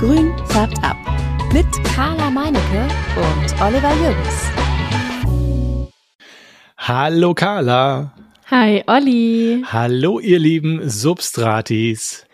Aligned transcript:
Grün 0.00 0.32
färbt 0.46 0.82
ab. 0.82 0.96
Mit 1.52 1.66
Carla 1.94 2.30
Meinecke 2.30 2.88
und 3.16 3.60
Oliver 3.60 3.92
Jürgens. 3.96 4.46
Hallo 6.78 7.34
Carla. 7.34 8.14
Hi 8.50 8.82
Olli. 8.86 9.62
Hallo 9.66 10.18
ihr 10.18 10.38
lieben 10.38 10.88
Substratis. 10.88 12.24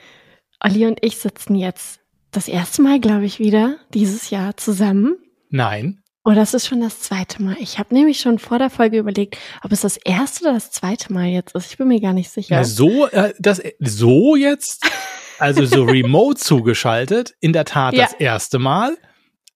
Olli 0.61 0.87
und 0.87 1.01
ich 1.04 1.17
sitzen 1.17 1.56
jetzt 1.56 1.99
das 2.31 2.47
erste 2.47 2.83
Mal, 2.83 3.01
glaube 3.01 3.24
ich, 3.24 3.40
wieder 3.40 3.78
dieses 3.92 4.30
Jahr 4.30 4.56
zusammen. 4.56 5.17
Nein. 5.51 6.04
Oh, 6.24 6.35
das 6.35 6.54
ist 6.54 6.69
schon 6.69 6.83
das 6.83 7.01
zweite 7.01 7.42
Mal. 7.42 7.56
Ich 7.58 7.80
habe 7.80 7.92
nämlich 7.92 8.21
schon 8.21 8.38
vor 8.38 8.60
der 8.60 8.71
Folge 8.71 8.98
überlegt, 8.98 9.38
ob 9.64 9.72
es 9.72 9.80
das 9.80 9.96
erste 9.96 10.44
oder 10.44 10.54
das 10.54 10.71
zweite 10.71 11.12
Mal 11.12 11.26
jetzt 11.26 11.56
ist. 11.56 11.72
Ich 11.72 11.78
bin 11.78 11.88
mir 11.88 12.01
gar 12.01 12.12
nicht 12.12 12.30
sicher. 12.30 12.54
Na, 12.58 12.62
so, 12.62 13.08
äh, 13.08 13.35
das, 13.40 13.60
so 13.80 14.37
jetzt? 14.37 14.88
Also 15.39 15.65
so 15.65 15.85
remote 15.85 16.39
zugeschaltet. 16.39 17.35
In 17.41 17.53
der 17.53 17.65
Tat 17.65 17.95
Ja. 17.95 18.05
das 18.05 18.13
erste 18.15 18.59
Mal. 18.59 18.97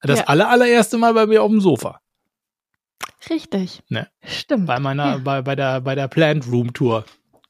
Das 0.02 0.20
Ja. 0.20 0.24
aller, 0.26 0.48
allererste 0.48 0.98
Mal 0.98 1.14
bei 1.14 1.26
mir 1.26 1.42
auf 1.42 1.50
dem 1.50 1.60
Sofa. 1.60 2.00
Richtig. 3.28 3.82
Ne. 3.88 4.08
Stimmt. 4.24 4.66
Bei 4.66 4.78
meiner, 4.80 5.12
Ja. 5.12 5.18
bei, 5.18 5.42
bei 5.42 5.54
der, 5.56 5.80
bei 5.80 5.94
der 5.94 6.08
Plant 6.08 6.46
Room 6.50 6.72
Tour. 6.72 7.04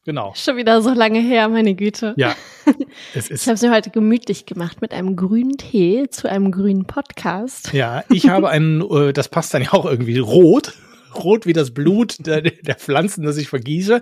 Genau. 0.04 0.32
Schon 0.34 0.56
wieder 0.56 0.80
so 0.82 0.90
lange 0.92 1.20
her, 1.20 1.48
meine 1.48 1.74
Güte. 1.74 2.14
Ja. 2.16 2.34
Es 3.14 3.30
Ich 3.30 3.42
habe 3.46 3.54
es 3.54 3.62
mir 3.62 3.70
heute 3.72 3.90
gemütlich 3.90 4.46
gemacht 4.46 4.80
mit 4.80 4.92
einem 4.92 5.14
grünen 5.16 5.56
Tee 5.56 6.08
zu 6.10 6.28
einem 6.28 6.50
grünen 6.52 6.86
Podcast. 6.86 7.72
ja, 7.72 8.04
ich 8.08 8.28
habe 8.28 8.48
einen, 8.48 8.80
äh, 8.90 9.12
das 9.12 9.28
passt 9.28 9.52
dann 9.54 9.62
ja 9.62 9.72
auch 9.72 9.84
irgendwie 9.84 10.18
rot. 10.18 10.74
Rot 11.14 11.46
wie 11.46 11.52
das 11.52 11.72
Blut 11.72 12.26
der, 12.26 12.40
der 12.42 12.74
Pflanzen, 12.76 13.24
das 13.24 13.36
ich 13.36 13.48
vergieße. 13.48 14.00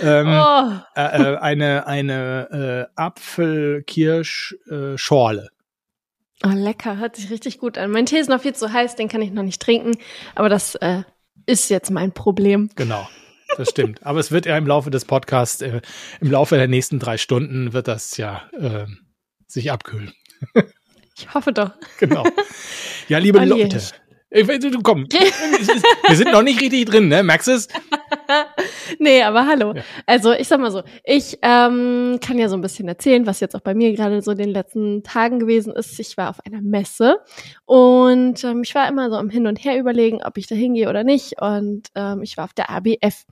Ähm, 0.00 0.26
Oh, 0.28 0.72
äh, 0.94 1.32
äh, 1.32 1.36
eine 1.38 1.86
eine 1.86 2.88
äh, 2.96 3.00
Apfel-Kirsch-Schorle. 3.00 5.48
oh, 6.44 6.48
lecker. 6.52 6.98
Hört 6.98 7.16
sich 7.16 7.30
richtig 7.30 7.58
gut 7.58 7.78
an. 7.78 7.90
Mein 7.90 8.06
Tee 8.06 8.18
ist 8.18 8.28
noch 8.28 8.42
viel 8.42 8.54
zu 8.54 8.72
heiß, 8.72 8.96
den 8.96 9.08
kann 9.08 9.22
ich 9.22 9.30
noch 9.32 9.42
nicht 9.42 9.60
trinken. 9.62 9.92
Aber 10.34 10.48
das 10.48 10.74
äh, 10.76 11.02
ist 11.46 11.68
jetzt 11.70 11.90
mein 11.90 12.12
Problem. 12.12 12.70
genau, 12.76 13.08
das 13.56 13.70
stimmt. 13.70 14.02
Aber 14.04 14.20
es 14.20 14.30
wird 14.30 14.46
ja 14.46 14.56
im 14.56 14.66
Laufe 14.66 14.90
des 14.90 15.04
Podcasts, 15.04 15.62
äh, 15.62 15.80
im 16.20 16.30
Laufe 16.30 16.56
der 16.56 16.68
nächsten 16.68 16.98
drei 16.98 17.16
Stunden 17.18 17.72
wird 17.72 17.88
das 17.88 18.16
ja 18.16 18.42
äh, 18.58 18.86
sich 19.46 19.70
abkühlen. 19.72 20.12
Ich 21.16 21.32
hoffe 21.34 21.52
doch. 21.52 21.72
Genau. 21.98 22.24
Ja, 23.08 23.18
liebe. 23.18 23.44
Leute. 23.44 23.80
Ich, 24.30 24.46
weiß, 24.46 24.58
du 24.58 24.82
komm, 24.82 25.06
wir 26.08 26.16
sind 26.16 26.32
noch 26.32 26.42
nicht 26.42 26.60
richtig 26.60 26.84
drin, 26.84 27.08
ne? 27.08 27.22
Merkst 27.22 27.48
du 27.48 27.52
es? 27.52 27.68
Nee, 28.98 29.22
aber 29.22 29.46
hallo. 29.46 29.74
Ja. 29.74 29.82
Also 30.06 30.32
ich 30.32 30.48
sag 30.48 30.60
mal 30.60 30.70
so, 30.70 30.82
ich 31.04 31.38
ähm, 31.42 32.18
kann 32.20 32.38
ja 32.38 32.48
so 32.48 32.56
ein 32.56 32.60
bisschen 32.62 32.88
erzählen, 32.88 33.26
was 33.26 33.40
jetzt 33.40 33.54
auch 33.54 33.60
bei 33.60 33.74
mir 33.74 33.92
gerade 33.92 34.22
so 34.22 34.32
in 34.32 34.38
den 34.38 34.48
letzten 34.48 35.02
Tagen 35.02 35.38
gewesen 35.38 35.74
ist. 35.74 35.98
Ich 36.00 36.16
war 36.16 36.30
auf 36.30 36.44
einer 36.44 36.62
Messe 36.62 37.18
und 37.66 38.42
ähm, 38.44 38.62
ich 38.62 38.74
war 38.74 38.88
immer 38.88 39.10
so 39.10 39.16
am 39.16 39.30
Hin 39.30 39.46
und 39.46 39.62
Her 39.62 39.78
überlegen, 39.78 40.20
ob 40.24 40.38
ich 40.38 40.46
da 40.46 40.54
hingehe 40.54 40.88
oder 40.88 41.04
nicht. 41.04 41.40
Und 41.40 41.88
ähm, 41.94 42.22
ich 42.22 42.36
war 42.36 42.44
auf 42.44 42.54
der 42.54 42.70
ABF. 42.70 43.24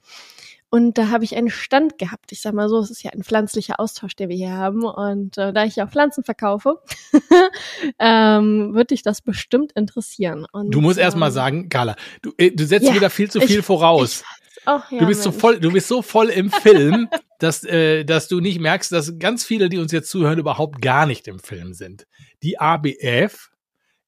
Und 0.68 0.98
da 0.98 1.08
habe 1.10 1.24
ich 1.24 1.36
einen 1.36 1.48
Stand 1.50 1.96
gehabt. 1.98 2.32
Ich 2.32 2.40
sag 2.42 2.52
mal 2.52 2.68
so, 2.68 2.78
es 2.80 2.90
ist 2.90 3.02
ja 3.02 3.12
ein 3.12 3.22
pflanzlicher 3.22 3.78
Austausch, 3.78 4.16
den 4.16 4.28
wir 4.28 4.36
hier 4.36 4.52
haben. 4.52 4.84
Und 4.84 5.38
äh, 5.38 5.52
da 5.52 5.64
ich 5.64 5.76
ja 5.76 5.86
auch 5.86 5.90
Pflanzen 5.90 6.24
verkaufe, 6.24 6.80
ähm, 7.98 8.74
würde 8.74 8.86
dich 8.88 9.02
das 9.02 9.20
bestimmt 9.22 9.72
interessieren. 9.72 10.46
Und, 10.52 10.72
Du 10.74 10.80
musst 10.80 10.98
erst 10.98 11.16
mal 11.16 11.28
ähm, 11.28 11.32
sagen, 11.32 11.68
Carla, 11.68 11.96
du, 12.22 12.32
äh, 12.36 12.50
du 12.50 12.66
setzt 12.66 12.86
Ja, 12.88 12.94
wieder 12.94 13.10
viel 13.10 13.30
zu 13.30 13.38
ich- 13.38 13.46
viel 13.46 13.62
voraus. 13.62 14.22
Ich, 14.58 14.62
oh, 14.66 14.80
ja, 14.90 14.98
du 14.98 15.06
bist 15.06 15.22
so 15.22 15.30
Mensch. 15.30 15.40
voll, 15.40 15.60
du 15.60 15.72
bist 15.72 15.88
so 15.88 16.02
voll 16.02 16.28
im 16.30 16.50
Film, 16.50 17.08
dass, 17.38 17.64
äh, 17.64 18.04
dass 18.04 18.28
du 18.28 18.40
nicht 18.40 18.60
merkst, 18.60 18.90
dass 18.92 19.18
ganz 19.18 19.44
viele, 19.44 19.68
die 19.68 19.78
uns 19.78 19.92
jetzt 19.92 20.10
zuhören, 20.10 20.38
überhaupt 20.38 20.82
gar 20.82 21.06
nicht 21.06 21.28
im 21.28 21.38
Film 21.38 21.74
sind. 21.74 22.06
Die 22.42 22.58
ABF 22.58 23.50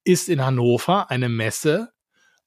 ist 0.05 0.28
in 0.28 0.45
Hannover 0.45 1.11
eine 1.11 1.28
Messe 1.28 1.91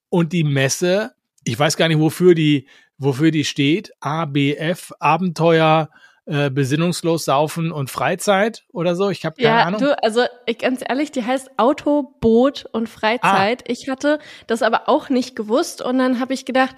und 0.09 0.34
die 0.34 0.44
Messe, 0.44 1.14
ich 1.44 1.57
weiß 1.57 1.78
gar 1.78 1.88
nicht, 1.88 2.00
wofür 2.00 2.36
die, 2.36 2.68
wofür 3.01 3.31
die 3.31 3.44
steht. 3.45 3.91
ABF, 4.00 4.94
Abenteuer, 5.00 5.89
äh, 6.25 6.50
besinnungslos 6.51 7.25
saufen 7.25 7.72
und 7.72 7.89
Freizeit 7.89 8.63
oder 8.72 8.95
so. 8.95 9.09
Ich 9.09 9.25
habe 9.25 9.35
keine 9.41 9.47
Ja, 9.47 9.63
Ahnung. 9.66 9.81
du, 9.81 10.03
also 10.03 10.22
ich, 10.45 10.59
ganz 10.59 10.81
ehrlich, 10.88 11.12
die 11.12 11.25
heißt 11.25 11.50
Auto, 11.57 12.16
Boot 12.22 12.66
und 12.72 12.88
Freizeit. 12.88 13.63
Ah. 13.63 13.72
Ich 13.72 13.89
hatte 13.89 14.19
das 14.47 14.62
aber 14.62 14.88
auch 14.88 15.09
nicht 15.09 15.35
gewusst 15.35 15.81
und 15.81 15.97
dann 15.97 16.19
habe 16.19 16.34
ich 16.34 16.45
gedacht, 16.45 16.75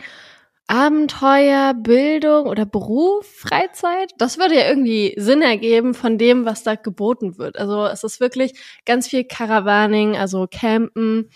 Abenteuer, 0.68 1.74
Bildung 1.74 2.46
oder 2.48 2.66
Beruf, 2.66 3.28
Freizeit, 3.28 4.12
das 4.18 4.38
würde 4.38 4.56
ja 4.56 4.68
irgendwie 4.68 5.14
Sinn 5.18 5.42
ergeben 5.42 5.94
von 5.94 6.18
dem, 6.18 6.46
was 6.46 6.64
da 6.64 6.76
geboten 6.76 7.38
wird. 7.38 7.58
Also 7.60 7.86
es 7.86 8.06
ist 8.06 8.22
wirklich 8.22 8.54
ganz 8.86 9.10
viel 9.10 9.26
Caravaning, 9.26 10.16
also 10.16 10.48
Campen, 10.50 11.30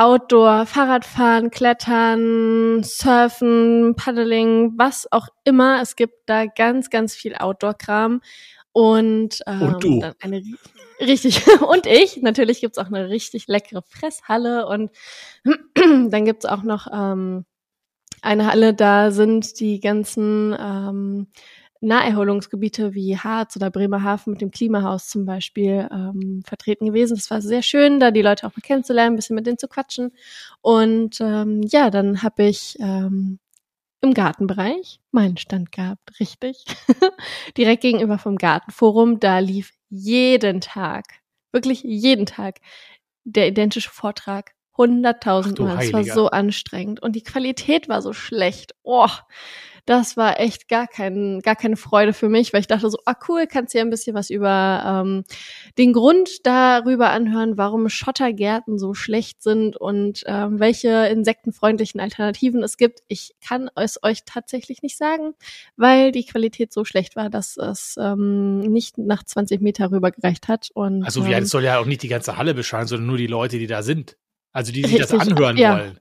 Outdoor, 0.00 0.64
Fahrradfahren, 0.64 1.50
Klettern, 1.50 2.82
Surfen, 2.82 3.94
Paddling, 3.96 4.72
was 4.78 5.06
auch 5.12 5.28
immer. 5.44 5.82
Es 5.82 5.94
gibt 5.94 6.14
da 6.24 6.46
ganz, 6.46 6.88
ganz 6.88 7.14
viel 7.14 7.34
Outdoor-Kram. 7.34 8.22
Und, 8.72 9.40
ähm, 9.46 9.60
Und 9.62 9.84
du. 9.84 10.00
dann 10.00 10.14
eine 10.20 10.38
ri- 10.38 10.56
richtig 11.00 11.42
und 11.68 11.84
ich. 11.86 12.16
Natürlich 12.22 12.62
gibt's 12.62 12.78
auch 12.78 12.86
eine 12.86 13.10
richtig 13.10 13.46
leckere 13.46 13.82
Fresshalle 13.82 14.66
und 14.66 14.90
dann 15.74 16.24
gibt's 16.24 16.46
auch 16.46 16.62
noch 16.62 16.86
ähm, 16.90 17.44
eine 18.22 18.46
Halle, 18.46 18.72
da 18.72 19.10
sind 19.10 19.60
die 19.60 19.80
ganzen 19.80 20.56
ähm, 20.58 21.26
Naherholungsgebiete 21.80 22.94
wie 22.94 23.16
Harz 23.16 23.56
oder 23.56 23.70
Bremerhaven 23.70 24.32
mit 24.32 24.42
dem 24.42 24.50
Klimahaus 24.50 25.08
zum 25.08 25.24
Beispiel 25.24 25.88
ähm, 25.90 26.42
vertreten 26.46 26.86
gewesen. 26.86 27.16
Das 27.16 27.30
war 27.30 27.40
sehr 27.40 27.62
schön, 27.62 28.00
da 28.00 28.10
die 28.10 28.22
Leute 28.22 28.46
auch 28.46 28.56
mal 28.56 28.62
kennenzulernen, 28.62 29.14
ein 29.14 29.16
bisschen 29.16 29.36
mit 29.36 29.46
denen 29.46 29.58
zu 29.58 29.68
quatschen. 29.68 30.12
Und 30.60 31.20
ähm, 31.20 31.62
ja, 31.62 31.90
dann 31.90 32.22
habe 32.22 32.44
ich 32.44 32.76
ähm, 32.80 33.38
im 34.02 34.14
Gartenbereich 34.14 35.00
meinen 35.10 35.36
Stand 35.36 35.72
gehabt, 35.72 36.20
richtig. 36.20 36.64
Direkt 37.56 37.82
gegenüber 37.82 38.18
vom 38.18 38.36
Gartenforum, 38.36 39.20
da 39.20 39.38
lief 39.38 39.72
jeden 39.88 40.60
Tag, 40.60 41.04
wirklich 41.52 41.82
jeden 41.82 42.26
Tag, 42.26 42.60
der 43.24 43.48
identische 43.48 43.90
Vortrag. 43.90 44.52
Ach 44.72 44.84
100.000 44.84 45.54
du 45.54 45.64
Mal. 45.64 45.84
Es 45.84 45.92
war 45.92 46.04
so 46.04 46.28
anstrengend. 46.28 47.02
Und 47.02 47.14
die 47.14 47.22
Qualität 47.22 47.88
war 47.88 48.00
so 48.00 48.12
schlecht. 48.12 48.74
Oh, 48.82 49.08
das 49.86 50.16
war 50.16 50.38
echt 50.40 50.68
gar, 50.68 50.86
kein, 50.86 51.40
gar 51.40 51.56
keine 51.56 51.76
Freude 51.76 52.12
für 52.12 52.28
mich, 52.28 52.52
weil 52.52 52.60
ich 52.60 52.66
dachte 52.66 52.90
so, 52.90 52.98
ah 53.04 53.14
cool, 53.28 53.46
kannst 53.46 53.74
dir 53.74 53.80
ein 53.80 53.90
bisschen 53.90 54.14
was 54.14 54.30
über 54.30 55.02
ähm, 55.04 55.24
den 55.78 55.92
Grund 55.92 56.46
darüber 56.46 57.10
anhören, 57.10 57.56
warum 57.56 57.88
Schottergärten 57.88 58.78
so 58.78 58.94
schlecht 58.94 59.42
sind 59.42 59.76
und 59.76 60.22
ähm, 60.26 60.60
welche 60.60 61.06
insektenfreundlichen 61.06 62.00
Alternativen 62.00 62.62
es 62.62 62.76
gibt. 62.76 63.00
Ich 63.08 63.34
kann 63.46 63.70
es 63.76 64.02
euch 64.02 64.24
tatsächlich 64.24 64.82
nicht 64.82 64.96
sagen, 64.96 65.34
weil 65.76 66.12
die 66.12 66.24
Qualität 66.24 66.72
so 66.72 66.84
schlecht 66.84 67.16
war, 67.16 67.30
dass 67.30 67.56
es 67.56 67.96
ähm, 68.00 68.60
nicht 68.60 68.98
nach 68.98 69.22
20 69.22 69.60
Meter 69.60 69.90
rübergereicht 69.90 70.48
hat. 70.48 70.70
Und, 70.74 71.04
Also 71.04 71.22
ja, 71.22 71.36
ähm, 71.36 71.40
das 71.40 71.50
soll 71.50 71.64
ja 71.64 71.78
auch 71.78 71.86
nicht 71.86 72.02
die 72.02 72.08
ganze 72.08 72.36
Halle 72.36 72.54
bescheiden, 72.54 72.86
sondern 72.88 73.06
nur 73.06 73.18
die 73.18 73.26
Leute, 73.26 73.58
die 73.58 73.66
da 73.66 73.82
sind. 73.82 74.16
Also 74.52 74.72
die 74.72 74.82
sich 74.82 74.98
das 74.98 75.12
Richtig, 75.12 75.32
anhören 75.32 75.56
ja. 75.56 75.78
wollen. 75.78 76.00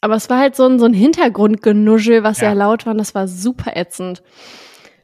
Aber 0.00 0.14
es 0.14 0.30
war 0.30 0.38
halt 0.38 0.56
so 0.56 0.66
ein, 0.66 0.78
so 0.78 0.86
ein 0.86 0.94
Hintergrundgenuschel, 0.94 2.22
was 2.22 2.38
Ja. 2.40 2.48
sehr 2.48 2.54
laut 2.54 2.86
war 2.86 2.92
und 2.92 2.98
das 2.98 3.14
war 3.14 3.28
super 3.28 3.76
ätzend. 3.76 4.22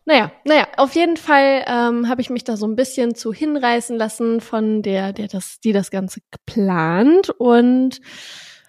Naja, 0.05 0.31
naja, 0.45 0.69
auf 0.77 0.95
jeden 0.95 1.17
Fall 1.17 1.65
ähm, 1.67 2.09
habe 2.09 2.21
ich 2.21 2.31
mich 2.31 2.45
da 2.45 2.57
so 2.57 2.67
ein 2.67 2.77
bisschen 2.77 3.15
zu 3.17 3.33
hinreißen 3.33 3.97
lassen 3.97 4.41
von 4.41 4.83
der, 4.83 5.13
der 5.13 5.27
das, 5.27 5.59
die 5.61 5.73
das 5.73 5.91
Ganze 5.91 6.21
geplant. 6.31 7.31
Und 7.31 8.01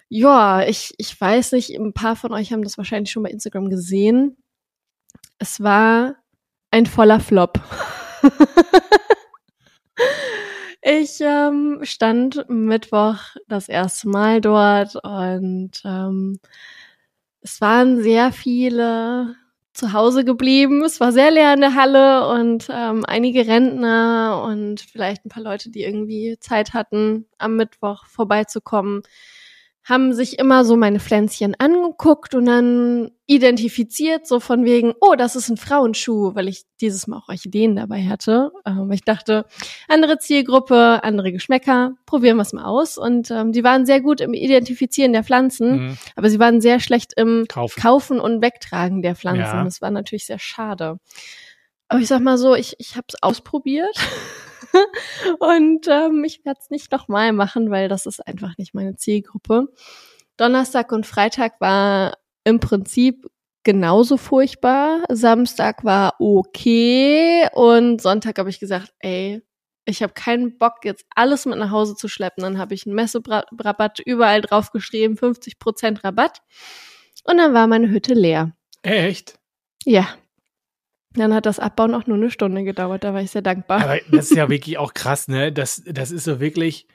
ja, 0.08 0.62
ich, 0.66 0.94
ich 0.98 1.18
weiß 1.20 1.52
nicht, 1.52 1.70
ein 1.78 1.92
paar 1.92 2.16
von 2.16 2.32
euch 2.32 2.52
haben 2.52 2.62
das 2.62 2.76
wahrscheinlich 2.76 3.12
schon 3.12 3.22
bei 3.22 3.30
Instagram 3.30 3.70
gesehen. 3.70 4.36
Es 5.38 5.62
war 5.62 6.16
ein 6.72 6.86
voller 6.86 7.20
Flop. 7.20 7.60
Ich 10.82 11.20
ähm, 11.20 11.80
stand 11.82 12.48
Mittwoch 12.48 13.18
das 13.48 13.68
erste 13.68 14.08
Mal 14.08 14.40
dort 14.40 14.94
und 15.02 15.72
ähm, 15.84 16.38
es 17.40 17.60
waren 17.60 18.00
sehr 18.02 18.32
viele 18.32 19.34
zu 19.72 19.92
Hause 19.92 20.24
geblieben. 20.24 20.84
Es 20.84 21.00
war 21.00 21.12
sehr 21.12 21.30
leer 21.30 21.54
in 21.54 21.60
der 21.60 21.74
Halle 21.74 22.28
und 22.28 22.68
ähm, 22.70 23.04
einige 23.06 23.46
Rentner 23.46 24.42
und 24.46 24.80
vielleicht 24.80 25.24
ein 25.24 25.30
paar 25.30 25.42
Leute, 25.42 25.70
die 25.70 25.82
irgendwie 25.82 26.36
Zeit 26.40 26.74
hatten, 26.74 27.26
am 27.38 27.56
Mittwoch 27.56 28.06
vorbeizukommen, 28.06 29.02
haben 29.88 30.12
sich 30.12 30.38
immer 30.38 30.64
so 30.66 30.76
meine 30.76 31.00
Pflänzchen 31.00 31.54
angeguckt 31.58 32.34
und 32.34 32.44
dann 32.44 33.10
identifiziert, 33.26 34.26
so 34.26 34.38
von 34.38 34.64
wegen, 34.64 34.92
oh, 35.00 35.14
das 35.16 35.34
ist 35.34 35.48
ein 35.48 35.56
Frauenschuh, 35.56 36.34
weil 36.34 36.46
ich 36.48 36.64
dieses 36.80 37.06
Mal 37.06 37.16
auch 37.18 37.28
Orchideen 37.28 37.74
dabei 37.76 38.04
hatte. 38.04 38.50
Ähm, 38.66 38.90
ich 38.92 39.02
dachte, 39.02 39.46
andere 39.88 40.18
Zielgruppe, 40.18 41.00
andere 41.02 41.32
Geschmäcker, 41.32 41.92
probieren 42.04 42.36
wir 42.36 42.42
es 42.42 42.52
mal 42.52 42.64
aus. 42.64 42.98
Und 42.98 43.30
ähm, 43.30 43.52
die 43.52 43.64
waren 43.64 43.86
sehr 43.86 44.00
gut 44.02 44.20
im 44.20 44.34
Identifizieren 44.34 45.12
der 45.12 45.24
Pflanzen, 45.24 45.68
Mhm. 45.78 45.98
aber 46.16 46.28
sie 46.28 46.38
waren 46.38 46.60
sehr 46.60 46.80
schlecht 46.80 47.12
im 47.16 47.46
Kaufen. 47.48 47.80
Kaufen 47.80 48.20
und 48.20 48.42
Wegtragen 48.42 49.00
der 49.02 49.16
Pflanzen. 49.16 49.40
Ja. 49.40 49.64
Das 49.64 49.80
war 49.80 49.90
natürlich 49.90 50.26
sehr 50.26 50.38
schade. 50.38 50.98
Aber 51.88 52.00
ich 52.00 52.08
sag 52.08 52.20
mal 52.20 52.36
so, 52.36 52.54
ich, 52.54 52.74
ich 52.78 52.96
habe 52.96 53.06
es 53.08 53.22
ausprobiert. 53.22 53.96
und 55.38 55.86
ähm, 55.88 56.24
ich 56.24 56.44
werde 56.44 56.60
es 56.60 56.70
nicht 56.70 56.92
nochmal 56.92 57.32
machen, 57.32 57.70
weil 57.70 57.88
das 57.88 58.06
ist 58.06 58.26
einfach 58.26 58.56
nicht 58.58 58.74
meine 58.74 58.96
Zielgruppe. 58.96 59.68
Donnerstag 60.36 60.92
und 60.92 61.06
Freitag 61.06 61.60
war 61.60 62.16
im 62.44 62.60
Prinzip 62.60 63.26
genauso 63.64 64.16
furchtbar. 64.16 65.04
Samstag 65.10 65.84
war 65.84 66.14
okay 66.20 67.48
und 67.52 68.00
Sonntag 68.00 68.38
habe 68.38 68.50
ich 68.50 68.60
gesagt, 68.60 68.92
ey, 69.00 69.42
ich 69.84 70.02
habe 70.02 70.12
keinen 70.12 70.58
Bock, 70.58 70.84
jetzt 70.84 71.06
alles 71.14 71.46
mit 71.46 71.58
nach 71.58 71.70
Hause 71.70 71.96
zu 71.96 72.08
schleppen. 72.08 72.42
Dann 72.42 72.58
habe 72.58 72.74
ich 72.74 72.86
einen 72.86 72.94
Messerabatt 72.94 74.00
überall 74.00 74.42
draufgeschrieben, 74.42 75.16
50% 75.16 76.04
Rabatt. 76.04 76.42
Und 77.24 77.38
dann 77.38 77.54
war 77.54 77.66
meine 77.66 77.90
Hütte 77.90 78.14
leer. 78.14 78.52
Echt? 78.82 79.38
Ja. 79.84 80.06
Dann 81.14 81.34
hat 81.34 81.46
das 81.46 81.58
Abbauen 81.58 81.94
auch 81.94 82.06
nur 82.06 82.16
eine 82.16 82.30
Stunde 82.30 82.64
gedauert, 82.64 83.04
da 83.04 83.14
war 83.14 83.22
ich 83.22 83.30
sehr 83.30 83.42
dankbar. 83.42 83.82
Aber 83.82 83.98
das 84.10 84.30
ist 84.30 84.36
ja 84.36 84.48
wirklich 84.50 84.78
auch 84.78 84.94
krass, 84.94 85.28
ne? 85.28 85.52
Das, 85.52 85.82
das 85.86 86.10
ist 86.10 86.24
so 86.24 86.38
wirklich, 86.38 86.86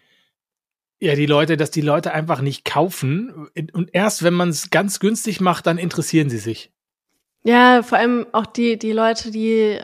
ja, 0.99 1.15
die 1.15 1.25
Leute, 1.25 1.57
dass 1.57 1.71
die 1.71 1.81
Leute 1.81 2.13
einfach 2.13 2.41
nicht 2.41 2.63
kaufen. 2.63 3.49
Und 3.73 3.89
erst 3.93 4.23
wenn 4.23 4.33
man 4.33 4.49
es 4.49 4.69
ganz 4.69 4.99
günstig 4.99 5.41
macht, 5.41 5.65
dann 5.67 5.77
interessieren 5.77 6.29
sie 6.29 6.37
sich. 6.37 6.71
Ja, 7.43 7.83
vor 7.83 7.97
allem 7.97 8.25
auch 8.31 8.45
die, 8.45 8.77
die 8.77 8.93
Leute, 8.93 9.31
die 9.31 9.79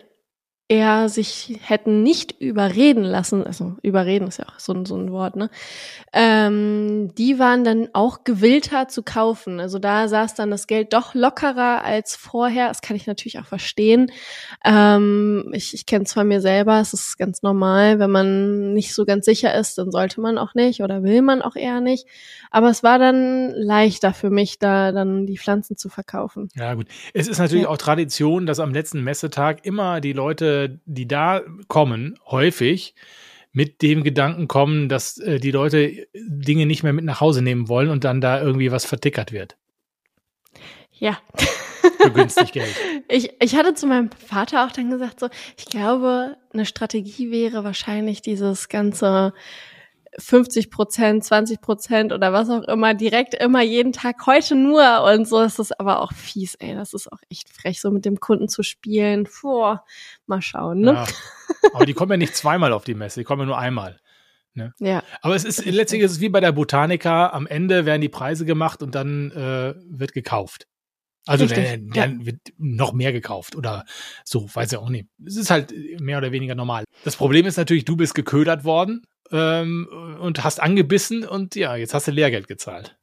eher 0.70 1.10
sich 1.10 1.60
hätten 1.64 2.04
nicht 2.04 2.40
überreden 2.40 3.04
lassen, 3.04 3.44
also 3.44 3.76
überreden 3.82 4.28
ist 4.28 4.38
ja 4.38 4.46
auch 4.46 4.60
so, 4.60 4.86
so 4.86 4.96
ein 4.96 5.12
Wort, 5.12 5.36
ne? 5.36 5.50
Ähm, 6.14 7.12
die 7.16 7.40
waren 7.40 7.64
dann 7.64 7.90
auch 7.94 8.24
gewillter 8.24 8.88
zu 8.88 9.02
kaufen. 9.02 9.60
Also 9.60 9.80
da 9.80 10.08
saß 10.08 10.36
dann 10.36 10.52
das 10.52 10.68
Geld 10.68 10.94
doch 10.94 11.16
lockerer 11.16 11.84
als 11.84 12.16
vorher. 12.16 12.68
Das 12.68 12.82
kann 12.82 12.96
ich 12.96 13.08
natürlich 13.08 13.40
auch 13.40 13.48
verstehen. 13.48 14.12
Ähm, 14.64 15.52
ich 15.54 15.74
ich 15.74 15.88
kenne 15.88 16.06
zwar 16.06 16.24
mir 16.24 16.40
selber, 16.40 16.80
es 16.80 16.94
ist 16.94 17.18
ganz 17.18 17.42
normal, 17.42 17.98
wenn 17.98 18.12
man 18.12 18.74
nicht 18.74 18.94
so 18.94 19.06
ganz 19.06 19.26
sicher 19.26 19.56
ist, 19.56 19.80
dann 19.80 19.92
sollte 19.92 20.22
man 20.22 20.38
auch 20.38 20.54
nicht 20.54 20.82
oder 20.82 21.02
will 21.02 21.24
man 21.24 21.42
auch 21.42 21.56
eher 21.56 21.82
nicht. 21.82 22.06
Aber 22.52 22.70
es 22.70 22.84
war 22.84 23.00
dann 23.00 23.54
leichter 23.56 24.14
für 24.14 24.30
mich, 24.30 24.60
da 24.60 24.92
dann 24.92 25.26
die 25.26 25.38
Pflanzen 25.38 25.78
zu 25.78 25.90
verkaufen. 25.90 26.50
Ja, 26.56 26.76
gut. 26.76 26.88
Es 27.14 27.28
ist 27.28 27.40
natürlich 27.40 27.64
ja. 27.64 27.70
auch 27.70 27.78
Tradition, 27.78 28.46
dass 28.46 28.60
am 28.60 28.74
letzten 28.74 29.04
Messetag 29.04 29.66
immer 29.66 30.00
die 30.00 30.14
Leute 30.14 30.59
die 30.68 31.08
da 31.08 31.42
kommen, 31.68 32.20
häufig 32.26 32.96
mit 33.52 33.82
dem 33.82 34.04
Gedanken 34.04 34.48
kommen, 34.48 34.90
dass 34.90 35.18
äh, 35.18 35.40
die 35.40 35.52
Leute 35.52 36.08
Dinge 36.14 36.66
nicht 36.66 36.84
mehr 36.84 36.94
mit 36.94 37.06
nach 37.06 37.22
Hause 37.22 37.42
nehmen 37.42 37.68
wollen 37.68 37.90
und 37.90 38.04
dann 38.04 38.22
da 38.22 38.42
irgendwie 38.42 38.72
was 38.72 38.86
vertickert 38.86 39.32
wird. 39.32 39.58
Ja. 40.92 41.18
Für 42.00 42.12
günstig 42.12 42.52
Geld. 42.52 42.76
Ich, 43.12 43.32
ich 43.42 43.56
hatte 43.56 43.74
zu 43.74 43.88
meinem 43.88 44.12
Vater 44.12 44.64
auch 44.68 44.72
dann 44.72 44.92
gesagt, 44.92 45.20
so, 45.20 45.30
ich 45.58 45.66
glaube, 45.66 46.38
eine 46.54 46.68
Strategie 46.68 47.32
wäre 47.32 47.64
wahrscheinlich 47.64 48.22
dieses 48.22 48.70
ganze 48.70 49.34
50 50.18 50.72
Prozent, 50.72 51.24
20 51.24 51.62
Prozent 51.62 52.14
oder 52.14 52.34
was 52.34 52.50
auch 52.50 52.64
immer, 52.64 52.94
direkt 52.94 53.34
immer 53.34 53.62
jeden 53.62 53.94
Tag 53.94 54.26
heute 54.26 54.56
nur 54.56 55.04
und 55.04 55.28
so. 55.28 55.40
Das 55.40 55.60
ist 55.60 55.80
aber 55.80 56.02
auch 56.02 56.14
fies, 56.14 56.56
ey. 56.56 56.74
Das 56.76 56.94
ist 56.94 57.12
auch 57.12 57.20
echt 57.30 57.50
frech, 57.50 57.80
so 57.82 57.92
mit 57.92 58.06
dem 58.06 58.20
Kunden 58.20 58.50
zu 58.50 58.64
spielen. 58.64 59.26
Vor, 59.26 59.86
mal 60.26 60.42
schauen, 60.42 60.82
ne? 60.82 60.94
Ja. 60.94 61.06
Aber 61.74 61.86
die 61.86 61.94
kommen 61.94 62.12
ja 62.12 62.18
nicht 62.18 62.36
zweimal 62.36 62.74
auf 62.74 62.84
die 62.84 62.96
Messe, 62.96 63.20
die 63.20 63.24
kommen 63.24 63.42
ja 63.42 63.46
nur 63.48 63.58
einmal. 63.58 64.00
Ne? 64.54 64.74
Ja. 64.80 65.04
Aber 65.22 65.36
es 65.36 65.46
ist 65.46 65.66
letztlich 65.66 66.02
ist 66.02 66.12
es 66.12 66.20
wie 66.20 66.30
bei 66.30 66.40
der 66.40 66.52
Botanica. 66.52 67.30
Am 67.30 67.48
Ende 67.48 67.86
werden 67.86 68.02
die 68.02 68.10
Preise 68.10 68.46
gemacht 68.46 68.82
und 68.82 68.96
dann 68.96 69.32
äh, 69.32 69.76
wird 69.88 70.14
gekauft. 70.14 70.68
Also 71.30 71.46
dann, 71.46 71.90
dann 71.90 72.20
ja. 72.20 72.26
wird 72.26 72.40
noch 72.58 72.92
mehr 72.92 73.14
gekauft 73.14 73.56
oder 73.56 73.86
so, 74.26 74.50
weiß 74.52 74.72
ich 74.72 74.78
auch 74.80 74.90
nicht. 74.90 75.08
Es 75.24 75.38
ist 75.38 75.52
halt 75.52 75.72
mehr 76.00 76.18
oder 76.18 76.32
weniger 76.32 76.56
normal. 76.56 76.86
Das 77.04 77.16
Problem 77.16 77.46
ist 77.46 77.58
natürlich, 77.58 77.86
du 77.86 77.96
bist 77.96 78.16
geködert 78.16 78.64
worden 78.64 79.04
ähm, 79.32 79.88
und 80.20 80.44
hast 80.44 80.60
angebissen 80.60 81.24
und 81.24 81.54
ja, 81.56 81.76
jetzt 81.76 81.94
hast 81.94 82.08
du 82.08 82.12
Lehrgeld 82.12 82.48
gezahlt. 82.48 82.98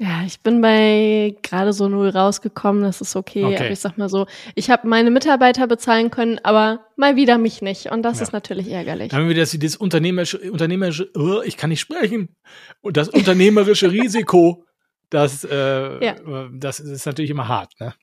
Ja, 0.00 0.24
ich 0.26 0.40
bin 0.40 0.60
bei 0.60 1.36
gerade 1.42 1.72
so 1.72 1.86
null 1.86 2.08
rausgekommen, 2.08 2.82
das 2.82 3.00
ist 3.00 3.14
okay. 3.14 3.44
okay. 3.44 3.56
Aber 3.56 3.70
ich 3.70 3.78
sag 3.78 3.96
mal 3.96 4.08
so, 4.08 4.26
ich 4.56 4.68
habe 4.70 4.88
meine 4.88 5.12
Mitarbeiter 5.12 5.68
bezahlen 5.68 6.10
können, 6.10 6.40
aber 6.42 6.86
mal 6.96 7.14
wieder 7.14 7.38
mich 7.38 7.62
nicht. 7.62 7.92
Und 7.92 8.02
das 8.02 8.18
ja. 8.18 8.24
ist 8.24 8.32
natürlich 8.32 8.70
ärgerlich. 8.70 9.10
Dann 9.10 9.20
haben 9.20 9.28
wir 9.28 9.36
das, 9.36 9.56
das 9.56 9.76
unternehmerische, 9.76 10.50
unternehmerische, 10.50 11.10
oh, 11.14 11.42
ich 11.44 11.56
kann 11.56 11.70
nicht 11.70 11.80
sprechen, 11.80 12.34
und 12.80 12.96
das 12.96 13.08
unternehmerische 13.08 13.92
Risiko, 13.92 14.64
das, 15.12 15.44
äh, 15.44 16.04
ja. 16.04 16.14
das 16.52 16.80
ist 16.80 17.06
natürlich 17.06 17.30
immer 17.30 17.48
hart, 17.48 17.72
ne? 17.80 17.94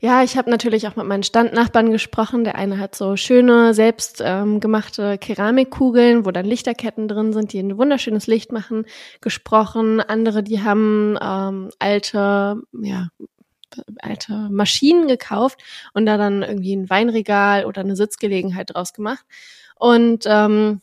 Ja, 0.00 0.24
ich 0.24 0.36
habe 0.36 0.50
natürlich 0.50 0.88
auch 0.88 0.96
mit 0.96 1.06
meinen 1.06 1.22
Standnachbarn 1.22 1.92
gesprochen. 1.92 2.42
Der 2.42 2.56
eine 2.56 2.78
hat 2.78 2.96
so 2.96 3.16
schöne, 3.16 3.74
selbstgemachte 3.74 5.02
ähm, 5.02 5.20
Keramikkugeln, 5.20 6.26
wo 6.26 6.32
dann 6.32 6.46
Lichterketten 6.46 7.06
drin 7.06 7.32
sind, 7.32 7.52
die 7.52 7.60
ein 7.60 7.78
wunderschönes 7.78 8.26
Licht 8.26 8.50
machen, 8.50 8.86
gesprochen. 9.20 10.00
Andere, 10.00 10.42
die 10.42 10.62
haben 10.62 11.16
ähm, 11.22 11.70
alte, 11.78 12.62
ja, 12.72 13.08
alte 14.00 14.48
Maschinen 14.50 15.06
gekauft 15.06 15.62
und 15.94 16.06
da 16.06 16.16
dann 16.16 16.42
irgendwie 16.42 16.74
ein 16.74 16.90
Weinregal 16.90 17.64
oder 17.64 17.82
eine 17.82 17.94
Sitzgelegenheit 17.94 18.74
draus 18.74 18.92
gemacht. 18.92 19.24
Und 19.76 20.24
ähm, 20.26 20.80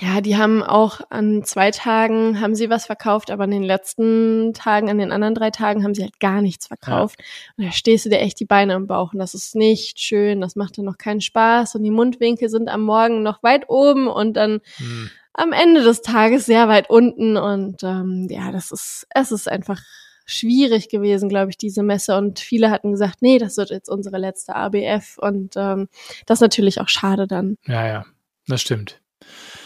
ja, 0.00 0.20
die 0.20 0.36
haben 0.36 0.62
auch 0.62 1.00
an 1.10 1.44
zwei 1.44 1.70
Tagen 1.70 2.40
haben 2.40 2.56
sie 2.56 2.68
was 2.68 2.86
verkauft, 2.86 3.30
aber 3.30 3.44
an 3.44 3.52
den 3.52 3.62
letzten 3.62 4.52
Tagen, 4.52 4.90
an 4.90 4.98
den 4.98 5.12
anderen 5.12 5.36
drei 5.36 5.50
Tagen 5.50 5.84
haben 5.84 5.94
sie 5.94 6.02
halt 6.02 6.18
gar 6.18 6.42
nichts 6.42 6.66
verkauft. 6.66 7.20
Ja. 7.20 7.24
Und 7.56 7.66
da 7.66 7.72
stehst 7.72 8.04
du 8.04 8.10
dir 8.10 8.18
echt 8.18 8.40
die 8.40 8.44
Beine 8.44 8.74
im 8.74 8.88
Bauch 8.88 9.12
und 9.12 9.20
das 9.20 9.34
ist 9.34 9.54
nicht 9.54 10.00
schön, 10.00 10.40
das 10.40 10.56
macht 10.56 10.78
dann 10.78 10.84
noch 10.84 10.98
keinen 10.98 11.20
Spaß 11.20 11.76
und 11.76 11.84
die 11.84 11.92
Mundwinkel 11.92 12.48
sind 12.48 12.68
am 12.68 12.82
Morgen 12.82 13.22
noch 13.22 13.42
weit 13.44 13.68
oben 13.68 14.08
und 14.08 14.36
dann 14.36 14.60
hm. 14.78 15.10
am 15.32 15.52
Ende 15.52 15.84
des 15.84 16.02
Tages 16.02 16.44
sehr 16.44 16.66
weit 16.66 16.90
unten 16.90 17.36
und 17.36 17.84
ähm, 17.84 18.26
ja, 18.28 18.50
das 18.50 18.72
ist, 18.72 19.06
es 19.10 19.30
ist 19.30 19.48
einfach 19.48 19.80
schwierig 20.26 20.88
gewesen, 20.88 21.28
glaube 21.28 21.50
ich, 21.50 21.58
diese 21.58 21.82
Messe. 21.82 22.16
Und 22.16 22.40
viele 22.40 22.70
hatten 22.70 22.92
gesagt, 22.92 23.20
nee, 23.20 23.38
das 23.38 23.58
wird 23.58 23.70
jetzt 23.70 23.90
unsere 23.90 24.18
letzte 24.18 24.56
ABF. 24.56 25.18
Und 25.18 25.54
ähm, 25.56 25.88
das 26.26 26.38
ist 26.38 26.42
natürlich 26.42 26.80
auch 26.80 26.88
schade 26.88 27.26
dann. 27.26 27.58
Ja, 27.66 27.86
ja, 27.86 28.04
das 28.46 28.62
stimmt. 28.62 29.03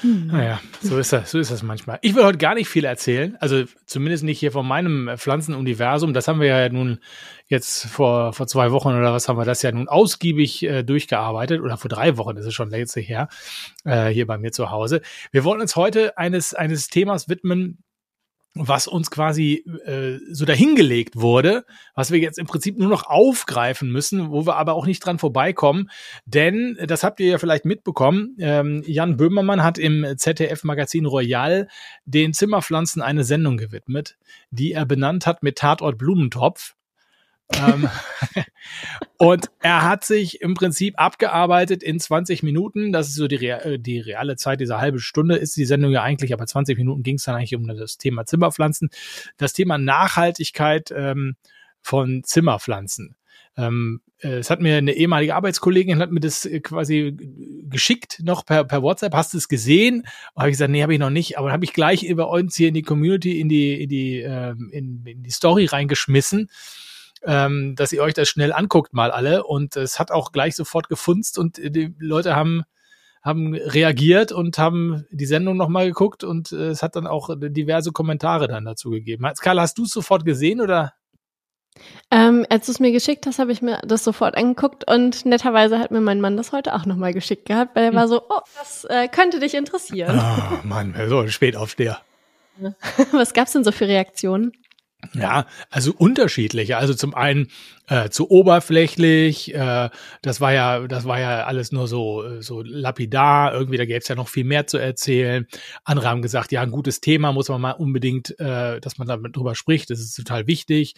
Hm. 0.02 0.28
Naja, 0.28 0.60
so 0.80 0.98
ist 0.98 1.12
das, 1.12 1.30
so 1.30 1.38
ist 1.38 1.50
das 1.50 1.62
manchmal. 1.62 1.98
Ich 2.02 2.14
will 2.14 2.24
heute 2.24 2.38
gar 2.38 2.54
nicht 2.54 2.68
viel 2.68 2.84
erzählen, 2.84 3.36
also 3.40 3.64
zumindest 3.86 4.24
nicht 4.24 4.38
hier 4.38 4.52
von 4.52 4.66
meinem 4.66 5.10
Pflanzenuniversum. 5.16 6.14
Das 6.14 6.28
haben 6.28 6.40
wir 6.40 6.46
ja 6.46 6.68
nun 6.68 7.00
jetzt 7.48 7.86
vor, 7.86 8.32
vor 8.32 8.46
zwei 8.46 8.70
Wochen 8.70 8.88
oder 8.88 9.12
was 9.12 9.28
haben 9.28 9.38
wir 9.38 9.44
das 9.44 9.62
ja 9.62 9.72
nun 9.72 9.88
ausgiebig 9.88 10.62
äh, 10.62 10.82
durchgearbeitet 10.84 11.60
oder 11.60 11.76
vor 11.76 11.88
drei 11.88 12.16
Wochen 12.16 12.36
ist 12.36 12.46
es 12.46 12.54
schon 12.54 12.70
letzte 12.70 13.00
her, 13.00 13.28
äh, 13.84 14.08
hier 14.08 14.26
bei 14.26 14.38
mir 14.38 14.52
zu 14.52 14.70
Hause. 14.70 15.02
Wir 15.32 15.44
wollen 15.44 15.60
uns 15.60 15.74
heute 15.74 16.16
eines, 16.16 16.54
eines 16.54 16.88
Themas 16.88 17.28
widmen, 17.28 17.78
was 18.54 18.86
uns 18.86 19.10
quasi 19.10 19.64
äh, 19.84 20.18
so 20.30 20.44
dahingelegt 20.44 21.16
wurde, 21.16 21.64
was 21.94 22.10
wir 22.10 22.18
jetzt 22.18 22.38
im 22.38 22.46
Prinzip 22.46 22.78
nur 22.78 22.88
noch 22.88 23.06
aufgreifen 23.06 23.90
müssen, 23.90 24.30
wo 24.30 24.46
wir 24.46 24.56
aber 24.56 24.74
auch 24.74 24.86
nicht 24.86 25.00
dran 25.00 25.18
vorbeikommen. 25.18 25.90
Denn, 26.24 26.76
das 26.86 27.04
habt 27.04 27.20
ihr 27.20 27.28
ja 27.28 27.38
vielleicht 27.38 27.64
mitbekommen, 27.64 28.36
ähm, 28.40 28.82
Jan 28.86 29.16
Böhmermann 29.16 29.62
hat 29.62 29.78
im 29.78 30.04
ZDF-Magazin 30.16 31.06
Royal 31.06 31.68
den 32.04 32.32
Zimmerpflanzen 32.32 33.02
eine 33.02 33.24
Sendung 33.24 33.56
gewidmet, 33.56 34.16
die 34.50 34.72
er 34.72 34.86
benannt 34.86 35.26
hat 35.26 35.42
mit 35.42 35.58
Tatort 35.58 35.98
Blumentopf 35.98 36.74
und 39.18 39.50
er 39.60 39.82
hat 39.82 40.04
sich 40.04 40.40
im 40.40 40.54
Prinzip 40.54 40.94
abgearbeitet 40.98 41.82
in 41.82 41.98
20 41.98 42.42
Minuten. 42.42 42.92
Das 42.92 43.08
ist 43.08 43.14
so 43.14 43.26
die, 43.26 43.36
Re 43.36 43.78
die 43.78 44.00
reale 44.00 44.36
Zeit, 44.36 44.60
diese 44.60 44.78
halbe 44.78 45.00
Stunde 45.00 45.36
ist 45.36 45.56
die 45.56 45.64
Sendung 45.64 45.92
ja 45.92 46.02
eigentlich, 46.02 46.32
aber 46.32 46.46
20 46.46 46.76
Minuten 46.76 47.02
ging 47.02 47.16
es 47.16 47.24
dann 47.24 47.36
eigentlich 47.36 47.54
um 47.54 47.66
das 47.66 47.96
Thema 47.96 48.26
Zimmerpflanzen. 48.26 48.90
Das 49.36 49.52
Thema 49.52 49.78
Nachhaltigkeit 49.78 50.92
ähm, 50.94 51.36
von 51.80 52.22
Zimmerpflanzen. 52.24 53.16
Ähm, 53.56 54.02
äh, 54.22 54.38
es 54.38 54.50
hat 54.50 54.60
mir 54.60 54.76
eine 54.76 54.92
ehemalige 54.92 55.34
Arbeitskollegin 55.34 56.00
hat 56.00 56.12
mir 56.12 56.20
das 56.20 56.44
äh, 56.44 56.60
quasi 56.60 57.16
geschickt 57.68 58.20
noch 58.22 58.44
per, 58.44 58.64
per 58.64 58.82
WhatsApp. 58.82 59.14
Hast 59.14 59.32
du 59.32 59.38
es 59.38 59.48
gesehen? 59.48 60.04
Habe 60.36 60.48
ich 60.48 60.54
gesagt, 60.54 60.70
nee, 60.70 60.82
habe 60.82 60.92
ich 60.92 61.00
noch 61.00 61.10
nicht. 61.10 61.38
Aber 61.38 61.50
habe 61.50 61.64
ich 61.64 61.72
gleich 61.72 62.04
über 62.04 62.28
uns 62.28 62.56
hier 62.56 62.68
in 62.68 62.74
die 62.74 62.82
Community, 62.82 63.40
in 63.40 63.48
die 63.48 63.82
in 63.82 63.88
die 63.88 64.20
ähm, 64.20 64.70
in, 64.72 65.02
in 65.06 65.22
die 65.22 65.30
Story 65.30 65.64
reingeschmissen 65.64 66.48
ähm, 67.24 67.74
dass 67.76 67.92
ihr 67.92 68.02
euch 68.02 68.14
das 68.14 68.28
schnell 68.28 68.52
anguckt 68.52 68.92
mal 68.92 69.10
alle. 69.10 69.44
Und 69.44 69.76
es 69.76 69.98
hat 69.98 70.10
auch 70.10 70.32
gleich 70.32 70.56
sofort 70.56 70.88
gefunzt 70.88 71.38
und 71.38 71.58
die 71.58 71.94
Leute 71.98 72.36
haben 72.36 72.64
haben 73.22 73.54
reagiert 73.54 74.32
und 74.32 74.58
haben 74.58 75.04
die 75.10 75.26
Sendung 75.26 75.56
nochmal 75.56 75.86
geguckt 75.86 76.24
und 76.24 76.52
äh, 76.52 76.68
es 76.68 76.82
hat 76.82 76.96
dann 76.96 77.06
auch 77.06 77.30
diverse 77.36 77.92
Kommentare 77.92 78.48
dann 78.48 78.64
dazu 78.64 78.90
gegeben. 78.90 79.26
Karl, 79.40 79.60
hast 79.60 79.76
du 79.76 79.84
es 79.84 79.90
sofort 79.90 80.24
gesehen 80.24 80.60
oder? 80.60 80.94
Ähm, 82.10 82.46
als 82.48 82.66
du 82.66 82.72
es 82.72 82.80
mir 82.80 82.92
geschickt 82.92 83.26
hast, 83.26 83.38
habe 83.38 83.52
ich 83.52 83.62
mir 83.62 83.80
das 83.84 84.02
sofort 84.02 84.36
angeguckt 84.36 84.90
und 84.90 85.26
netterweise 85.26 85.78
hat 85.78 85.90
mir 85.90 86.00
mein 86.00 86.20
Mann 86.20 86.36
das 86.36 86.52
heute 86.52 86.74
auch 86.74 86.86
nochmal 86.86 87.12
geschickt 87.12 87.46
gehabt, 87.46 87.76
weil 87.76 87.84
er 87.84 87.94
war 87.94 88.02
hm. 88.02 88.08
so, 88.08 88.22
oh, 88.28 88.40
das 88.58 88.84
äh, 88.84 89.08
könnte 89.08 89.40
dich 89.40 89.54
interessieren. 89.54 90.18
Ah, 90.18 90.60
Mann, 90.64 90.94
so 91.08 91.18
ein 91.18 91.30
Spätaufsteher. 91.30 92.00
Was 93.12 93.34
gab's 93.34 93.52
denn 93.52 93.62
so 93.62 93.72
für 93.72 93.86
Reaktionen? 93.86 94.52
Ja, 95.14 95.46
also 95.70 95.92
unterschiedliche. 95.96 96.76
Also 96.76 96.92
zum 96.92 97.14
einen 97.14 97.48
äh, 97.86 98.10
zu 98.10 98.30
oberflächlich, 98.30 99.54
äh, 99.54 99.90
das 100.22 100.40
war 100.40 100.52
ja, 100.52 100.88
das 100.88 101.04
war 101.04 101.20
ja 101.20 101.44
alles 101.44 101.70
nur 101.70 101.86
so, 101.86 102.24
äh, 102.24 102.42
so 102.42 102.62
lapidar, 102.62 103.54
irgendwie, 103.54 103.78
da 103.78 103.84
gäbe 103.84 103.98
es 104.00 104.08
ja 104.08 104.16
noch 104.16 104.28
viel 104.28 104.44
mehr 104.44 104.66
zu 104.66 104.76
erzählen. 104.76 105.46
Andere 105.84 106.08
haben 106.08 106.20
gesagt, 106.20 106.50
ja, 106.50 106.62
ein 106.62 106.72
gutes 106.72 107.00
Thema 107.00 107.32
muss 107.32 107.48
man 107.48 107.60
mal 107.60 107.72
unbedingt, 107.72 108.38
äh, 108.40 108.80
dass 108.80 108.98
man 108.98 109.06
damit 109.06 109.36
drüber 109.36 109.54
spricht, 109.54 109.88
das 109.90 110.00
ist 110.00 110.14
total 110.14 110.48
wichtig. 110.48 110.94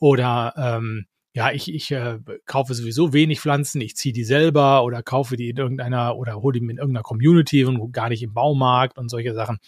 Oder 0.00 0.52
ähm, 0.56 1.06
ja, 1.32 1.52
ich, 1.52 1.72
ich 1.72 1.92
äh, 1.92 2.18
kaufe 2.46 2.74
sowieso 2.74 3.12
wenig 3.12 3.40
Pflanzen, 3.40 3.80
ich 3.80 3.96
ziehe 3.96 4.12
die 4.12 4.24
selber 4.24 4.82
oder 4.82 5.02
kaufe 5.04 5.36
die 5.36 5.50
in 5.50 5.56
irgendeiner 5.56 6.16
oder 6.16 6.36
hole 6.42 6.58
die 6.58 6.64
in 6.64 6.76
irgendeiner 6.78 7.02
Community 7.02 7.64
und 7.64 7.92
gar 7.92 8.08
nicht 8.08 8.22
im 8.22 8.34
Baumarkt 8.34 8.98
und 8.98 9.08
solche 9.08 9.32
Sachen. 9.32 9.58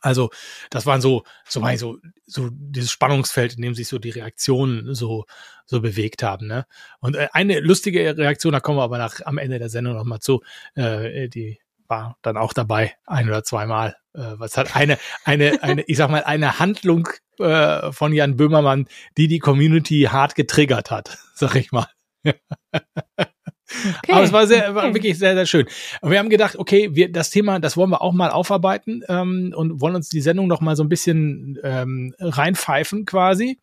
Also 0.00 0.30
das 0.70 0.86
waren 0.86 1.00
so, 1.00 1.24
so, 1.48 1.62
so, 1.76 1.98
so 2.26 2.48
dieses 2.52 2.90
Spannungsfeld, 2.90 3.54
in 3.54 3.62
dem 3.62 3.74
sich 3.74 3.88
so 3.88 3.98
die 3.98 4.10
Reaktionen 4.10 4.94
so, 4.94 5.26
so 5.66 5.80
bewegt 5.80 6.22
haben. 6.22 6.46
Ne? 6.46 6.66
Und 7.00 7.16
äh, 7.16 7.28
eine 7.32 7.60
lustige 7.60 8.16
Reaktion, 8.16 8.52
da 8.52 8.60
kommen 8.60 8.78
wir 8.78 8.84
aber 8.84 8.98
nach, 8.98 9.20
am 9.24 9.38
Ende 9.38 9.58
der 9.58 9.68
Sendung 9.68 9.94
nochmal 9.94 10.20
zu, 10.20 10.42
äh, 10.74 11.28
die 11.28 11.58
war 11.88 12.16
dann 12.22 12.36
auch 12.36 12.52
dabei, 12.52 12.94
ein 13.06 13.28
oder 13.28 13.44
zweimal. 13.44 13.96
Äh, 14.14 14.34
was 14.38 14.56
hat 14.56 14.76
eine, 14.76 14.98
eine, 15.24 15.62
eine, 15.62 15.82
ich 15.82 15.96
sag 15.96 16.10
mal, 16.10 16.24
eine 16.24 16.58
Handlung 16.58 17.08
äh, 17.38 17.92
von 17.92 18.12
Jan 18.12 18.36
Böhmermann, 18.36 18.88
die 19.16 19.28
die 19.28 19.38
Community 19.38 20.08
hart 20.10 20.34
getriggert 20.34 20.90
hat, 20.90 21.18
sag 21.34 21.54
ich 21.56 21.72
mal. 21.72 21.88
Okay. 23.68 24.12
Aber 24.12 24.22
es 24.22 24.32
war 24.32 24.46
sehr, 24.46 24.74
war 24.74 24.94
wirklich 24.94 25.18
sehr, 25.18 25.34
sehr 25.34 25.46
schön. 25.46 25.66
Und 26.00 26.10
wir 26.10 26.18
haben 26.18 26.30
gedacht, 26.30 26.56
okay, 26.56 26.90
wir, 26.94 27.12
das 27.12 27.30
Thema, 27.30 27.60
das 27.60 27.76
wollen 27.76 27.90
wir 27.90 28.00
auch 28.00 28.12
mal 28.12 28.30
aufarbeiten 28.30 29.02
ähm, 29.08 29.52
und 29.54 29.80
wollen 29.80 29.94
uns 29.94 30.08
die 30.08 30.20
Sendung 30.20 30.48
noch 30.48 30.60
mal 30.60 30.76
so 30.76 30.82
ein 30.82 30.88
bisschen 30.88 31.58
ähm, 31.62 32.14
reinpfeifen 32.18 33.04
quasi. 33.04 33.58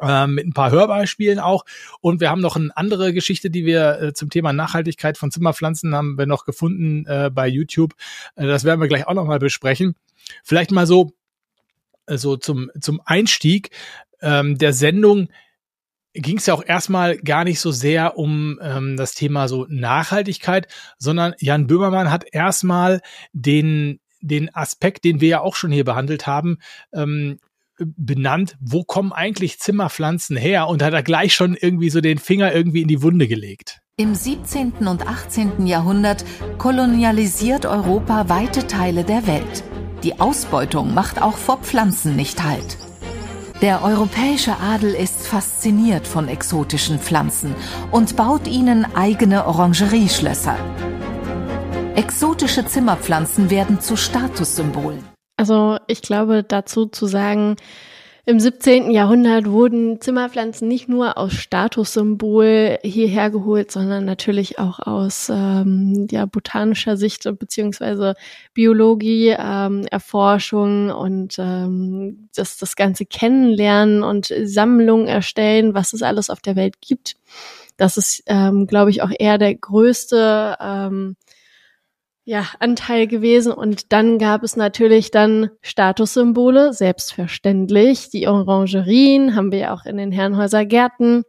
Ähm, 0.00 0.34
mit 0.34 0.46
ein 0.46 0.52
paar 0.52 0.72
Hörbeispielen 0.72 1.38
auch. 1.38 1.64
Und 2.00 2.20
wir 2.20 2.28
haben 2.28 2.40
noch 2.40 2.56
eine 2.56 2.76
andere 2.76 3.12
Geschichte, 3.12 3.48
die 3.48 3.64
wir 3.64 4.00
äh, 4.00 4.12
zum 4.12 4.28
Thema 4.28 4.52
Nachhaltigkeit 4.52 5.16
von 5.16 5.30
Zimmerpflanzen 5.30 5.94
haben 5.94 6.18
wir 6.18 6.26
noch 6.26 6.44
gefunden 6.46 7.06
äh, 7.06 7.30
bei 7.32 7.46
YouTube. 7.46 7.94
Äh, 8.34 8.46
das 8.46 8.64
werden 8.64 8.80
wir 8.80 8.88
gleich 8.88 9.06
auch 9.06 9.14
noch 9.14 9.26
mal 9.26 9.38
besprechen. 9.38 9.94
Vielleicht 10.42 10.72
mal 10.72 10.88
so, 10.88 11.12
äh, 12.06 12.16
so 12.16 12.36
zum, 12.36 12.72
zum 12.80 13.00
Einstieg 13.04 13.70
ähm, 14.20 14.58
der 14.58 14.72
Sendung 14.72 15.28
ging 16.14 16.38
es 16.38 16.46
ja 16.46 16.54
auch 16.54 16.64
erstmal 16.64 17.16
gar 17.18 17.44
nicht 17.44 17.60
so 17.60 17.70
sehr 17.70 18.16
um 18.16 18.58
ähm, 18.62 18.96
das 18.96 19.14
Thema 19.14 19.48
so 19.48 19.66
Nachhaltigkeit, 19.68 20.68
sondern 20.98 21.34
Jan 21.38 21.66
Böhmermann 21.66 22.10
hat 22.10 22.24
erstmal 22.30 23.00
den, 23.32 24.00
den 24.20 24.54
Aspekt, 24.54 25.04
den 25.04 25.20
wir 25.20 25.28
ja 25.28 25.40
auch 25.40 25.56
schon 25.56 25.72
hier 25.72 25.84
behandelt 25.84 26.26
haben, 26.26 26.58
ähm, 26.92 27.38
benannt, 27.78 28.56
wo 28.60 28.84
kommen 28.84 29.12
eigentlich 29.12 29.58
Zimmerpflanzen 29.58 30.36
her? 30.36 30.68
Und 30.68 30.82
hat 30.82 30.94
er 30.94 31.02
gleich 31.02 31.34
schon 31.34 31.54
irgendwie 31.54 31.90
so 31.90 32.00
den 32.00 32.18
Finger 32.18 32.54
irgendwie 32.54 32.82
in 32.82 32.88
die 32.88 33.02
Wunde 33.02 33.26
gelegt. 33.26 33.80
Im 33.96 34.14
17. 34.14 34.72
und 34.86 35.06
18. 35.06 35.66
Jahrhundert 35.66 36.24
kolonialisiert 36.58 37.66
Europa 37.66 38.28
weite 38.28 38.66
Teile 38.66 39.04
der 39.04 39.26
Welt. 39.26 39.64
Die 40.02 40.20
Ausbeutung 40.20 40.94
macht 40.94 41.22
auch 41.22 41.36
vor 41.36 41.58
Pflanzen 41.58 42.16
nicht 42.16 42.42
Halt. 42.42 42.76
Der 43.62 43.82
europäische 43.82 44.56
Adel 44.58 44.94
ist 44.94 45.26
fasziniert 45.26 46.06
von 46.06 46.28
exotischen 46.28 46.98
Pflanzen 46.98 47.54
und 47.92 48.16
baut 48.16 48.46
ihnen 48.48 48.84
eigene 48.94 49.46
Orangerieschlösser. 49.46 50.56
Exotische 51.94 52.66
Zimmerpflanzen 52.66 53.50
werden 53.50 53.80
zu 53.80 53.96
Statussymbolen. 53.96 55.04
Also 55.36 55.78
ich 55.86 56.02
glaube 56.02 56.42
dazu 56.42 56.86
zu 56.86 57.06
sagen, 57.06 57.56
im 58.26 58.40
17. 58.40 58.90
Jahrhundert 58.90 59.50
wurden 59.50 60.00
Zimmerpflanzen 60.00 60.66
nicht 60.66 60.88
nur 60.88 61.18
aus 61.18 61.34
Statussymbol 61.34 62.78
hierher 62.82 63.30
geholt, 63.30 63.70
sondern 63.70 64.06
natürlich 64.06 64.58
auch 64.58 64.78
aus 64.80 65.30
ähm, 65.30 66.06
ja, 66.10 66.24
botanischer 66.24 66.96
Sicht 66.96 67.24
beziehungsweise 67.38 68.14
Biologie, 68.54 69.34
ähm, 69.38 69.86
Erforschung 69.90 70.90
und 70.90 71.36
ähm, 71.38 72.28
das, 72.34 72.56
das 72.56 72.76
ganze 72.76 73.04
Kennenlernen 73.04 74.02
und 74.02 74.32
Sammlungen 74.44 75.06
erstellen, 75.06 75.74
was 75.74 75.92
es 75.92 76.02
alles 76.02 76.30
auf 76.30 76.40
der 76.40 76.56
Welt 76.56 76.80
gibt. 76.80 77.16
Das 77.76 77.96
ist, 77.96 78.22
ähm, 78.26 78.66
glaube 78.66 78.90
ich, 78.90 79.02
auch 79.02 79.10
eher 79.18 79.36
der 79.36 79.54
größte 79.54 80.56
ähm, 80.60 81.16
ja, 82.24 82.46
Anteil 82.58 83.06
gewesen. 83.06 83.52
Und 83.52 83.92
dann 83.92 84.18
gab 84.18 84.42
es 84.42 84.56
natürlich 84.56 85.10
dann 85.10 85.50
Statussymbole, 85.60 86.72
selbstverständlich. 86.72 88.10
Die 88.10 88.26
Orangerien 88.26 89.36
haben 89.36 89.52
wir 89.52 89.58
ja 89.58 89.74
auch 89.74 89.84
in 89.84 89.98
den 89.98 90.10
Herrenhäuser 90.10 90.64
Gärten. 90.64 91.24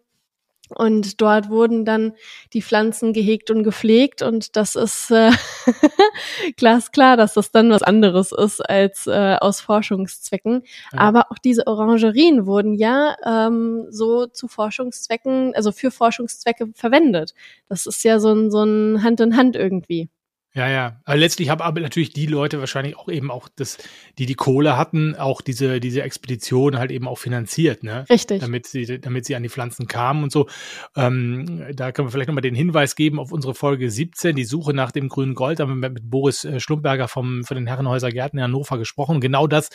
Und 0.69 1.21
dort 1.21 1.49
wurden 1.49 1.85
dann 1.85 2.13
die 2.53 2.63
Pflanzen 2.63 3.13
gehegt 3.13 3.51
und 3.51 3.63
gepflegt. 3.63 4.21
Und 4.21 4.55
das 4.55 4.75
ist 4.75 5.11
äh, 5.11 5.31
glasklar, 6.57 7.17
dass 7.17 7.35
das 7.35 7.51
dann 7.51 7.69
was 7.69 7.83
anderes 7.83 8.31
ist 8.31 8.61
als 8.67 9.05
äh, 9.05 9.35
aus 9.39 9.61
Forschungszwecken. 9.61 10.63
Ja. 10.91 10.99
Aber 10.99 11.25
auch 11.29 11.37
diese 11.37 11.67
Orangerien 11.67 12.47
wurden 12.47 12.73
ja 12.73 13.15
ähm, 13.23 13.85
so 13.89 14.25
zu 14.27 14.47
Forschungszwecken, 14.47 15.53
also 15.55 15.71
für 15.71 15.91
Forschungszwecke 15.91 16.69
verwendet. 16.73 17.35
Das 17.67 17.85
ist 17.85 18.03
ja 18.03 18.19
so 18.19 18.33
ein, 18.33 18.49
so 18.49 18.63
ein 18.63 19.03
Hand 19.03 19.19
in 19.19 19.37
Hand 19.37 19.55
irgendwie. 19.55 20.09
Ja, 20.55 20.69
ja. 20.69 21.01
Aber 21.03 21.17
letztlich 21.17 21.49
haben 21.49 21.59
aber 21.59 21.81
natürlich 21.81 22.13
die 22.13 22.27
Leute 22.27 22.61
wahrscheinlich 22.61 22.95
auch 22.97 23.09
eben 23.09 23.29
auch 23.29 23.49
das, 23.53 23.77
die 24.17 24.25
die 24.25 24.35
Kohle 24.35 24.77
hatten, 24.77 25.13
auch 25.13 25.41
diese, 25.41 25.81
diese 25.81 26.01
Expedition 26.01 26.77
halt 26.77 26.91
eben 26.91 27.09
auch 27.09 27.17
finanziert, 27.17 27.83
ne? 27.83 28.05
Richtig. 28.09 28.39
Damit 28.39 28.65
sie, 28.65 29.01
damit 29.01 29.25
sie 29.25 29.35
an 29.35 29.43
die 29.43 29.49
Pflanzen 29.49 29.87
kamen 29.87 30.23
und 30.23 30.31
so. 30.31 30.47
Ähm, 30.95 31.65
da 31.73 31.91
können 31.91 32.07
wir 32.07 32.11
vielleicht 32.13 32.29
nochmal 32.29 32.41
den 32.41 32.55
Hinweis 32.55 32.95
geben 32.95 33.19
auf 33.19 33.33
unsere 33.33 33.53
Folge 33.53 33.91
17, 33.91 34.37
die 34.37 34.45
Suche 34.45 34.73
nach 34.73 34.91
dem 34.91 35.09
grünen 35.09 35.35
Gold. 35.35 35.59
Da 35.59 35.67
haben 35.67 35.81
wir 35.81 35.89
mit 35.89 36.09
Boris 36.09 36.45
äh, 36.45 36.61
Schlumberger 36.61 37.09
vom, 37.09 37.43
von 37.43 37.55
den 37.55 37.67
Herrenhäuser 37.67 38.11
Gärten 38.11 38.37
in 38.37 38.43
Hannover 38.43 38.77
gesprochen. 38.77 39.19
Genau 39.19 39.47
das 39.47 39.69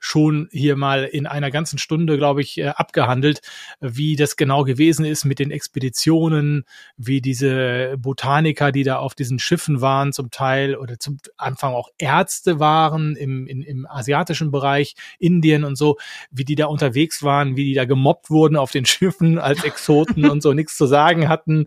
schon 0.00 0.48
hier 0.52 0.76
mal 0.76 1.04
in 1.04 1.26
einer 1.26 1.50
ganzen 1.50 1.78
Stunde, 1.78 2.18
glaube 2.18 2.42
ich, 2.42 2.58
äh, 2.58 2.66
abgehandelt, 2.68 3.40
wie 3.80 4.16
das 4.16 4.36
genau 4.36 4.64
gewesen 4.64 5.06
ist 5.06 5.24
mit 5.24 5.38
den 5.38 5.50
Expeditionen, 5.50 6.64
wie 6.98 7.22
diese 7.22 7.96
Botaniker, 7.96 8.70
die 8.70 8.82
da 8.82 8.98
auf 8.98 9.14
diesen 9.14 9.38
Schiffen 9.38 9.80
waren, 9.80 10.12
zum 10.12 10.25
zum 10.26 10.30
Teil 10.30 10.76
oder 10.76 10.98
zum 10.98 11.18
Anfang 11.36 11.74
auch 11.74 11.90
Ärzte 11.98 12.58
waren 12.58 13.16
im, 13.16 13.46
in, 13.46 13.62
im 13.62 13.86
asiatischen 13.86 14.50
Bereich, 14.50 14.94
Indien 15.18 15.64
und 15.64 15.76
so, 15.76 15.96
wie 16.30 16.44
die 16.44 16.56
da 16.56 16.66
unterwegs 16.66 17.22
waren, 17.22 17.56
wie 17.56 17.64
die 17.64 17.74
da 17.74 17.84
gemobbt 17.84 18.30
wurden 18.30 18.56
auf 18.56 18.72
den 18.72 18.86
Schiffen 18.86 19.38
als 19.38 19.64
Exoten 19.64 20.28
und 20.28 20.42
so 20.42 20.52
nichts 20.52 20.76
zu 20.76 20.86
sagen 20.86 21.28
hatten. 21.28 21.66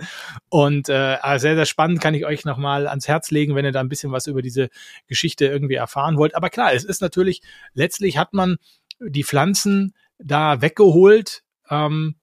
Und 0.49 0.89
äh, 0.89 1.17
sehr, 1.37 1.55
sehr 1.55 1.65
spannend 1.65 2.01
kann 2.01 2.13
ich 2.13 2.25
euch 2.25 2.45
nochmal 2.45 2.87
ans 2.87 3.07
Herz 3.07 3.31
legen, 3.31 3.55
wenn 3.55 3.65
ihr 3.65 3.71
da 3.71 3.79
ein 3.79 3.89
bisschen 3.89 4.11
was 4.11 4.27
über 4.27 4.41
diese 4.41 4.69
Geschichte 5.07 5.45
irgendwie 5.45 5.75
erfahren 5.75 6.17
wollt. 6.17 6.35
Aber 6.35 6.49
klar, 6.49 6.73
es 6.73 6.83
ist 6.83 7.01
natürlich, 7.01 7.41
letztlich 7.73 8.17
hat 8.17 8.33
man 8.33 8.57
die 8.99 9.23
Pflanzen 9.23 9.93
da 10.17 10.61
weggeholt, 10.61 11.43
ähm, 11.69 12.15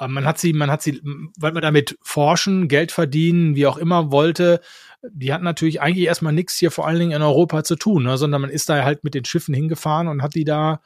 man 0.00 0.24
hat 0.24 0.38
sie, 0.38 0.52
man 0.52 0.70
hat 0.70 0.82
sie, 0.82 1.00
weil 1.38 1.52
man 1.52 1.62
damit 1.62 1.98
forschen, 2.02 2.68
Geld 2.68 2.92
verdienen, 2.92 3.54
wie 3.54 3.66
auch 3.66 3.76
immer 3.76 4.10
wollte, 4.10 4.60
die 5.10 5.32
hatten 5.32 5.44
natürlich 5.44 5.80
eigentlich 5.80 6.06
erstmal 6.06 6.32
nichts 6.32 6.56
hier 6.56 6.70
vor 6.70 6.86
allen 6.86 6.98
Dingen 6.98 7.12
in 7.12 7.22
Europa 7.22 7.62
zu 7.64 7.76
tun, 7.76 8.04
ne, 8.04 8.18
sondern 8.18 8.40
man 8.40 8.50
ist 8.50 8.68
da 8.68 8.84
halt 8.84 9.04
mit 9.04 9.14
den 9.14 9.24
Schiffen 9.24 9.54
hingefahren 9.54 10.08
und 10.08 10.22
hat 10.22 10.34
die 10.34 10.44
da, 10.44 10.80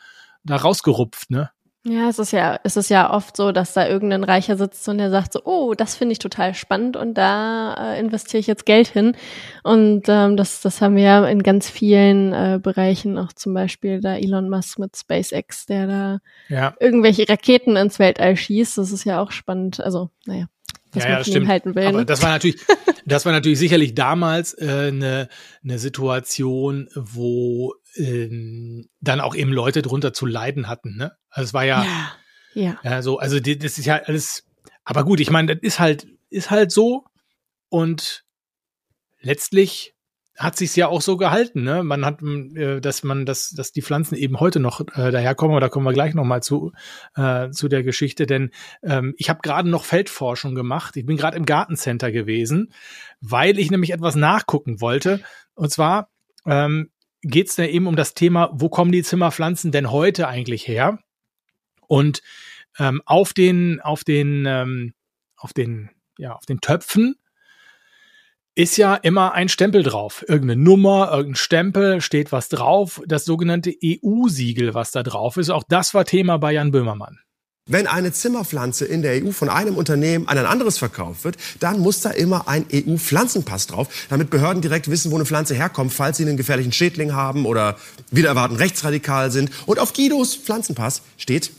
da 0.45 0.57
rausgerupft, 0.57 1.31
ne? 1.31 1.51
Ja, 1.85 2.09
es 2.09 2.19
ist 2.19 2.33
ja, 2.33 2.59
es 2.65 2.77
ist 2.77 2.91
ja 2.91 3.13
oft 3.13 3.37
so, 3.37 3.53
dass 3.53 3.73
da 3.73 3.87
irgendein 3.89 4.25
Reicher 4.25 4.57
sitzt 4.57 4.89
und 4.89 4.99
der 4.99 5.11
sagt 5.11 5.33
so, 5.33 5.43
oh, 5.45 5.75
das 5.75 5.95
finde 5.95 6.13
ich 6.13 6.19
total 6.19 6.53
spannend 6.55 6.97
und 6.97 7.15
da 7.15 7.93
äh, 7.95 8.01
investiere 8.01 8.41
ich 8.41 8.47
jetzt 8.47 8.67
Geld 8.67 8.89
hin. 8.89 9.17
Und 9.63 10.03
ähm, 10.09 10.37
das, 10.37 10.61
das 10.61 10.81
haben 10.81 10.97
wir 10.97 11.05
ja 11.05 11.27
in 11.27 11.43
ganz 11.43 11.71
vielen 11.71 12.33
äh, 12.33 12.59
Bereichen, 12.61 13.17
auch 13.17 13.33
zum 13.33 13.55
Beispiel 13.55 14.01
da 14.01 14.17
Elon 14.17 14.51
Musk 14.51 14.79
mit 14.79 14.97
SpaceX, 14.97 15.67
der 15.67 15.87
da 15.87 16.19
ja. 16.49 16.75
irgendwelche 16.81 17.29
Raketen 17.29 17.77
ins 17.77 17.99
Weltall 17.99 18.37
schießt. 18.37 18.77
Das 18.77 18.91
ist 18.91 19.05
ja 19.05 19.23
auch 19.23 19.31
spannend. 19.31 19.81
Also, 19.81 20.11
naja 20.27 20.47
was 20.93 21.05
ja, 21.05 21.11
man 21.11 21.19
ja, 21.19 21.25
von 21.25 21.43
ihm 21.43 21.49
halten 21.49 21.75
will. 21.75 21.87
Aber 21.87 21.99
ne? 21.99 22.07
das 22.07 22.23
war 22.23 22.31
natürlich, 22.31 22.61
das 23.07 23.27
war 23.27 23.33
natürlich 23.33 23.59
sicherlich 23.59 23.95
damals 23.95 24.57
eine 24.57 25.23
äh, 25.23 25.27
ne 25.63 25.79
Situation, 25.79 26.89
wo 26.95 27.75
ähm, 27.99 28.89
dann 29.01 29.21
auch 29.21 29.35
eben 29.35 29.53
Leute 29.53 29.83
drunter 29.83 30.13
zu 30.13 30.27
leiden 30.27 30.69
hatten. 30.69 30.97
Ne? 30.97 31.13
Also 31.31 31.49
es 31.49 31.55
war 31.55 31.65
ja, 31.65 31.85
ja, 31.85 32.63
ja. 32.63 32.81
ja 32.83 33.03
so, 33.03 33.19
also 33.19 33.41
die, 33.41 33.59
das 33.59 33.79
ist 33.79 33.87
ja 33.87 33.97
alles. 34.05 34.45
Aber 34.85 35.05
gut, 35.05 35.21
ich 35.21 35.31
meine, 35.31 35.55
das 35.55 35.63
ist 35.63 35.81
halt, 35.81 36.07
ist 36.31 36.51
halt 36.51 36.73
so 36.73 37.05
und 37.69 38.25
letztlich 39.21 39.95
hat 40.39 40.57
sich's 40.57 40.77
ja 40.77 40.87
auch 40.87 41.03
so 41.03 41.17
gehalten, 41.17 41.65
ne? 41.65 41.83
Man 41.83 42.05
hat, 42.05 42.23
äh, 42.23 42.81
dass 42.81 43.03
man, 43.03 43.27
dass, 43.27 43.51
dass 43.51 43.73
die 43.73 43.83
Pflanzen 43.83 44.15
eben 44.15 44.39
heute 44.39 44.61
noch 44.61 44.81
äh, 44.81 45.11
daherkommen, 45.11 45.57
oder 45.57 45.69
kommen 45.69 45.85
wir 45.85 45.93
gleich 45.93 46.15
nochmal 46.15 46.45
zu, 46.45 46.73
äh, 47.17 47.51
zu 47.51 47.67
der 47.69 47.83
Geschichte, 47.83 48.25
denn 48.25 48.53
ähm, 48.85 49.15
ich 49.19 49.31
habe 49.31 49.41
gerade 49.43 49.69
noch 49.69 49.85
Feldforschung 49.85 50.55
gemacht. 50.55 50.97
Ich 50.97 51.05
bin 51.05 51.17
gerade 51.17 51.37
im 51.37 51.45
Gartencenter 51.45 52.13
gewesen, 52.13 52.73
weil 53.21 53.59
ich 53.59 53.73
nämlich 53.73 53.93
etwas 53.93 54.15
nachgucken 54.15 54.81
wollte. 54.81 55.21
Und 55.55 55.73
zwar 55.73 56.09
ähm, 56.47 56.91
geht 57.23 57.49
es 57.49 57.57
da 57.57 57.65
eben 57.65 57.87
um 57.87 57.97
das 57.97 58.15
Thema, 58.15 58.51
wo 58.53 58.69
kommen 58.69 58.93
die 58.93 59.03
Zimmerpflanzen 59.03 59.73
denn 59.73 59.91
heute 59.91 60.29
eigentlich 60.29 60.67
her? 60.69 60.99
Und 61.87 62.23
ähm, 62.79 63.03
auf 63.07 63.33
den, 63.33 63.81
auf 63.81 64.05
den, 64.05 64.45
ähm, 64.47 64.95
auf 65.37 65.53
den, 65.53 65.91
ja, 66.19 66.35
auf 66.35 66.47
den 66.47 66.61
Töpfen 66.61 67.17
ist 68.55 68.77
ja 68.77 68.97
immer 68.97 69.35
ein 69.35 69.49
Stempel 69.49 69.85
drauf. 69.85 70.25
Irgendeine 70.27 70.61
Nummer, 70.61 71.11
irgendein 71.13 71.37
Stempel, 71.37 72.01
steht 72.01 72.33
was 72.33 72.49
drauf. 72.49 73.01
Das 73.07 73.25
sogenannte 73.25 73.73
EU-Siegel, 73.85 74.75
was 74.75 74.91
da 74.91 75.05
drauf 75.05 75.37
ist. 75.37 75.51
Auch 75.51 75.63
das 75.69 75.95
war 75.95 76.05
Thema 76.05 76.39
bei 76.39 76.53
Jan 76.53 76.73
Böhmermann. 76.73 77.21
Wenn 77.69 77.87
eine 77.87 78.13
Zimmerpflanze 78.13 78.87
in 78.87 79.03
der 79.03 79.23
EU 79.23 79.31
von 79.31 79.51
einem 79.51 79.77
Unternehmen 79.77 80.27
an 80.27 80.39
ein 80.39 80.47
anderes 80.47 80.79
verkauft 80.79 81.25
wird, 81.25 81.37
dann 81.61 81.81
muss 81.81 82.01
da 82.01 82.11
immer 82.11 82.49
ein 82.49 82.65
EU-Pflanzenpass 82.73 83.67
drauf, 83.67 83.89
damit 84.09 84.31
Behörden 84.31 84.63
direkt 84.63 84.91
wissen, 84.91 85.13
wo 85.13 85.17
eine 85.17 85.27
Pflanze 85.27 85.55
herkommt, 85.55 85.93
falls 85.93 86.17
sie 86.17 86.25
einen 86.25 86.39
gefährlichen 86.39 86.73
Schädling 86.73 87.13
haben 87.13 87.45
oder 87.45 87.77
wieder 88.11 88.31
erwarten 88.31 88.57
rechtsradikal 88.57 89.31
sind. 89.31 89.51
Und 89.67 89.79
auf 89.79 89.93
Guidos 89.93 90.35
Pflanzenpass 90.35 91.03
steht 91.19 91.51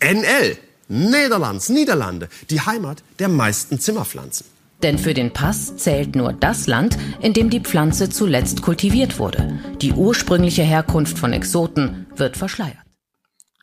NL, 0.00 0.56
Niederlands, 0.86 1.68
Niederlande, 1.68 2.28
die 2.50 2.60
Heimat 2.60 3.02
der 3.18 3.28
meisten 3.28 3.80
Zimmerpflanzen. 3.80 4.46
Denn 4.84 4.98
für 4.98 5.14
den 5.14 5.32
Pass 5.32 5.76
zählt 5.76 6.14
nur 6.14 6.32
das 6.32 6.68
Land, 6.68 6.96
in 7.20 7.32
dem 7.32 7.50
die 7.50 7.58
Pflanze 7.58 8.08
zuletzt 8.08 8.62
kultiviert 8.62 9.18
wurde. 9.18 9.58
Die 9.82 9.92
ursprüngliche 9.92 10.62
Herkunft 10.62 11.18
von 11.18 11.32
Exoten 11.32 12.06
wird 12.14 12.36
verschleiert. 12.36 12.78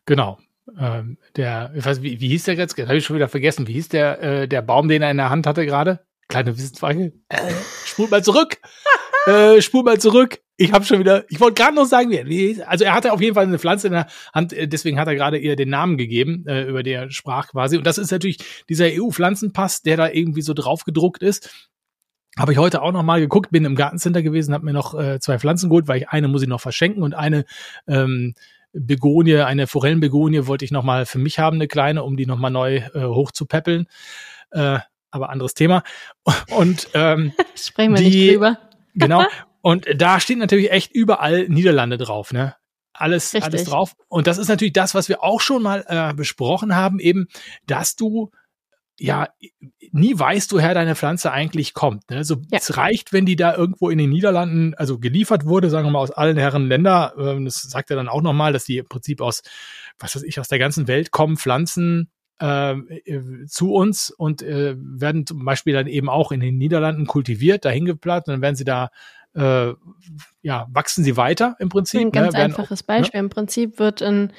Genau. 0.05 0.37
Ähm, 0.79 1.17
der, 1.35 1.71
ich 1.75 1.85
weiß, 1.85 2.01
wie, 2.01 2.19
wie 2.19 2.29
hieß 2.29 2.45
der 2.45 2.55
jetzt? 2.55 2.77
Habe 2.77 2.97
ich 2.97 3.05
schon 3.05 3.15
wieder 3.15 3.27
vergessen. 3.27 3.67
Wie 3.67 3.73
hieß 3.73 3.89
der, 3.89 4.21
äh, 4.21 4.47
der 4.47 4.61
Baum, 4.61 4.87
den 4.87 5.01
er 5.01 5.11
in 5.11 5.17
der 5.17 5.29
Hand 5.29 5.47
hatte 5.47 5.65
gerade? 5.65 6.05
Kleine 6.27 6.57
Wissensfrage. 6.57 7.13
Äh, 7.29 7.51
spul 7.85 8.07
mal 8.07 8.23
zurück. 8.23 8.57
äh, 9.27 9.61
spul 9.61 9.83
mal 9.83 9.99
zurück. 9.99 10.39
Ich 10.57 10.71
habe 10.71 10.85
schon 10.85 10.99
wieder, 10.99 11.25
ich 11.29 11.39
wollte 11.39 11.61
gerade 11.61 11.75
noch 11.75 11.85
sagen, 11.85 12.09
wie, 12.11 12.63
also 12.63 12.85
er 12.85 12.93
hatte 12.93 13.11
auf 13.11 13.21
jeden 13.21 13.35
Fall 13.35 13.43
eine 13.43 13.59
Pflanze 13.59 13.87
in 13.87 13.93
der 13.93 14.07
Hand, 14.33 14.53
äh, 14.53 14.67
deswegen 14.67 14.99
hat 14.99 15.07
er 15.07 15.15
gerade 15.15 15.37
ihr 15.37 15.55
den 15.55 15.69
Namen 15.69 15.97
gegeben, 15.97 16.45
äh, 16.47 16.63
über 16.63 16.81
der 16.81 17.11
sprach 17.11 17.49
quasi. 17.49 17.77
Und 17.77 17.85
das 17.85 17.97
ist 17.97 18.11
natürlich 18.11 18.37
dieser 18.69 18.87
EU-Pflanzenpass, 18.87 19.81
der 19.81 19.97
da 19.97 20.09
irgendwie 20.09 20.41
so 20.41 20.53
drauf 20.53 20.83
gedruckt 20.83 21.23
ist. 21.23 21.69
Habe 22.37 22.53
ich 22.53 22.57
heute 22.57 22.81
auch 22.81 22.91
noch 22.91 23.03
mal 23.03 23.19
geguckt, 23.19 23.51
bin 23.51 23.65
im 23.65 23.75
Gartencenter 23.75 24.21
gewesen, 24.21 24.53
habe 24.53 24.65
mir 24.65 24.73
noch 24.73 24.97
äh, 24.97 25.19
zwei 25.19 25.39
Pflanzen 25.39 25.69
geholt, 25.69 25.87
weil 25.87 25.99
ich 25.99 26.09
eine 26.09 26.27
muss 26.27 26.41
ich 26.41 26.49
noch 26.49 26.59
verschenken 26.59 27.03
und 27.03 27.13
eine 27.13 27.45
ähm, 27.87 28.33
Begonie, 28.77 29.37
eine 29.37 29.67
Forellenbegonie 29.67 30.47
wollte 30.47 30.65
ich 30.65 30.71
noch 30.71 30.83
mal 30.83 31.05
für 31.05 31.19
mich 31.19 31.39
haben, 31.39 31.55
eine 31.55 31.67
kleine, 31.67 32.03
um 32.03 32.17
die 32.17 32.25
noch 32.25 32.37
mal 32.37 32.49
neu 32.49 32.77
äh, 32.77 33.03
hochzupäppeln. 33.03 33.87
Äh, 34.51 34.79
aber 35.11 35.29
anderes 35.29 35.53
Thema. 35.53 35.83
Und 36.51 36.89
ähm, 36.93 37.33
Sprechen 37.55 37.95
wir 37.95 38.01
die, 38.01 38.09
nicht 38.09 38.33
drüber. 38.33 38.57
genau. 38.95 39.25
Und 39.61 39.87
da 39.95 40.19
steht 40.19 40.37
natürlich 40.37 40.71
echt 40.71 40.91
überall 40.91 41.47
Niederlande 41.47 41.97
drauf, 41.97 42.31
ne? 42.31 42.55
Alles, 42.93 43.33
Richtig. 43.33 43.43
alles 43.43 43.63
drauf. 43.65 43.95
Und 44.07 44.27
das 44.27 44.37
ist 44.37 44.47
natürlich 44.47 44.73
das, 44.73 44.95
was 44.95 45.09
wir 45.09 45.23
auch 45.23 45.41
schon 45.41 45.61
mal 45.61 45.83
äh, 45.87 46.13
besprochen 46.13 46.75
haben, 46.75 46.99
eben, 46.99 47.27
dass 47.65 47.95
du 47.95 48.31
ja 48.99 49.27
nie 49.91 50.17
weißt, 50.17 50.53
woher 50.53 50.73
deine 50.73 50.95
Pflanze 50.95 51.31
eigentlich 51.31 51.73
kommt. 51.73 52.09
Ne? 52.09 52.23
So, 52.23 52.35
Ja. 52.51 52.59
Es 52.59 52.77
reicht, 52.77 53.13
wenn 53.13 53.25
die 53.25 53.35
da 53.35 53.55
irgendwo 53.55 53.89
in 53.89 53.97
den 53.97 54.09
Niederlanden, 54.09 54.73
also 54.75 54.99
geliefert 54.99 55.45
wurde, 55.45 55.69
sagen 55.69 55.87
wir 55.87 55.91
mal 55.91 55.99
aus 55.99 56.11
allen 56.11 56.37
Herren 56.37 56.67
Länder. 56.67 57.13
Ähm, 57.17 57.45
das 57.45 57.61
sagt 57.61 57.89
er 57.89 57.97
dann 57.97 58.07
auch 58.07 58.21
nochmal, 58.21 58.53
dass 58.53 58.65
die 58.65 58.77
im 58.77 58.87
Prinzip 58.87 59.21
aus, 59.21 59.41
was 59.99 60.15
weiß 60.15 60.23
ich, 60.23 60.39
aus 60.39 60.47
der 60.47 60.59
ganzen 60.59 60.87
Welt 60.87 61.11
kommen, 61.11 61.37
Pflanzen 61.37 62.09
ähm, 62.39 62.87
äh, 63.05 63.45
zu 63.47 63.73
uns 63.73 64.09
und 64.11 64.41
äh, 64.41 64.75
werden 64.77 65.25
zum 65.25 65.43
Beispiel 65.45 65.73
dann 65.73 65.87
eben 65.87 66.09
auch 66.09 66.31
in 66.31 66.39
den 66.39 66.57
Niederlanden 66.57 67.05
kultiviert, 67.05 67.65
dahin 67.65 67.85
geplant, 67.85 68.27
und 68.27 68.33
dann 68.33 68.41
werden 68.41 68.55
sie 68.55 68.65
da 68.65 68.89
äh, 69.35 69.73
ja, 70.41 70.67
wachsen 70.69 71.03
sie 71.03 71.17
weiter 71.17 71.55
im 71.59 71.69
Prinzip. 71.69 71.99
Ein 71.99 72.11
ganz 72.11 72.33
ne, 72.33 72.39
einfaches 72.39 72.83
Beispiel. 72.83 73.19
Im 73.19 73.29
Prinzip 73.29 73.79
wird 73.79 74.01
in, 74.01 74.31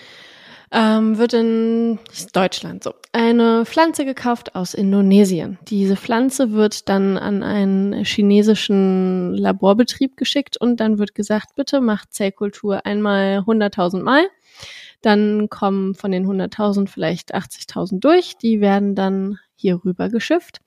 ähm, 0.73 1.18
wird 1.18 1.32
in 1.32 1.99
Deutschland 2.32 2.85
so 2.85 2.94
eine 3.12 3.64
Pflanze 3.64 4.04
gekauft 4.04 4.54
aus 4.54 4.75
Indonesien. 4.75 5.58
Diese 5.68 5.96
Pflanze 5.96 6.52
wird 6.52 6.88
dann 6.88 7.16
an 7.16 7.42
einen 7.42 8.04
chinesischen 8.04 9.35
Laborbetrieb 9.35 10.16
geschickt 10.16 10.56
und 10.56 10.80
dann 10.80 10.99
wird 10.99 11.14
gesagt, 11.14 11.54
bitte 11.54 11.80
macht 11.80 12.12
Zellkultur 12.12 12.85
einmal 12.85 13.38
100.000 13.46 14.02
Mal. 14.02 14.26
Dann 15.02 15.48
kommen 15.48 15.94
von 15.94 16.11
den 16.11 16.26
100.000 16.26 16.88
vielleicht 16.88 17.35
80.000 17.35 18.00
durch. 18.00 18.37
Die 18.38 18.61
werden 18.61 18.94
dann 18.94 19.38
hier 19.55 19.85
rüber 19.85 20.09
geschifft 20.09 20.61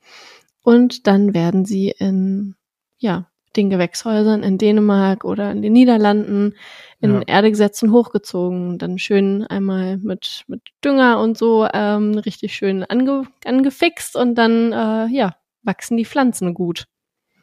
und 0.62 1.06
dann 1.06 1.34
werden 1.34 1.64
sie 1.64 1.94
in, 1.96 2.54
ja, 2.98 3.29
den 3.56 3.70
Gewächshäusern 3.70 4.42
in 4.42 4.58
Dänemark 4.58 5.24
oder 5.24 5.50
in 5.50 5.62
den 5.62 5.72
Niederlanden 5.72 6.54
in 7.00 7.14
Ja. 7.14 7.22
Erde 7.26 7.50
gesetzt 7.50 7.82
und 7.82 7.92
hochgezogen. 7.92 8.78
Dann 8.78 8.98
schön 8.98 9.44
einmal 9.46 9.96
mit, 9.98 10.44
mit 10.46 10.62
Dünger 10.84 11.20
und 11.20 11.36
so 11.36 11.66
ähm, 11.72 12.18
richtig 12.18 12.54
schön 12.54 12.84
ange, 12.84 13.24
angefixt 13.44 14.16
und 14.16 14.34
dann 14.36 14.72
äh, 14.72 15.06
ja, 15.06 15.36
wachsen 15.62 15.96
die 15.96 16.04
Pflanzen 16.04 16.54
gut. 16.54 16.84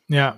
Ja. 0.08 0.38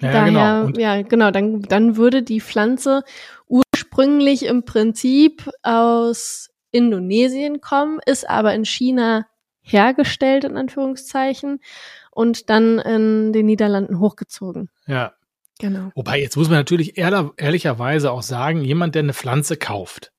Ja, 0.00 0.08
ja, 0.08 0.12
Daher, 0.12 0.24
genau. 0.26 0.66
Und, 0.66 0.78
ja, 0.78 1.02
genau, 1.02 1.30
dann, 1.32 1.62
dann 1.62 1.96
würde 1.96 2.22
die 2.22 2.40
Pflanze 2.40 3.02
ursprünglich 3.48 4.44
im 4.44 4.64
Prinzip 4.64 5.50
aus 5.62 6.48
Indonesien 6.70 7.60
kommen, 7.60 7.98
ist 8.06 8.28
aber 8.28 8.54
in 8.54 8.64
China 8.64 9.26
hergestellt, 9.62 10.44
in 10.44 10.56
Anführungszeichen, 10.56 11.60
und 12.10 12.50
dann 12.50 12.78
in 12.78 13.32
den 13.32 13.46
Niederlanden 13.46 13.98
hochgezogen. 13.98 14.70
ja. 14.86 15.12
Genau. 15.58 15.90
Wobei, 15.94 16.18
jetzt 16.18 16.38
muss 16.38 16.48
man 16.48 16.56
natürlich 16.56 16.96
ehrler, 16.96 17.32
ehrlicherweise 17.36 18.12
auch 18.12 18.22
sagen, 18.22 18.64
jemand, 18.64 18.94
der 18.94 19.02
eine 19.02 19.12
Pflanze 19.12 19.58
kauft, 19.58 20.10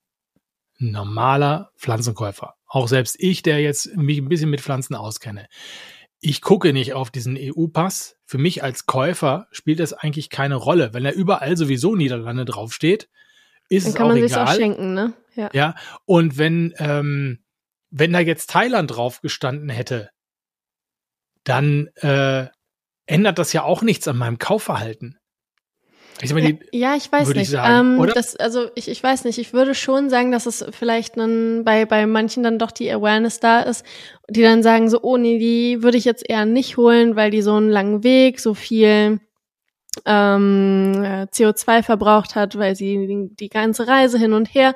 ein 0.80 0.92
normaler 0.92 1.72
Pflanzenkäufer, 1.76 2.54
auch 2.64 2.86
selbst 2.86 3.16
ich, 3.18 3.42
der 3.42 3.60
jetzt 3.60 3.96
mich 3.96 4.18
ein 4.18 4.28
bisschen 4.28 4.50
mit 4.50 4.60
Pflanzen 4.60 4.94
auskenne, 4.94 5.48
ich 6.20 6.40
gucke 6.42 6.72
nicht 6.72 6.94
auf 6.94 7.10
diesen 7.10 7.36
EU-Pass. 7.36 8.16
Für 8.24 8.38
mich 8.38 8.62
als 8.62 8.86
Käufer 8.86 9.48
spielt 9.50 9.80
das 9.80 9.92
eigentlich 9.92 10.30
keine 10.30 10.54
Rolle. 10.54 10.94
Wenn 10.94 11.02
da 11.02 11.10
überall 11.10 11.56
sowieso 11.56 11.96
Niederlande 11.96 12.44
draufsteht, 12.44 13.08
ist 13.68 13.84
Dann 13.84 13.90
es 13.90 13.96
kann 13.96 14.06
auch 14.06 14.10
man 14.14 14.22
sich 14.22 14.36
auch 14.36 14.42
egal. 14.42 14.56
schenken, 14.56 14.94
ne? 14.94 15.12
Ja. 15.34 15.50
Ja, 15.52 15.74
und 16.04 16.38
wenn, 16.38 16.72
ähm, 16.78 17.42
wenn 17.90 18.12
da 18.12 18.20
jetzt 18.20 18.48
Thailand 18.50 18.94
drauf 18.94 19.22
gestanden 19.22 19.70
hätte, 19.70 20.10
dann 21.44 21.88
äh, 21.96 22.46
ändert 23.06 23.38
das 23.38 23.52
ja 23.52 23.62
auch 23.64 23.82
nichts 23.82 24.06
an 24.08 24.16
meinem 24.16 24.38
Kaufverhalten. 24.38 25.18
Ich 26.20 26.32
die, 26.32 26.58
Ja, 26.72 26.90
ja, 26.90 26.96
ich 26.96 27.10
weiß 27.10 27.26
würde 27.26 27.40
ich 27.40 27.48
nicht. 27.48 27.50
sagen, 27.50 28.00
ähm? 28.00 28.10
Das, 28.14 28.36
also 28.36 28.68
ich, 28.76 28.88
ich 28.88 29.02
weiß 29.02 29.24
nicht. 29.24 29.38
Ich 29.38 29.52
würde 29.52 29.74
schon 29.74 30.08
sagen, 30.08 30.30
dass 30.30 30.46
es 30.46 30.64
vielleicht 30.70 31.16
dann 31.16 31.64
bei, 31.64 31.84
bei 31.84 32.06
manchen 32.06 32.44
dann 32.44 32.58
doch 32.58 32.70
die 32.70 32.90
Awareness 32.92 33.40
da 33.40 33.60
ist, 33.60 33.84
die 34.28 34.42
dann 34.42 34.62
sagen 34.62 34.88
so, 34.88 35.00
oh 35.02 35.16
nee, 35.16 35.38
die 35.38 35.82
würde 35.82 35.98
ich 35.98 36.04
jetzt 36.04 36.28
eher 36.28 36.44
nicht 36.44 36.76
holen, 36.76 37.16
weil 37.16 37.30
die 37.30 37.42
so 37.42 37.54
einen 37.54 37.70
langen 37.70 38.04
Weg, 38.04 38.38
so 38.38 38.54
viel 38.54 39.20
ähm, 40.06 40.92
äh, 41.04 41.22
CO2 41.24 41.82
verbraucht 41.82 42.34
hat, 42.34 42.56
weil 42.56 42.74
sie 42.74 43.28
die, 43.32 43.48
ganze 43.48 43.86
Reise 43.86 44.18
hin 44.18 44.32
und 44.32 44.54
her. 44.54 44.74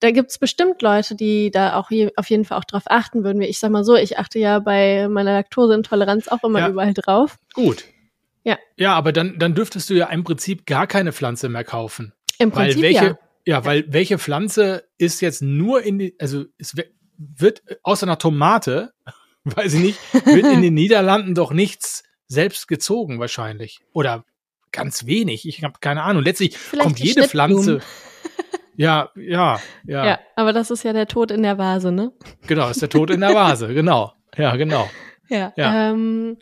Da 0.00 0.10
gibt's 0.10 0.38
bestimmt 0.38 0.82
Leute, 0.82 1.14
die 1.14 1.50
da 1.50 1.76
auch 1.76 1.90
je, 1.90 2.10
auf 2.16 2.28
jeden 2.28 2.44
Fall 2.44 2.58
auch 2.58 2.64
drauf 2.64 2.82
achten 2.86 3.24
würden. 3.24 3.40
Ich 3.42 3.58
sag 3.58 3.70
mal 3.70 3.84
so, 3.84 3.96
ich 3.96 4.18
achte 4.18 4.38
ja 4.38 4.58
bei 4.58 5.08
meiner 5.08 5.32
Laktoseintoleranz 5.32 6.28
auch 6.28 6.44
immer 6.44 6.60
Ja. 6.60 6.68
überall 6.68 6.94
drauf. 6.94 7.36
Gut. 7.54 7.84
Ja. 8.44 8.58
Ja, 8.76 8.94
aber 8.94 9.12
dann, 9.12 9.38
dann 9.38 9.54
dürftest 9.54 9.88
du 9.90 9.94
ja 9.94 10.06
im 10.06 10.24
Prinzip 10.24 10.66
gar 10.66 10.86
keine 10.86 11.12
Pflanze 11.12 11.48
mehr 11.48 11.64
kaufen. 11.64 12.12
Im 12.38 12.54
Weil 12.54 12.66
Prinzip 12.66 12.82
welche, 12.82 13.04
ja. 13.04 13.18
ja. 13.46 13.64
weil 13.64 13.84
welche 13.88 14.18
Pflanze 14.18 14.84
ist 14.98 15.20
jetzt 15.20 15.42
nur 15.42 15.82
in 15.82 15.98
die, 15.98 16.14
also 16.18 16.44
es 16.58 16.74
wird 17.16 17.62
außer 17.82 18.06
einer 18.06 18.18
Tomate, 18.18 18.92
weiß 19.44 19.74
ich 19.74 19.80
nicht, 19.80 19.98
wird 20.26 20.46
in 20.46 20.62
den 20.62 20.74
Niederlanden 20.74 21.34
doch 21.34 21.52
nichts 21.52 22.04
selbst 22.26 22.68
gezogen 22.68 23.18
wahrscheinlich. 23.18 23.80
Oder 23.92 24.24
ganz 24.72 25.06
wenig. 25.06 25.46
Ich 25.48 25.62
habe 25.64 25.74
keine 25.80 26.02
Ahnung. 26.02 26.22
Letztlich 26.22 26.56
Vielleicht 26.56 26.82
kommt 26.84 26.98
jede. 27.00 27.28
Pflanze. 27.28 27.80
Ja, 28.80 29.10
ja, 29.16 29.58
ja, 29.88 30.06
Ja. 30.06 30.18
aber 30.36 30.52
das 30.52 30.70
ist 30.70 30.84
ja 30.84 30.92
der 30.92 31.08
Tod 31.08 31.32
in 31.32 31.42
der 31.42 31.58
Vase, 31.58 31.90
ne? 31.90 32.12
Genau, 32.46 32.68
ist 32.68 32.80
der 32.80 32.88
Tod 32.88 33.10
in 33.10 33.20
der 33.20 33.34
Vase. 33.34 33.66
Genau. 33.74 34.12
Ja, 34.36 34.54
genau. 34.54 34.88
Ja. 35.28 35.52
Ja. 35.56 35.90
Ähm, 35.90 36.36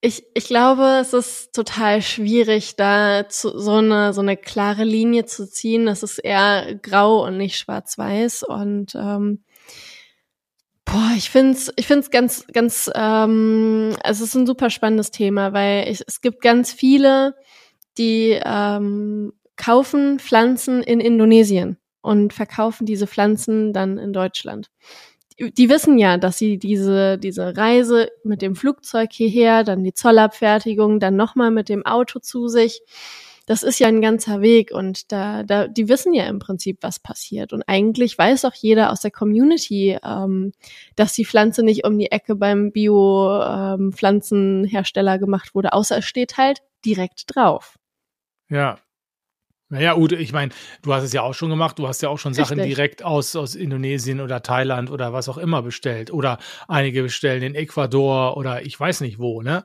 ich, 0.00 0.22
ich 0.32 0.46
glaube, 0.46 0.98
es 1.02 1.12
ist 1.12 1.54
total 1.54 2.00
schwierig, 2.00 2.76
da 2.76 3.28
zu, 3.28 3.58
so 3.58 3.72
eine 3.72 4.14
so 4.14 4.22
eine 4.22 4.38
klare 4.38 4.84
Linie 4.84 5.26
zu 5.26 5.46
ziehen. 5.46 5.86
Es 5.86 6.02
ist 6.02 6.18
eher 6.18 6.74
grau 6.76 7.22
und 7.22 7.36
nicht 7.36 7.58
schwarz-weiß. 7.58 8.44
Und 8.44 8.94
ähm, 8.94 9.44
boah, 10.86 11.10
ich 11.16 11.28
find's, 11.28 11.70
ich 11.76 11.86
find's 11.86 12.10
ganz, 12.10 12.46
ganz, 12.52 12.90
ähm, 12.94 13.94
also 14.02 14.24
es 14.24 14.30
ist 14.30 14.36
ein 14.36 14.46
super 14.46 14.70
spannendes 14.70 15.10
Thema, 15.10 15.52
weil 15.52 15.88
ich, 15.88 16.02
es 16.06 16.20
gibt 16.22 16.40
ganz 16.40 16.72
viele, 16.72 17.34
die 17.98 18.40
ähm, 18.44 19.32
kaufen 19.56 20.18
Pflanzen 20.18 20.82
in 20.82 21.00
Indonesien 21.00 21.76
und 22.02 22.32
verkaufen 22.32 22.86
diese 22.86 23.06
Pflanzen 23.06 23.72
dann 23.72 23.98
in 23.98 24.12
Deutschland 24.12 24.68
die- 25.38 25.52
die 25.52 25.68
wissen 25.68 25.98
ja, 25.98 26.16
dass 26.16 26.38
sie 26.38 26.58
diese, 26.58 27.18
diese 27.18 27.56
Reise 27.56 28.08
mit 28.22 28.40
dem 28.42 28.54
Flugzeug 28.56 29.12
hierher, 29.12 29.64
dann 29.64 29.82
die 29.84 29.92
Zollabfertigung, 29.94 31.00
dann 31.00 31.16
nochmal 31.16 31.50
mit 31.50 31.68
dem 31.68 31.84
Auto 31.84 32.18
zu 32.20 32.48
sich 32.48 32.82
das 33.46 33.62
ist 33.62 33.78
ja 33.78 33.88
ein 33.88 34.00
ganzer 34.00 34.40
Weg 34.40 34.70
und 34.72 35.12
da, 35.12 35.42
da, 35.42 35.68
die 35.68 35.90
wissen 35.90 36.14
ja 36.14 36.24
im 36.24 36.38
Prinzip, 36.38 36.78
was 36.80 36.98
passiert. 36.98 37.52
Und 37.52 37.62
eigentlich 37.66 38.16
weiß 38.16 38.46
auch 38.46 38.54
jeder 38.54 38.90
aus 38.90 39.02
der 39.02 39.10
Community, 39.10 39.98
ähm, 40.02 40.52
dass 40.96 41.12
die 41.12 41.26
Pflanze 41.26 41.62
nicht 41.62 41.84
um 41.84 41.98
die 41.98 42.10
Ecke 42.10 42.36
beim 42.36 42.72
Bio-Pflanzenhersteller 42.72 45.14
ähm, 45.16 45.20
gemacht 45.20 45.54
wurde, 45.54 45.74
außer 45.74 45.98
es 45.98 46.06
steht 46.06 46.38
halt 46.38 46.60
direkt 46.86 47.24
drauf. 47.34 47.76
Ja, 48.54 48.78
naja, 49.70 49.96
Ute, 49.96 50.14
ich 50.14 50.32
meine, 50.32 50.52
du 50.82 50.94
hast 50.94 51.02
es 51.02 51.12
ja 51.12 51.22
auch 51.22 51.34
schon 51.34 51.50
gemacht. 51.50 51.78
Du 51.80 51.88
hast 51.88 52.00
ja 52.00 52.08
auch 52.08 52.18
schon 52.18 52.32
Sachen 52.32 52.60
Richtig. 52.60 52.76
direkt 52.76 53.02
aus, 53.02 53.34
aus 53.34 53.56
Indonesien 53.56 54.20
oder 54.20 54.40
Thailand 54.40 54.88
oder 54.88 55.12
was 55.12 55.28
auch 55.28 55.36
immer 55.36 55.62
bestellt. 55.62 56.12
Oder 56.12 56.38
einige 56.68 57.02
bestellen 57.02 57.42
in 57.42 57.54
Ecuador 57.56 58.36
oder 58.36 58.64
ich 58.64 58.78
weiß 58.78 59.00
nicht 59.00 59.18
wo, 59.18 59.42
ne? 59.42 59.64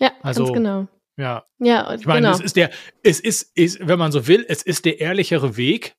Ja, 0.00 0.10
Also, 0.22 0.46
ganz 0.46 0.54
genau. 0.56 0.88
Ja. 1.16 1.44
Ja, 1.58 1.94
Ich 1.94 2.06
meine, 2.06 2.22
genau. 2.22 2.32
es 2.32 2.40
ist 2.40 2.56
der, 2.56 2.70
es 3.04 3.20
ist, 3.20 3.56
ist, 3.56 3.86
wenn 3.86 3.98
man 3.98 4.10
so 4.10 4.26
will, 4.26 4.44
es 4.48 4.62
ist 4.62 4.84
der 4.84 5.00
ehrlichere 5.00 5.56
Weg, 5.56 5.94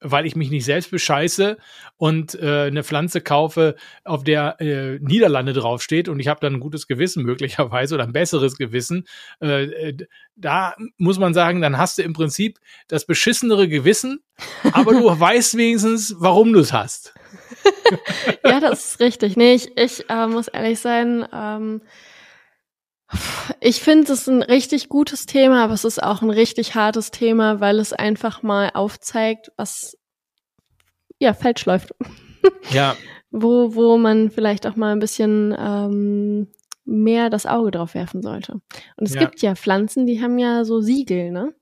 weil 0.00 0.26
ich 0.26 0.36
mich 0.36 0.50
nicht 0.50 0.64
selbst 0.64 0.90
bescheiße 0.90 1.56
und 1.96 2.34
äh, 2.34 2.64
eine 2.66 2.84
Pflanze 2.84 3.20
kaufe, 3.20 3.76
auf 4.04 4.24
der 4.24 4.60
äh, 4.60 4.98
Niederlande 5.00 5.52
draufsteht 5.52 6.08
und 6.08 6.20
ich 6.20 6.28
habe 6.28 6.40
dann 6.40 6.54
ein 6.54 6.60
gutes 6.60 6.86
Gewissen 6.86 7.24
möglicherweise 7.24 7.94
oder 7.94 8.04
ein 8.04 8.12
besseres 8.12 8.56
Gewissen. 8.56 9.06
Äh, 9.40 9.64
äh, 9.64 9.96
da 10.36 10.74
muss 10.98 11.18
man 11.18 11.32
sagen, 11.34 11.60
dann 11.60 11.78
hast 11.78 11.98
du 11.98 12.02
im 12.02 12.12
Prinzip 12.12 12.58
das 12.88 13.06
beschissenere 13.06 13.68
Gewissen, 13.68 14.20
aber 14.72 14.92
du 14.92 15.04
weißt 15.20 15.56
wenigstens, 15.56 16.14
warum 16.18 16.52
du 16.52 16.60
es 16.60 16.72
hast. 16.72 17.14
Ja, 18.44 18.60
das 18.60 18.84
ist 18.84 19.00
richtig. 19.00 19.36
Nee, 19.36 19.54
ich, 19.54 19.76
ich 19.76 20.08
äh, 20.08 20.26
muss 20.26 20.48
ehrlich 20.48 20.80
sein, 20.80 21.26
ähm, 21.32 21.82
ich 23.60 23.80
finde 23.82 24.12
es 24.12 24.28
ein 24.28 24.42
richtig 24.42 24.88
gutes 24.88 25.26
Thema, 25.26 25.64
aber 25.64 25.74
es 25.74 25.84
ist 25.84 26.02
auch 26.02 26.22
ein 26.22 26.30
richtig 26.30 26.74
hartes 26.74 27.10
Thema, 27.10 27.60
weil 27.60 27.78
es 27.78 27.92
einfach 27.92 28.42
mal 28.42 28.70
aufzeigt, 28.74 29.52
was 29.56 29.96
ja 31.18 31.32
falsch 31.34 31.64
läuft. 31.66 31.94
Ja, 32.70 32.96
Wo, 33.30 33.74
wo 33.74 33.96
man 33.98 34.30
vielleicht 34.30 34.64
auch 34.64 34.76
mal 34.76 34.92
ein 34.92 35.00
bisschen 35.00 35.52
ähm, 35.58 36.46
mehr 36.84 37.30
das 37.30 37.46
Auge 37.46 37.72
drauf 37.72 37.94
werfen 37.94 38.22
sollte. 38.22 38.60
Und 38.96 39.08
es 39.08 39.14
Ja. 39.14 39.20
gibt 39.20 39.42
ja 39.42 39.56
Pflanzen, 39.56 40.06
die 40.06 40.22
haben 40.22 40.38
ja 40.38 40.64
so 40.64 40.80
Siegel, 40.80 41.32
ne? 41.32 41.52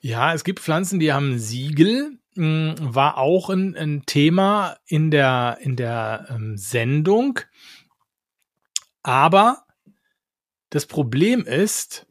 Ja, 0.00 0.34
es 0.34 0.42
gibt 0.42 0.58
Pflanzen, 0.58 0.98
die 0.98 1.12
haben 1.12 1.38
Siegel. 1.38 2.18
mh, 2.34 2.74
War 2.80 3.18
auch 3.18 3.50
ein, 3.50 3.76
ein 3.76 4.02
Thema 4.06 4.78
in 4.86 5.12
der, 5.12 5.58
in 5.60 5.76
der 5.76 6.26
ähm, 6.30 6.56
Sendung. 6.56 7.38
Aber 9.04 9.65
das 10.70 10.86
Problem 10.86 11.44
ist, 11.44 12.06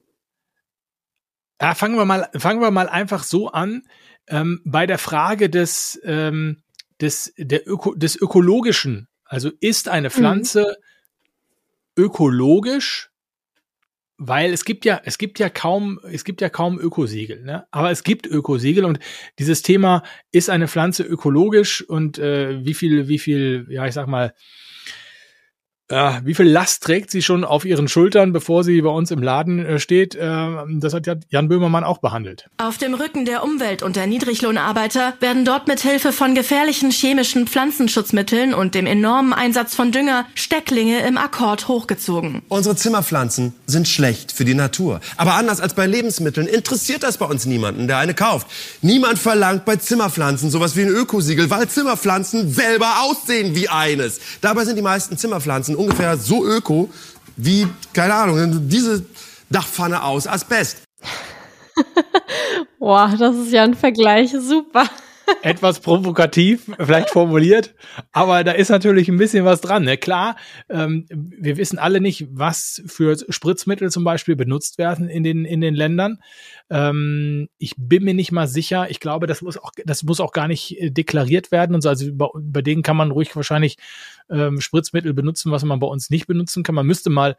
ja, 1.61 1.73
fangen 1.75 1.97
wir 1.97 2.05
mal, 2.05 2.29
fangen 2.35 2.61
wir 2.61 2.71
mal 2.71 2.89
einfach 2.89 3.23
so 3.23 3.49
an, 3.49 3.83
ähm, 4.27 4.61
bei 4.65 4.85
der 4.85 4.97
Frage 4.97 5.49
des, 5.49 5.99
ähm, 6.03 6.63
des, 7.01 7.33
der 7.37 7.67
Öko, 7.67 7.93
des 7.95 8.15
Ökologischen. 8.15 9.07
Also 9.23 9.51
ist 9.59 9.89
eine 9.89 10.09
Pflanze 10.09 10.77
ökologisch? 11.97 13.09
Weil 14.17 14.53
es 14.53 14.63
gibt 14.63 14.85
ja, 14.85 15.01
es 15.03 15.17
gibt 15.17 15.39
ja 15.39 15.49
kaum, 15.49 15.99
es 16.09 16.23
gibt 16.23 16.39
ja 16.39 16.47
kaum 16.47 16.79
Ökosiegel, 16.79 17.43
ne? 17.43 17.67
Aber 17.71 17.91
es 17.91 18.03
gibt 18.03 18.25
Ökosiegel 18.25 18.85
und 18.85 18.99
dieses 19.39 19.61
Thema 19.61 20.03
ist 20.31 20.49
eine 20.49 20.69
Pflanze 20.69 21.03
ökologisch 21.03 21.81
und 21.81 22.17
äh, 22.17 22.63
wie 22.63 22.73
viel, 22.73 23.09
wie 23.09 23.19
viel, 23.19 23.65
ja, 23.69 23.85
ich 23.85 23.93
sag 23.93 24.07
mal, 24.07 24.33
äh, 25.89 26.11
wie 26.23 26.33
viel 26.33 26.47
Last 26.47 26.83
trägt 26.83 27.11
sie 27.11 27.21
schon 27.21 27.43
auf 27.43 27.63
ihren 27.63 27.87
Schultern, 27.87 28.33
bevor 28.33 28.63
sie 28.63 28.81
bei 28.81 28.89
uns 28.89 29.11
im 29.11 29.21
Laden 29.21 29.63
äh, 29.63 29.79
steht? 29.79 30.15
Äh, 30.15 30.47
das 30.79 30.93
hat 30.93 31.05
ja 31.05 31.15
Jan 31.29 31.47
Böhmermann 31.47 31.83
auch 31.83 31.99
behandelt. 31.99 32.49
Auf 32.57 32.77
dem 32.77 32.95
Rücken 32.95 33.25
der 33.25 33.43
Umwelt 33.43 33.83
und 33.83 33.95
der 33.95 34.07
Niedriglohnarbeiter 34.07 35.13
werden 35.19 35.45
dort 35.45 35.67
mit 35.67 35.81
Hilfe 35.81 36.11
von 36.11 36.33
gefährlichen 36.33 36.89
chemischen 36.89 37.47
Pflanzenschutzmitteln 37.47 38.53
und 38.53 38.73
dem 38.73 38.87
enormen 38.87 39.33
Einsatz 39.33 39.75
von 39.75 39.91
Dünger 39.91 40.25
Stecklinge 40.33 41.05
im 41.05 41.17
Akkord 41.17 41.67
hochgezogen. 41.67 42.41
Unsere 42.49 42.75
Zimmerpflanzen 42.75 43.53
sind 43.67 43.87
schlecht 43.87 44.31
für 44.31 44.45
die 44.45 44.55
Natur. 44.55 45.01
Aber 45.17 45.35
anders 45.35 45.61
als 45.61 45.75
bei 45.75 45.85
Lebensmitteln 45.85 46.47
interessiert 46.47 47.03
das 47.03 47.17
bei 47.17 47.25
uns 47.25 47.45
niemanden, 47.45 47.87
der 47.87 47.99
eine 47.99 48.15
kauft. 48.15 48.47
Niemand 48.81 49.19
verlangt 49.19 49.65
bei 49.65 49.75
Zimmerpflanzen 49.75 50.49
sowas 50.49 50.75
wie 50.75 50.81
ein 50.81 50.89
Ökosiegel, 50.89 51.49
weil 51.51 51.67
Zimmerpflanzen 51.67 52.51
selber 52.51 53.03
aussehen 53.03 53.55
wie 53.55 53.69
eines. 53.69 54.19
Dabei 54.41 54.65
sind 54.65 54.77
die 54.77 54.81
meisten 54.81 55.17
Zimmerpflanzen 55.17 55.74
ungefähr 55.75 56.17
so 56.17 56.45
öko 56.45 56.89
wie, 57.37 57.67
keine 57.93 58.13
Ahnung, 58.13 58.67
diese 58.67 59.05
Dachpfanne 59.49 60.01
aus 60.01 60.27
Asbest. 60.27 60.83
Boah, 62.79 63.13
das 63.17 63.35
ist 63.35 63.51
ja 63.51 63.63
ein 63.63 63.75
Vergleich, 63.75 64.31
super. 64.31 64.85
Etwas 65.41 65.79
provokativ 65.79 66.71
vielleicht 66.79 67.09
formuliert, 67.09 67.75
aber 68.11 68.43
da 68.43 68.51
ist 68.51 68.69
natürlich 68.69 69.09
ein 69.09 69.17
bisschen 69.17 69.45
was 69.45 69.61
dran. 69.61 69.83
Ne? 69.83 69.97
Klar, 69.97 70.35
ähm, 70.69 71.05
wir 71.09 71.57
wissen 71.57 71.77
alle 71.79 72.01
nicht, 72.01 72.27
was 72.31 72.81
für 72.85 73.15
Spritzmittel 73.29 73.91
zum 73.91 74.03
Beispiel 74.03 74.35
benutzt 74.35 74.77
werden 74.77 75.09
in 75.09 75.23
den, 75.23 75.45
in 75.45 75.61
den 75.61 75.75
Ländern. 75.75 76.19
Ähm, 76.69 77.47
ich 77.57 77.75
bin 77.77 78.03
mir 78.03 78.13
nicht 78.13 78.31
mal 78.31 78.47
sicher. 78.47 78.89
Ich 78.89 78.99
glaube, 78.99 79.27
das 79.27 79.41
muss 79.41 79.57
auch, 79.57 79.71
das 79.85 80.03
muss 80.03 80.19
auch 80.19 80.31
gar 80.31 80.47
nicht 80.47 80.79
äh, 80.79 80.91
deklariert 80.91 81.51
werden 81.51 81.75
und 81.75 81.81
so. 81.81 81.89
Also 81.89 82.07
bei, 82.13 82.27
bei 82.33 82.61
denen 82.61 82.83
kann 82.83 82.97
man 82.97 83.11
ruhig 83.11 83.35
wahrscheinlich 83.35 83.77
ähm, 84.29 84.61
Spritzmittel 84.61 85.13
benutzen, 85.13 85.51
was 85.51 85.63
man 85.63 85.79
bei 85.79 85.87
uns 85.87 86.09
nicht 86.09 86.27
benutzen 86.27 86.63
kann. 86.63 86.75
Man 86.75 86.87
müsste 86.87 87.09
mal 87.09 87.35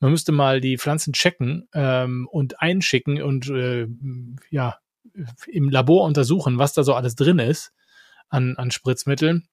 man 0.00 0.12
müsste 0.12 0.32
mal 0.32 0.62
die 0.62 0.78
Pflanzen 0.78 1.12
checken 1.12 1.68
ähm, 1.74 2.26
und 2.30 2.60
einschicken 2.62 3.22
und 3.22 3.50
äh, 3.50 3.86
ja 4.48 4.78
im 5.46 5.68
Labor 5.68 6.04
untersuchen, 6.04 6.58
was 6.58 6.72
da 6.72 6.82
so 6.82 6.94
alles 6.94 7.14
drin 7.14 7.38
ist 7.38 7.72
an, 8.28 8.56
an 8.56 8.70
Spritzmitteln. 8.70 9.48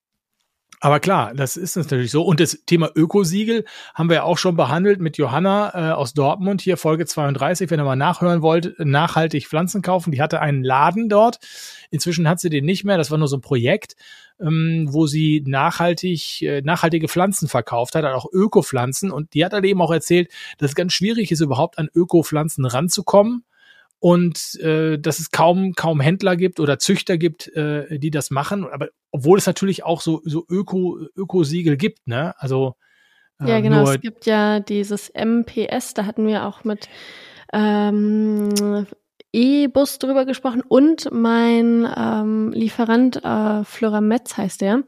Aber 0.80 1.00
klar, 1.00 1.34
das 1.34 1.56
ist 1.56 1.76
natürlich 1.76 2.12
so. 2.12 2.22
Und 2.22 2.38
das 2.38 2.62
Thema 2.64 2.88
Ökosiegel 2.94 3.64
haben 3.94 4.08
wir 4.08 4.16
ja 4.16 4.22
auch 4.22 4.38
schon 4.38 4.54
behandelt 4.54 5.00
mit 5.00 5.18
Johanna 5.18 5.72
äh, 5.74 5.92
aus 5.92 6.14
Dortmund, 6.14 6.60
hier 6.60 6.76
Folge 6.76 7.04
32, 7.04 7.68
wenn 7.70 7.80
ihr 7.80 7.84
mal 7.84 7.96
nachhören 7.96 8.42
wollt, 8.42 8.78
nachhaltig 8.78 9.48
Pflanzen 9.48 9.82
kaufen. 9.82 10.12
Die 10.12 10.22
hatte 10.22 10.40
einen 10.40 10.62
Laden 10.62 11.08
dort. 11.08 11.40
Inzwischen 11.90 12.28
hat 12.28 12.38
sie 12.38 12.48
den 12.48 12.64
nicht 12.64 12.84
mehr. 12.84 12.96
Das 12.96 13.10
war 13.10 13.18
nur 13.18 13.26
so 13.26 13.38
ein 13.38 13.42
Projekt, 13.42 13.96
ähm, 14.40 14.86
wo 14.90 15.08
sie 15.08 15.42
nachhaltig, 15.44 16.42
äh, 16.42 16.62
nachhaltige 16.62 17.08
Pflanzen 17.08 17.48
verkauft 17.48 17.96
hat, 17.96 18.04
auch 18.04 18.26
Ökopflanzen. 18.32 19.10
Und 19.10 19.34
die 19.34 19.44
hat 19.44 19.54
dann 19.54 19.64
eben 19.64 19.82
auch 19.82 19.90
erzählt, 19.90 20.30
dass 20.58 20.70
es 20.70 20.76
ganz 20.76 20.92
schwierig 20.92 21.32
ist, 21.32 21.40
überhaupt 21.40 21.78
an 21.78 21.88
Ökopflanzen 21.92 22.64
ranzukommen 22.64 23.44
und 24.00 24.54
äh, 24.60 24.98
dass 24.98 25.18
es 25.18 25.30
kaum 25.30 25.72
kaum 25.74 26.00
Händler 26.00 26.36
gibt 26.36 26.60
oder 26.60 26.78
Züchter 26.78 27.18
gibt, 27.18 27.48
äh, 27.56 27.98
die 27.98 28.10
das 28.10 28.30
machen. 28.30 28.66
Aber 28.70 28.88
obwohl 29.10 29.38
es 29.38 29.46
natürlich 29.46 29.84
auch 29.84 30.00
so 30.00 30.20
so 30.24 30.44
Öko 30.48 30.98
Ökosiegel 31.16 31.76
gibt, 31.76 32.06
ne? 32.06 32.34
Also 32.38 32.74
äh, 33.40 33.48
Ja, 33.48 33.60
genau. 33.60 33.90
Es 33.90 34.00
gibt 34.00 34.26
ja 34.26 34.60
dieses 34.60 35.12
MPS, 35.14 35.94
da 35.94 36.06
hatten 36.06 36.26
wir 36.26 36.46
auch 36.46 36.64
mit 36.64 36.88
ähm, 37.52 38.86
E-Bus 39.32 39.98
drüber 39.98 40.24
gesprochen 40.24 40.62
und 40.66 41.10
mein 41.12 41.86
ähm, 41.96 42.50
Lieferant, 42.52 43.16
äh, 43.24 43.64
Flora 43.64 44.00
Metz 44.00 44.36
heißt 44.36 44.60
der, 44.60 44.84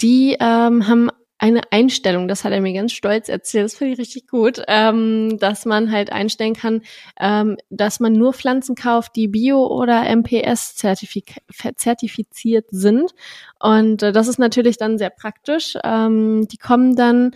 die 0.00 0.36
ähm, 0.40 0.88
haben 0.88 1.10
eine 1.44 1.60
Einstellung, 1.72 2.26
das 2.26 2.42
hat 2.42 2.52
er 2.52 2.62
mir 2.62 2.72
ganz 2.72 2.92
stolz 2.92 3.28
erzählt, 3.28 3.66
das 3.66 3.74
finde 3.74 3.92
ich 3.92 3.98
richtig 3.98 4.28
gut, 4.28 4.62
ähm, 4.66 5.36
dass 5.38 5.66
man 5.66 5.92
halt 5.92 6.10
einstellen 6.10 6.54
kann, 6.54 6.80
ähm, 7.20 7.58
dass 7.68 8.00
man 8.00 8.14
nur 8.14 8.32
Pflanzen 8.32 8.74
kauft, 8.74 9.14
die 9.14 9.28
Bio- 9.28 9.66
oder 9.66 10.08
MPS 10.08 10.74
-zertifik 10.78 11.36
zertifiziert 11.76 12.64
sind. 12.70 13.14
Und 13.60 14.02
äh, 14.02 14.12
das 14.12 14.28
ist 14.28 14.38
natürlich 14.38 14.78
dann 14.78 14.96
sehr 14.96 15.10
praktisch. 15.10 15.76
Ähm, 15.84 16.48
die 16.48 16.56
kommen 16.56 16.96
dann 16.96 17.32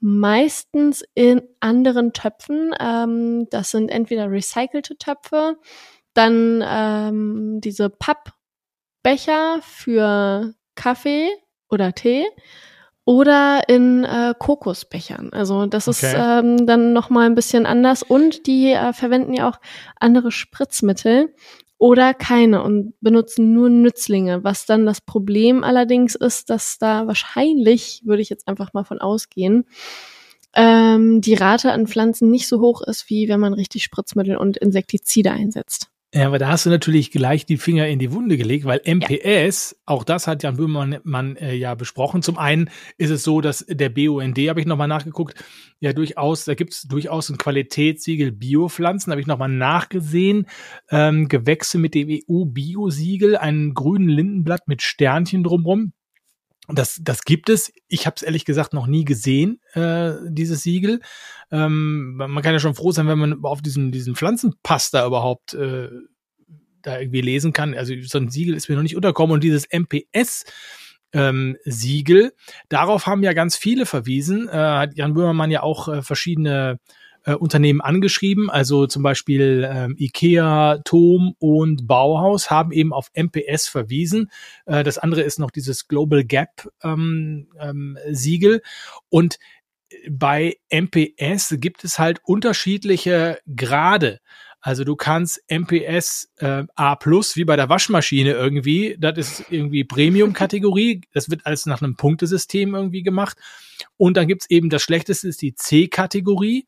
meistens 0.00 1.04
in 1.14 1.42
anderen 1.60 2.12
Töpfen. 2.12 2.74
Ähm, 2.80 3.46
das 3.50 3.70
sind 3.70 3.88
entweder 3.88 4.32
recycelte 4.32 4.98
Töpfe, 4.98 5.58
dann 6.12 6.60
ähm, 6.66 7.60
diese 7.62 7.88
Pappbecher 7.88 9.60
für 9.62 10.54
Kaffee 10.74 11.28
oder 11.68 11.92
Tee 11.92 12.24
oder 13.04 13.68
in 13.68 14.04
äh, 14.04 14.34
Kokosbechern. 14.38 15.30
Also 15.32 15.66
das 15.66 15.88
ist 15.88 16.02
Okay. 16.02 16.14
ähm, 16.16 16.66
dann 16.66 16.92
noch 16.92 17.10
mal 17.10 17.26
ein 17.26 17.34
bisschen 17.34 17.66
anders 17.66 18.02
und 18.02 18.46
die 18.46 18.72
äh, 18.72 18.92
verwenden 18.92 19.34
ja 19.34 19.48
auch 19.48 19.58
andere 20.00 20.30
Spritzmittel 20.32 21.34
oder 21.76 22.14
keine 22.14 22.62
und 22.62 22.94
benutzen 23.00 23.52
nur 23.52 23.68
Nützlinge. 23.68 24.42
Was 24.42 24.64
dann 24.64 24.86
das 24.86 25.00
Problem 25.00 25.64
allerdings 25.64 26.14
ist, 26.14 26.48
dass 26.48 26.78
da 26.78 27.06
wahrscheinlich, 27.06 28.00
würde 28.04 28.22
ich 28.22 28.30
jetzt 28.30 28.48
einfach 28.48 28.72
mal 28.72 28.84
von 28.84 29.00
ausgehen, 29.00 29.66
ähm, 30.54 31.20
die 31.20 31.34
Rate 31.34 31.72
an 31.72 31.86
Pflanzen 31.86 32.30
nicht 32.30 32.48
so 32.48 32.60
hoch 32.60 32.80
ist, 32.82 33.10
wie 33.10 33.28
wenn 33.28 33.40
man 33.40 33.52
richtig 33.54 33.82
Spritzmittel 33.84 34.36
und 34.36 34.56
Insektizide 34.56 35.32
einsetzt. 35.32 35.90
Ja, 36.14 36.28
aber 36.28 36.38
da 36.38 36.46
hast 36.46 36.64
du 36.64 36.70
natürlich 36.70 37.10
gleich 37.10 37.44
die 37.44 37.56
Finger 37.56 37.88
in 37.88 37.98
die 37.98 38.12
Wunde 38.12 38.36
gelegt, 38.36 38.64
weil 38.66 38.80
MPS, 38.84 39.72
ja. 39.72 39.78
auch 39.84 40.04
das 40.04 40.28
hat 40.28 40.44
Jan 40.44 40.56
Böhmermann 40.56 41.34
äh, 41.34 41.56
ja 41.56 41.74
besprochen. 41.74 42.22
Zum 42.22 42.38
einen 42.38 42.70
ist 42.98 43.10
es 43.10 43.24
so, 43.24 43.40
dass 43.40 43.66
der 43.68 43.88
BUND, 43.88 44.38
habe 44.38 44.60
ich 44.60 44.66
nochmal 44.66 44.86
nachgeguckt, 44.86 45.34
ja 45.80 45.92
durchaus, 45.92 46.44
da 46.44 46.54
gibt 46.54 46.72
es 46.72 46.82
durchaus 46.82 47.30
ein 47.30 47.36
Qualitätssiegel 47.36 48.30
Biopflanzen, 48.30 49.10
habe 49.10 49.20
ich 49.20 49.26
nochmal 49.26 49.48
nachgesehen. 49.48 50.46
Ähm, 50.88 51.26
Gewächse 51.26 51.78
mit 51.78 51.96
dem 51.96 52.08
EU-Biosiegel, 52.08 53.36
ein 53.36 53.74
grünen 53.74 54.08
Lindenblatt 54.08 54.68
mit 54.68 54.82
Sternchen 54.82 55.42
drumrum. 55.42 55.94
Das, 56.68 56.98
das 57.02 57.24
gibt 57.24 57.50
es. 57.50 57.72
Ich 57.88 58.06
habe 58.06 58.16
es 58.16 58.22
ehrlich 58.22 58.44
gesagt 58.44 58.72
noch 58.72 58.86
nie 58.86 59.04
gesehen, 59.04 59.60
äh, 59.74 60.12
dieses 60.28 60.62
Siegel. 60.62 61.00
Ähm, 61.50 62.14
man 62.16 62.42
kann 62.42 62.54
ja 62.54 62.58
schon 62.58 62.74
froh 62.74 62.90
sein, 62.90 63.06
wenn 63.06 63.18
man 63.18 63.44
auf 63.44 63.60
diesen, 63.60 63.92
diesen 63.92 64.16
Pflanzenpass 64.16 64.90
da 64.90 65.06
überhaupt 65.06 65.54
äh, 65.54 65.90
da 66.80 66.98
irgendwie 66.98 67.20
lesen 67.20 67.52
kann. 67.52 67.74
Also 67.74 67.94
so 68.02 68.18
ein 68.18 68.30
Siegel 68.30 68.54
ist 68.54 68.68
mir 68.68 68.76
noch 68.76 68.82
nicht 68.82 68.96
unterkommen. 68.96 69.34
Und 69.34 69.44
dieses 69.44 69.66
MPS, 69.70 70.44
ähm, 71.14 71.56
Siegel. 71.64 72.34
Darauf 72.68 73.06
haben 73.06 73.22
ja 73.22 73.32
ganz 73.32 73.56
viele 73.56 73.86
verwiesen. 73.86 74.48
Äh, 74.48 74.52
hat 74.52 74.96
Jan 74.96 75.14
Böhmermann 75.14 75.50
ja 75.50 75.62
auch 75.62 75.88
äh, 75.88 76.02
verschiedene 76.02 76.80
äh, 77.24 77.34
Unternehmen 77.34 77.80
angeschrieben, 77.80 78.50
also 78.50 78.86
zum 78.86 79.02
Beispiel 79.02 79.68
ähm, 79.70 79.96
IKEA, 79.98 80.80
Tom 80.84 81.34
und 81.38 81.86
Bauhaus 81.86 82.50
haben 82.50 82.72
eben 82.72 82.92
auf 82.92 83.10
MPS 83.14 83.68
verwiesen. 83.68 84.30
Äh, 84.66 84.84
das 84.84 84.98
andere 84.98 85.22
ist 85.22 85.38
noch 85.38 85.50
dieses 85.50 85.88
Global 85.88 86.24
Gap 86.24 86.68
ähm, 86.82 87.48
ähm, 87.58 87.98
Siegel 88.10 88.62
und 89.08 89.38
bei 90.10 90.56
MPS 90.70 91.56
gibt 91.58 91.84
es 91.84 91.98
halt 91.98 92.20
unterschiedliche 92.24 93.38
Grade. 93.54 94.20
Also 94.60 94.82
du 94.84 94.96
kannst 94.96 95.42
MPS 95.50 96.30
äh, 96.38 96.64
A 96.74 96.96
plus 96.96 97.36
wie 97.36 97.44
bei 97.44 97.54
der 97.54 97.68
Waschmaschine 97.68 98.32
irgendwie, 98.32 98.96
das 98.98 99.18
ist 99.18 99.44
irgendwie 99.50 99.84
Premium-Kategorie, 99.84 101.02
das 101.12 101.28
wird 101.28 101.44
alles 101.44 101.66
nach 101.66 101.82
einem 101.82 101.96
Punktesystem 101.96 102.74
irgendwie 102.74 103.02
gemacht. 103.02 103.36
Und 103.98 104.16
dann 104.16 104.26
gibt's 104.26 104.48
eben 104.48 104.70
das 104.70 104.82
Schlechteste 104.82 105.28
ist 105.28 105.42
die 105.42 105.54
C-Kategorie. 105.54 106.64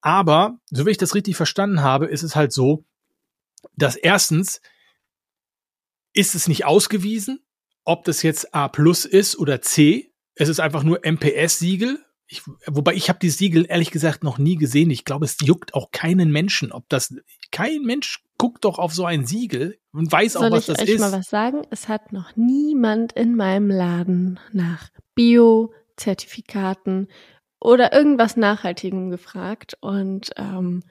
Aber, 0.00 0.58
so 0.70 0.86
wie 0.86 0.90
ich 0.90 0.98
das 0.98 1.14
richtig 1.14 1.36
verstanden 1.36 1.82
habe, 1.82 2.06
ist 2.06 2.22
es 2.22 2.36
halt 2.36 2.52
so, 2.52 2.84
dass 3.76 3.96
erstens 3.96 4.60
ist 6.12 6.34
es 6.34 6.48
nicht 6.48 6.64
ausgewiesen, 6.64 7.40
ob 7.84 8.04
das 8.04 8.22
jetzt 8.22 8.54
A 8.54 8.68
plus 8.68 9.04
ist 9.04 9.38
oder 9.38 9.60
C. 9.60 10.12
Es 10.34 10.48
ist 10.48 10.60
einfach 10.60 10.82
nur 10.82 11.00
MPS-Siegel. 11.04 12.04
Wobei 12.66 12.94
ich 12.94 13.08
habe 13.08 13.18
die 13.18 13.30
Siegel 13.30 13.66
ehrlich 13.68 13.90
gesagt 13.90 14.22
noch 14.22 14.38
nie 14.38 14.54
gesehen. 14.56 14.90
Ich 14.90 15.04
glaube, 15.04 15.24
es 15.24 15.36
juckt 15.42 15.74
auch 15.74 15.90
keinen 15.90 16.30
Menschen, 16.30 16.70
ob 16.70 16.88
das 16.88 17.12
kein 17.50 17.82
Mensch 17.82 18.22
guckt 18.38 18.64
doch 18.64 18.78
auf 18.78 18.94
so 18.94 19.04
ein 19.04 19.26
Siegel 19.26 19.78
und 19.92 20.10
weiß 20.10 20.34
Soll 20.34 20.46
auch, 20.46 20.52
was 20.52 20.66
das 20.66 20.78
ist. 20.78 20.86
Soll 20.86 20.88
ich 20.88 20.94
euch 20.94 21.00
mal 21.10 21.18
was 21.18 21.28
sagen? 21.28 21.62
Es 21.70 21.88
hat 21.88 22.12
noch 22.12 22.36
niemand 22.36 23.12
in 23.12 23.34
meinem 23.34 23.68
Laden 23.68 24.38
nach 24.52 24.90
Bio-Zertifikaten 25.16 27.08
oder 27.60 27.92
irgendwas 27.92 28.36
Nachhaltigem 28.36 29.10
gefragt. 29.10 29.76
Und 29.80 30.30
ähm, 30.36 30.82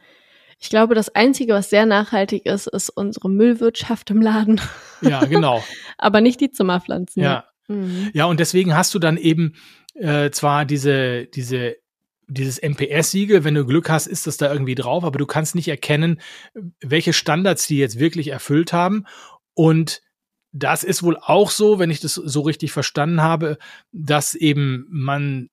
ich 0.60 0.70
glaube, 0.70 0.96
das 0.96 1.14
Einzige, 1.16 1.54
was 1.54 1.70
sehr 1.70 1.86
nachhaltig 1.86 2.46
ist, 2.46 2.68
ist 2.68 2.90
unsere 2.90 3.30
Müllwirtschaft 3.30 4.10
im 4.12 4.22
Laden. 4.22 4.62
Ja, 5.02 5.26
genau. 5.26 5.64
Aber 5.98 6.22
nicht 6.22 6.42
die 6.42 6.52
Zimmerpflanzen. 6.52 7.24
Ja. 7.24 7.46
Mhm. 7.68 8.10
Ja, 8.14 8.26
und 8.26 8.40
deswegen 8.40 8.76
hast 8.76 8.94
du 8.94 9.00
dann 9.00 9.18
eben 9.18 9.56
äh, 9.96 10.30
zwar 10.32 10.66
diese, 10.66 11.26
diese 11.28 11.78
dieses 12.32 12.62
MPS-Siegel, 12.62 13.44
wenn 13.44 13.56
du 13.56 13.66
Glück 13.66 13.90
hast, 13.90 14.06
ist 14.06 14.28
das 14.28 14.38
da 14.38 14.52
irgendwie 14.52 14.76
drauf, 14.76 15.04
aber 15.04 15.18
du 15.18 15.26
kannst 15.26 15.56
nicht 15.56 15.68
erkennen, 15.68 16.22
welche 16.80 17.12
Standards 17.12 17.66
die 17.66 17.78
jetzt 17.78 18.00
wirklich 18.00 18.28
erfüllt 18.28 18.72
haben. 18.72 19.06
Und 19.56 20.02
das 20.52 20.84
ist 20.84 21.04
wohl 21.04 21.18
auch 21.18 21.52
so, 21.52 21.80
wenn 21.80 21.92
ich 21.92 22.00
das 22.00 22.14
so 22.14 22.42
richtig 22.42 22.72
verstanden 22.72 23.22
habe, 23.22 23.58
dass 23.92 24.36
eben 24.36 24.86
man 24.90 25.50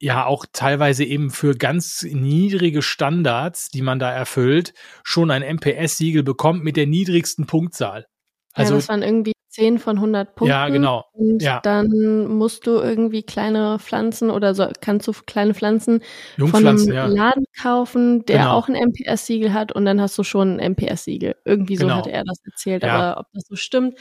ja 0.00 0.24
auch 0.26 0.46
teilweise 0.52 1.04
eben 1.04 1.30
für 1.30 1.54
ganz 1.54 2.02
niedrige 2.02 2.82
Standards, 2.82 3.68
die 3.68 3.82
man 3.82 3.98
da 3.98 4.10
erfüllt, 4.10 4.72
schon 5.04 5.30
ein 5.30 5.42
MPS-Siegel 5.42 6.22
bekommt 6.22 6.64
mit 6.64 6.76
der 6.76 6.86
niedrigsten 6.86 7.46
Punktzahl. 7.46 8.06
Also, 8.54 8.72
ja, 8.72 8.78
das 8.78 8.88
waren 8.88 9.02
irgendwie 9.02 9.32
10 9.50 9.78
von 9.78 9.96
100 9.96 10.34
Punkten. 10.34 10.50
Ja, 10.50 10.68
genau. 10.68 11.04
Und 11.12 11.42
ja. 11.42 11.60
dann 11.60 12.26
musst 12.28 12.66
du 12.66 12.72
irgendwie 12.80 13.22
kleine 13.22 13.78
Pflanzen 13.78 14.30
oder 14.30 14.54
so, 14.54 14.68
kannst 14.80 15.06
du 15.08 15.12
kleine 15.26 15.54
Pflanzen 15.54 16.02
von 16.38 16.66
einem 16.66 16.92
ja. 16.92 17.06
Laden 17.06 17.44
kaufen, 17.60 18.24
der 18.26 18.38
Genau. 18.38 18.52
auch 18.54 18.68
ein 18.68 18.76
MPS-Siegel 18.76 19.52
hat 19.52 19.72
und 19.72 19.84
dann 19.84 20.00
hast 20.00 20.16
du 20.18 20.22
schon 20.22 20.58
ein 20.58 20.72
MPS-Siegel. 20.72 21.36
Irgendwie 21.44 21.76
so 21.76 21.84
Genau. 21.84 21.96
hatte 21.98 22.12
er 22.12 22.24
das 22.24 22.38
erzählt, 22.44 22.84
Ja. 22.84 22.94
aber 22.94 23.20
ob 23.20 23.26
das 23.32 23.44
so 23.48 23.56
stimmt, 23.56 23.98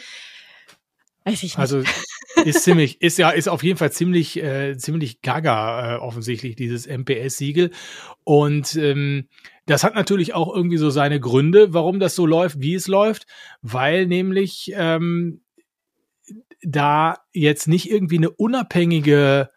weiß 1.31 1.43
ich 1.43 1.57
nicht. 1.57 1.59
Also 1.59 1.83
ist 2.45 2.63
ziemlich, 2.63 3.01
ist 3.01 3.17
ja, 3.17 3.29
ist 3.29 3.47
auf 3.47 3.63
jeden 3.63 3.77
Fall 3.77 3.91
ziemlich, 3.91 4.41
äh, 4.41 4.77
ziemlich 4.77 5.21
gaga 5.21 5.95
äh, 5.95 5.97
offensichtlich, 5.99 6.55
dieses 6.55 6.87
MPS-Siegel. 6.87 7.71
Und 8.23 8.75
ähm, 8.75 9.27
das 9.65 9.83
hat 9.83 9.95
natürlich 9.95 10.33
auch 10.33 10.53
irgendwie 10.53 10.77
so 10.77 10.89
seine 10.89 11.19
Gründe, 11.19 11.73
warum 11.73 11.99
das 11.99 12.15
so 12.15 12.25
läuft, 12.25 12.61
wie 12.61 12.75
es 12.75 12.87
läuft, 12.87 13.27
weil 13.61 14.07
nämlich 14.07 14.71
ähm, 14.75 15.41
da 16.61 17.17
jetzt 17.31 17.67
nicht 17.67 17.89
irgendwie 17.89 18.17
eine 18.17 18.31
unabhängige 18.31 19.49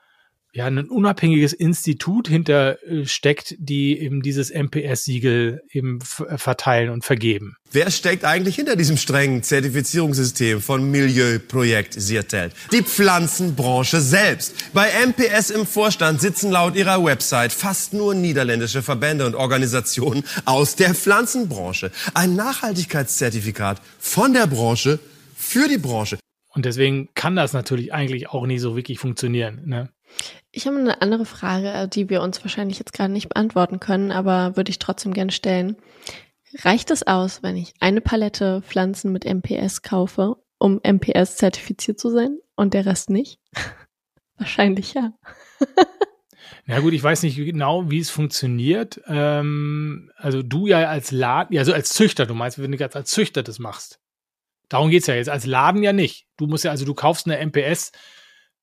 ja, 0.55 0.67
ein 0.67 0.79
unabhängiges 0.89 1.53
Institut 1.55 2.29
hinter 2.29 2.77
äh, 2.87 3.07
steckt, 3.07 3.55
die 3.59 3.99
eben 3.99 4.21
dieses 4.23 4.51
MPS-Siegel 4.51 5.63
eben 5.71 6.01
f- 6.03 6.25
verteilen 6.37 6.91
und 6.91 7.05
vergeben. 7.05 7.57
Wer 7.71 7.91
steckt 7.91 8.25
eigentlich 8.27 8.57
hinter 8.57 8.77
diesem 8.77 8.99
strengen 8.99 9.43
Zertifizierungssystem 9.43 10.61
von 10.61 10.91
Milieuprojekt 10.91 11.95
Siertelt? 11.95 12.53
Die 12.71 12.83
Pflanzenbranche 12.83 14.01
selbst. 14.03 14.55
Bei 14.75 14.91
MPS 15.07 15.49
im 15.51 15.65
Vorstand 15.67 16.21
sitzen 16.21 16.51
laut 16.51 16.77
ihrer 16.77 17.03
Website 17.03 17.53
fast 17.53 17.95
nur 17.95 18.15
niederländische 18.15 18.83
Verbände 18.83 19.25
und 19.25 19.35
Organisationen 19.35 20.23
aus 20.45 20.77
der 20.77 20.95
Pflanzenbranche. 20.95 21.91
Ein 22.13 22.37
Nachhaltigkeitszertifikat 22.37 23.81
von 23.99 24.35
der 24.35 24.47
Branche 24.47 24.99
für 25.35 25.67
die 25.69 25.79
Branche. 25.79 26.19
Und 26.55 26.67
deswegen 26.67 27.09
kann 27.15 27.35
das 27.37 27.55
natürlich 27.55 27.95
eigentlich 27.95 28.29
auch 28.29 28.45
nicht 28.47 28.61
so 28.61 28.77
wirklich 28.77 28.99
funktionieren. 28.99 29.63
Ne? 29.65 29.89
Ich 30.51 30.67
habe 30.67 30.77
eine 30.77 31.01
andere 31.01 31.25
Frage, 31.25 31.89
die 31.89 32.11
wir 32.11 32.23
uns 32.23 32.45
wahrscheinlich 32.45 32.79
jetzt 32.79 32.93
gerade 32.93 33.13
nicht 33.13 33.29
beantworten 33.29 33.81
können, 33.81 34.13
aber 34.13 34.57
würde 34.57 34.71
ich 34.71 34.79
trotzdem 34.79 35.15
gerne 35.15 35.33
stellen. 35.33 35.77
Reicht 36.59 36.91
es 36.91 37.07
aus, 37.07 37.43
wenn 37.43 37.57
ich 37.57 37.73
eine 37.81 38.01
Palette 38.01 38.61
Pflanzen 38.63 39.13
mit 39.13 39.25
MPS 39.25 39.83
kaufe, 39.83 40.37
um 40.59 40.81
MPS 40.85 41.37
zertifiziert 41.37 41.99
zu 41.99 42.11
sein 42.11 42.39
und 42.57 42.75
der 42.75 42.85
Rest 42.85 43.09
nicht? 43.09 43.41
Wahrscheinlich 44.37 44.95
ja. 44.95 45.13
Ja 46.67 46.79
gut, 46.79 46.93
ich 46.93 47.03
weiß 47.03 47.23
nicht 47.25 47.37
genau, 47.37 47.91
wie 47.91 47.99
es 47.99 48.11
funktioniert. 48.11 49.01
Ähm, 49.07 50.13
also 50.17 50.43
du 50.43 50.67
ja 50.67 50.89
als 50.89 51.11
Laden, 51.11 51.59
also 51.59 51.73
als 51.73 51.93
Züchter, 51.93 52.27
du 52.27 52.35
meinst, 52.35 52.61
wenn 52.61 52.71
du 52.71 52.95
als 52.95 53.11
Züchter 53.11 53.43
das 53.43 53.59
machst. 53.59 53.99
Darum 54.69 54.91
geht's 54.91 55.07
ja 55.07 55.15
jetzt. 55.15 55.29
Als 55.29 55.45
Laden 55.45 55.83
ja 55.83 55.93
nicht. 55.93 56.27
Du 56.37 56.47
musst 56.47 56.65
ja, 56.65 56.71
also 56.71 56.85
du 56.85 56.95
kaufst 56.95 57.27
eine 57.27 57.45
MPS, 57.45 57.93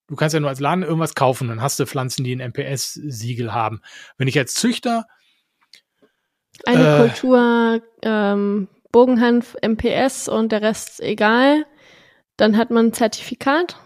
du 0.09 0.15
kannst 0.15 0.33
ja 0.33 0.39
nur 0.39 0.49
als 0.49 0.59
Laden 0.59 0.83
irgendwas 0.83 1.15
kaufen, 1.15 1.47
dann 1.47 1.61
hast 1.61 1.79
du 1.79 1.85
Pflanzen, 1.85 2.23
die 2.23 2.35
ein 2.35 2.39
MPS-Siegel 2.51 3.53
haben. 3.53 3.81
Wenn 4.17 4.27
ich 4.27 4.37
als 4.37 4.53
Züchter, 4.55 5.05
Eine 6.65 6.95
Äh. 6.95 6.97
Kultur, 7.09 7.81
ähm, 8.01 8.67
Bogenhanf, 8.91 9.55
MPS 9.61 10.27
und 10.27 10.51
der 10.51 10.61
Rest 10.61 10.99
egal, 10.99 11.65
dann 12.37 12.57
hat 12.57 12.69
man 12.69 12.87
ein 12.87 12.93
Zertifikat. 12.93 13.77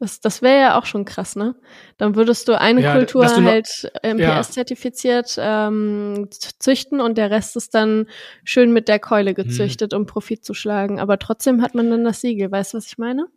Das, 0.00 0.20
das 0.20 0.42
wäre 0.42 0.60
ja 0.60 0.78
auch 0.78 0.84
schon 0.84 1.04
krass, 1.06 1.36
ne? 1.36 1.54
Dann 1.96 2.16
würdest 2.16 2.48
du 2.48 2.60
eine 2.60 2.82
Ja, 2.82 2.92
Kultur 2.96 3.24
du 3.24 3.40
noch- 3.40 3.50
halt 3.50 3.90
MPS-zertifiziert 4.02 5.36
ähm, 5.38 6.28
züchten 6.58 7.00
und 7.00 7.16
der 7.16 7.30
Rest 7.30 7.56
ist 7.56 7.74
dann 7.74 8.08
schön 8.44 8.72
mit 8.72 8.88
der 8.88 8.98
Keule 8.98 9.30
Hm. 9.30 9.36
gezüchtet, 9.36 9.94
um 9.94 10.04
Profit 10.04 10.44
zu 10.44 10.52
schlagen. 10.52 11.00
Aber 11.00 11.18
trotzdem 11.18 11.62
hat 11.62 11.74
man 11.74 11.88
dann 11.90 12.04
das 12.04 12.20
Siegel. 12.20 12.50
Weißt 12.50 12.74
du, 12.74 12.78
was 12.78 12.86
ich 12.88 12.98
meine? 12.98 13.28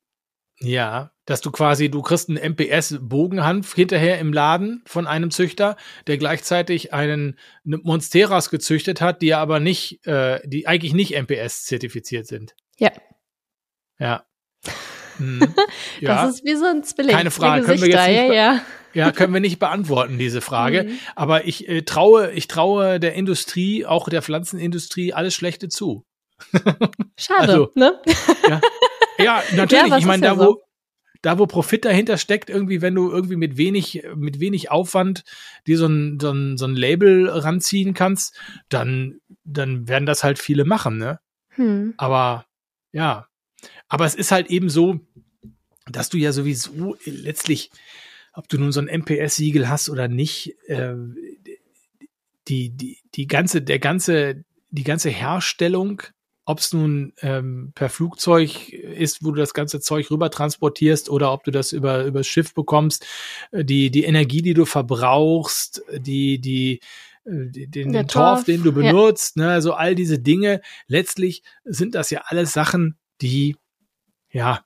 ja, 0.59 1.11
dass 1.27 1.41
du 1.41 1.51
quasi, 1.51 1.91
du 1.91 2.01
kriegst 2.01 2.29
einen 2.29 2.53
MPS-Bogenhanf 2.53 3.75
hinterher 3.75 4.17
im 4.17 4.33
Laden 4.33 4.81
von 4.87 5.05
einem 5.05 5.29
Züchter, 5.29 5.75
der 6.07 6.17
gleichzeitig 6.17 6.93
einen 6.93 7.37
eine 7.65 7.77
Monsteras 7.77 8.49
gezüchtet 8.49 9.01
hat, 9.01 9.21
die 9.21 9.35
aber 9.35 9.59
nicht, 9.59 10.07
äh, 10.07 10.39
die 10.45 10.67
eigentlich 10.67 10.93
nicht 10.93 11.11
MPS-zertifiziert 11.11 12.25
sind. 12.25 12.55
Ja. 12.77 12.91
Ja. 13.99 14.25
Hm. 15.17 15.39
ja. 15.99 16.25
Das 16.25 16.35
ist 16.35 16.45
wie 16.45 16.53
so 16.53 16.65
ein 16.65 16.83
Zwilling. 16.83 17.15
Keine 17.15 17.31
Frage, 17.31 17.65
können 17.65 17.81
wir 17.81 17.89
jetzt 17.89 18.07
nicht 18.07 18.17
ja, 18.17 18.33
ja. 18.33 18.61
Ja, 18.93 19.11
können 19.11 19.33
wir 19.33 19.39
nicht 19.39 19.57
beantworten, 19.57 20.19
diese 20.19 20.41
Frage. 20.41 20.83
Mhm. 20.83 20.99
Aber 21.15 21.45
ich 21.45 21.67
äh, 21.67 21.81
traue, 21.81 22.31
ich 22.33 22.47
traue 22.47 22.99
der 22.99 23.15
Industrie, 23.15 23.83
auch 23.83 24.09
der 24.09 24.21
Pflanzenindustrie, 24.21 25.13
alles 25.13 25.33
Schlechte 25.33 25.69
zu. 25.69 26.05
Schade, 27.17 27.39
Also, 27.39 27.71
ne? 27.73 27.99
Ja, 29.17 29.41
natürlich. 29.55 29.85
aber 29.85 29.95
es 29.95 30.01
ich 30.01 30.05
meine, 30.05 30.25
ja 30.25 30.35
da, 30.35 30.43
so. 30.43 30.61
Da, 31.21 31.39
wo 31.39 31.47
Profit 31.47 31.85
dahinter 31.85 32.17
steckt, 32.17 32.49
irgendwie, 32.49 32.81
wenn 32.81 32.95
du 32.95 33.09
irgendwie 33.09 33.35
mit 33.35 33.57
wenig, 33.57 34.03
mit 34.15 34.39
wenig 34.39 34.71
Aufwand 34.71 35.23
dir 35.65 35.77
so 35.77 35.87
ein, 35.87 36.19
so 36.19 36.31
ein, 36.31 36.57
so 36.57 36.65
ein 36.65 36.75
Label 36.75 37.29
ranziehen 37.29 37.93
kannst, 37.93 38.35
dann 38.69 39.19
dann 39.47 39.87
werden 39.87 40.05
das 40.05 40.23
halt 40.23 40.39
viele 40.39 40.65
machen, 40.65 40.97
ne? 40.97 41.19
Hm. 41.49 41.93
Aber 41.97 42.45
ja, 42.91 43.27
aber 43.87 44.05
es 44.05 44.15
ist 44.15 44.31
halt 44.31 44.47
eben 44.47 44.69
so, 44.69 44.99
dass 45.89 46.09
du 46.09 46.17
ja 46.17 46.31
sowieso 46.31 46.97
letztlich, 47.05 47.71
ob 48.33 48.49
du 48.49 48.57
nun 48.57 48.71
so 48.71 48.81
ein 48.81 48.87
MPS-Siegel 48.87 49.69
hast 49.69 49.89
oder 49.89 50.07
nicht, 50.07 50.55
äh, 50.67 50.95
die, 52.47 52.69
die, 52.69 52.99
die 53.15 53.27
ganze, 53.27 53.61
der 53.61 53.79
ganze, 53.79 54.43
die 54.69 54.83
ganze 54.83 55.09
Herstellung, 55.09 56.03
ob 56.47 56.59
es 56.59 56.71
nun 56.71 57.11
ähm, 57.21 57.73
per 57.75 57.89
Flugzeug 57.89 58.69
ist, 58.69 59.21
wo 59.21 59.31
du 59.31 59.37
das 59.37 59.53
ganze 59.53 59.81
Zeug 59.81 60.09
rüber 60.09 60.31
transportierst 60.31 61.09
oder 61.09 61.33
ob 61.33 61.43
du 61.43 61.51
das 61.51 61.73
über 61.73 62.05
übers 62.05 62.25
Schiff 62.25 62.53
bekommst, 62.53 63.05
äh, 63.51 63.65
die 63.65 63.91
die 63.91 64.05
Energie, 64.05 64.41
die 64.41 64.53
du 64.53 64.63
verbrauchst, 64.63 65.83
die 65.91 66.39
die 66.39 66.79
äh, 67.25 67.67
den, 67.67 67.91
den 67.91 68.07
Torf, 68.07 68.45
den 68.45 68.63
du 68.63 68.69
ja. 68.69 68.75
benutzt, 68.75 69.35
ne, 69.35 69.49
also 69.49 69.73
all 69.73 69.93
diese 69.93 70.19
Dinge. 70.19 70.61
Letztlich 70.87 71.43
sind 71.65 71.95
das 71.95 72.11
ja 72.11 72.21
alles 72.27 72.53
Sachen, 72.53 72.97
die 73.21 73.57
ja, 74.31 74.63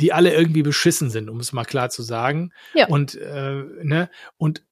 die 0.00 0.14
alle 0.14 0.32
irgendwie 0.32 0.62
beschissen 0.62 1.10
sind, 1.10 1.28
um 1.28 1.40
es 1.40 1.52
mal 1.52 1.64
klar 1.64 1.90
zu 1.90 2.02
sagen. 2.02 2.54
Ja. 2.72 2.86
Und 2.86 3.16
äh, 3.16 3.64
ne 3.82 4.08
und 4.38 4.64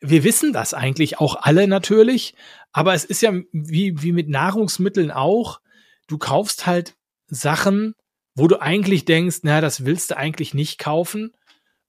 wir 0.00 0.24
wissen 0.24 0.52
das 0.52 0.74
eigentlich 0.74 1.20
auch 1.20 1.36
alle 1.36 1.68
natürlich, 1.68 2.34
aber 2.72 2.92
es 2.94 3.04
ist 3.04 3.22
ja 3.22 3.32
wie, 3.52 4.02
wie 4.02 4.12
mit 4.12 4.28
Nahrungsmitteln 4.28 5.12
auch. 5.12 5.60
Du 6.06 6.18
kaufst 6.18 6.66
halt 6.66 6.94
Sachen, 7.28 7.94
wo 8.34 8.48
du 8.48 8.60
eigentlich 8.60 9.04
denkst, 9.04 9.38
na, 9.42 9.60
das 9.60 9.84
willst 9.84 10.10
du 10.10 10.16
eigentlich 10.16 10.54
nicht 10.54 10.78
kaufen. 10.78 11.32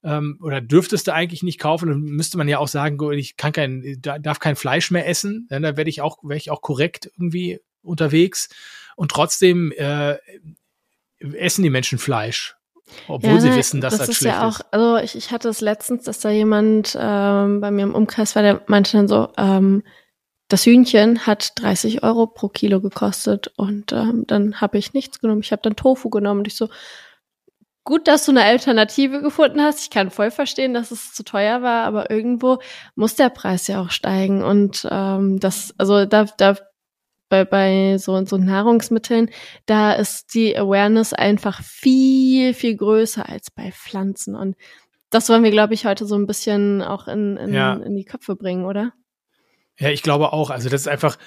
Ähm, 0.04 0.40
oder 0.42 0.62
dürftest 0.62 1.08
du 1.08 1.14
eigentlich 1.14 1.44
nicht 1.44 1.60
kaufen, 1.60 1.90
dann 1.90 2.02
müsste 2.02 2.38
man 2.38 2.48
ja 2.48 2.60
auch 2.60 2.68
sagen, 2.68 2.98
ich 3.14 3.36
kann 3.36 3.52
kein, 3.52 3.98
da- 4.00 4.20
darf 4.20 4.40
kein 4.40 4.56
Fleisch 4.56 4.92
mehr 4.92 5.08
essen, 5.08 5.48
dann 5.50 5.64
da 5.64 5.76
werde 5.76 5.90
ich 5.90 6.02
auch, 6.02 6.20
wäre 6.24 6.38
ich 6.38 6.52
auch 6.52 6.62
korrekt 6.62 7.08
irgendwie 7.18 7.60
unterwegs. 7.82 8.50
Und 8.96 9.12
trotzdem 9.12 9.72
äh, 9.76 10.18
essen 11.20 11.64
die 11.64 11.70
Menschen 11.70 11.98
Fleisch, 11.98 12.56
obwohl 13.08 13.30
Ja, 13.34 13.40
sie 13.40 13.50
ne, 13.50 13.58
wissen, 13.58 13.82
dass 13.82 13.94
das, 13.94 14.00
das 14.08 14.10
ist 14.10 14.18
schlecht 14.18 14.38
ja 14.38 14.48
auch, 14.48 14.60
ist. 14.60 14.66
also 14.74 14.98
ich, 14.98 15.16
ich 15.16 15.32
hatte 15.32 15.50
es 15.50 15.62
letztens, 15.62 16.04
dass 16.04 16.20
da 16.20 16.30
jemand 16.30 16.96
ähm, 17.00 17.60
bei 17.60 17.72
mir 17.72 17.84
im 17.84 17.96
Umkreis 17.96 18.36
war, 18.36 18.44
der 18.44 18.62
meinte 18.68 18.92
dann 18.94 19.08
so, 19.08 19.30
ähm, 19.38 19.84
das 20.48 20.66
Hühnchen 20.66 21.26
hat 21.28 21.52
30 21.56 22.04
Euro 22.04 22.28
pro 22.28 22.48
Kilo 22.48 22.80
gekostet 22.82 23.52
und 23.58 23.92
ähm, 23.92 24.24
dann 24.28 24.62
habe 24.62 24.78
ich 24.78 24.94
nichts 24.94 25.20
genommen. 25.20 25.42
Ich 25.42 25.52
habe 25.52 25.62
dann 25.62 25.76
Tofu 25.76 26.10
genommen 26.10 26.40
und 26.42 26.48
ich 26.48 26.56
so, 26.56 26.70
gut, 27.84 28.08
dass 28.08 28.26
du 28.26 28.32
eine 28.32 28.44
Alternative 28.44 29.22
gefunden 29.22 29.62
hast. 29.62 29.82
Ich 29.82 29.90
kann 29.90 30.10
voll 30.12 30.32
verstehen, 30.32 30.74
dass 30.74 30.92
es 30.92 31.14
zu 31.14 31.24
teuer 31.24 31.62
war, 31.62 31.86
aber 31.86 32.10
irgendwo 32.12 32.60
muss 32.96 33.16
der 33.16 33.30
Preis 33.30 33.68
ja 33.68 33.82
auch 33.82 33.92
steigen 33.92 34.44
und 34.44 34.88
ähm, 34.90 35.40
das, 35.40 35.74
also 35.78 36.06
da, 36.06 36.26
da 36.38 36.56
bei, 37.30 37.44
bei 37.44 37.98
so, 37.98 38.24
so 38.26 38.38
Nahrungsmitteln, 38.38 39.30
da 39.66 39.94
ist 39.94 40.34
die 40.34 40.58
Awareness 40.58 41.14
einfach 41.14 41.62
viel, 41.62 42.54
viel 42.54 42.76
größer 42.78 43.28
als 43.28 43.52
bei 43.52 43.72
Pflanzen. 43.72 44.34
Und 44.36 44.56
das 45.10 45.28
wollen 45.30 45.44
wir, 45.44 45.52
glaube 45.52 45.74
ich, 45.74 45.86
heute 45.86 46.06
so 46.06 46.16
ein 46.16 46.26
bisschen 46.26 46.82
auch 46.82 47.08
in, 47.10 47.36
in, 47.38 47.54
Ja. 47.54 47.74
in 47.74 47.96
die 47.98 48.06
Köpfe 48.06 48.38
bringen, 48.38 48.66
oder? 48.66 48.94
Ja, 49.80 49.90
ich 49.90 50.04
glaube 50.04 50.34
auch. 50.34 50.50
Also 50.50 50.70
das 50.70 50.82
ist 50.82 50.88
einfach, 50.88 51.18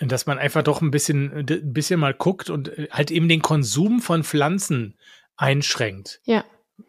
dass 0.00 0.26
man 0.26 0.38
einfach 0.38 0.62
doch 0.62 0.82
ein 0.82 0.90
bisschen, 0.90 1.32
ein 1.48 1.72
bisschen 1.72 2.00
mal 2.00 2.14
guckt 2.14 2.50
und 2.50 2.68
äh, 2.76 2.88
halt 2.90 3.10
eben 3.10 3.28
den 3.28 3.42
Konsum 3.42 4.00
von 4.00 4.24
Pflanzen 4.24 4.98
einschränkt. 5.36 6.20
Ja. 6.24 6.44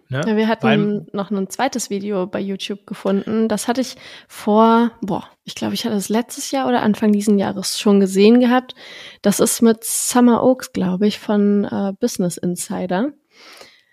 Ne? 0.09 0.21
Ja, 0.25 0.35
wir 0.35 0.47
hatten 0.47 0.63
Weil- 0.63 1.05
noch 1.13 1.31
ein 1.31 1.49
zweites 1.49 1.89
Video 1.89 2.27
bei 2.27 2.39
YouTube 2.39 2.85
gefunden. 2.85 3.47
Das 3.47 3.67
hatte 3.67 3.81
ich 3.81 3.95
vor, 4.27 4.91
boah, 5.01 5.29
ich 5.43 5.55
glaube, 5.55 5.73
ich 5.75 5.85
hatte 5.85 5.95
es 5.95 6.09
letztes 6.09 6.51
Jahr 6.51 6.67
oder 6.67 6.81
Anfang 6.81 7.11
diesen 7.11 7.37
Jahres 7.37 7.79
schon 7.79 7.99
gesehen 7.99 8.39
gehabt. 8.39 8.73
Das 9.21 9.39
ist 9.39 9.61
mit 9.61 9.83
Summer 9.83 10.43
Oaks, 10.43 10.73
glaube 10.73 11.07
ich, 11.07 11.19
von 11.19 11.65
äh, 11.65 11.93
Business 11.99 12.37
Insider. 12.37 13.11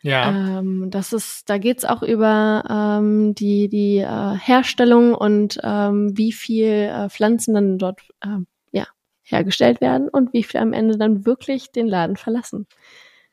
Ja, 0.04 0.58
Ähm, 0.58 0.90
das 0.90 1.14
ist, 1.14 1.48
da 1.48 1.56
geht's 1.56 1.86
auch 1.86 2.02
über 2.02 2.62
ähm, 2.68 3.34
die, 3.34 3.70
die 3.70 4.00
äh, 4.00 4.36
Herstellung 4.36 5.14
und 5.14 5.58
ähm, 5.62 6.12
wie 6.14 6.30
viel 6.30 6.66
äh, 6.66 7.08
Pflanzen 7.08 7.54
dann 7.54 7.78
dort 7.78 8.02
ähm, 8.22 8.46
ja, 8.70 8.86
hergestellt 9.22 9.80
werden 9.80 10.10
und 10.10 10.34
wie 10.34 10.42
viel 10.42 10.60
am 10.60 10.74
Ende 10.74 10.98
dann 10.98 11.24
wirklich 11.24 11.72
den 11.72 11.86
Laden 11.86 12.16
verlassen. 12.16 12.66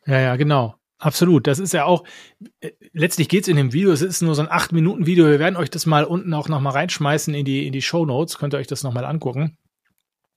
ja, 0.06 0.22
ja, 0.22 0.36
genau. 0.38 0.76
Absolut. 0.98 1.46
Das 1.46 1.60
ist 1.60 1.74
ja 1.74 1.84
auch, 1.84 2.06
äh, 2.62 2.72
letztlich 2.94 3.28
geht's 3.28 3.50
in 3.50 3.58
dem 3.58 3.74
Video, 3.74 3.92
es 3.92 4.02
ist 4.02 4.22
nur 4.22 4.36
so 4.36 4.44
ein 4.44 4.48
8-Minuten-Video. 4.48 5.28
Wir 5.28 5.40
werden 5.40 5.58
euch 5.58 5.72
das 5.72 5.86
mal 5.86 6.06
unten 6.06 6.34
auch 6.34 6.48
nochmal 6.48 6.72
reinschmeißen 6.72 7.34
in 7.34 7.44
die, 7.44 7.68
in 7.68 7.74
die 7.74 7.82
Show 7.82 8.06
Notes. 8.06 8.38
Könnt 8.38 8.54
ihr 8.54 8.60
euch 8.60 8.68
das 8.68 8.84
nochmal 8.84 9.04
angucken. 9.04 9.58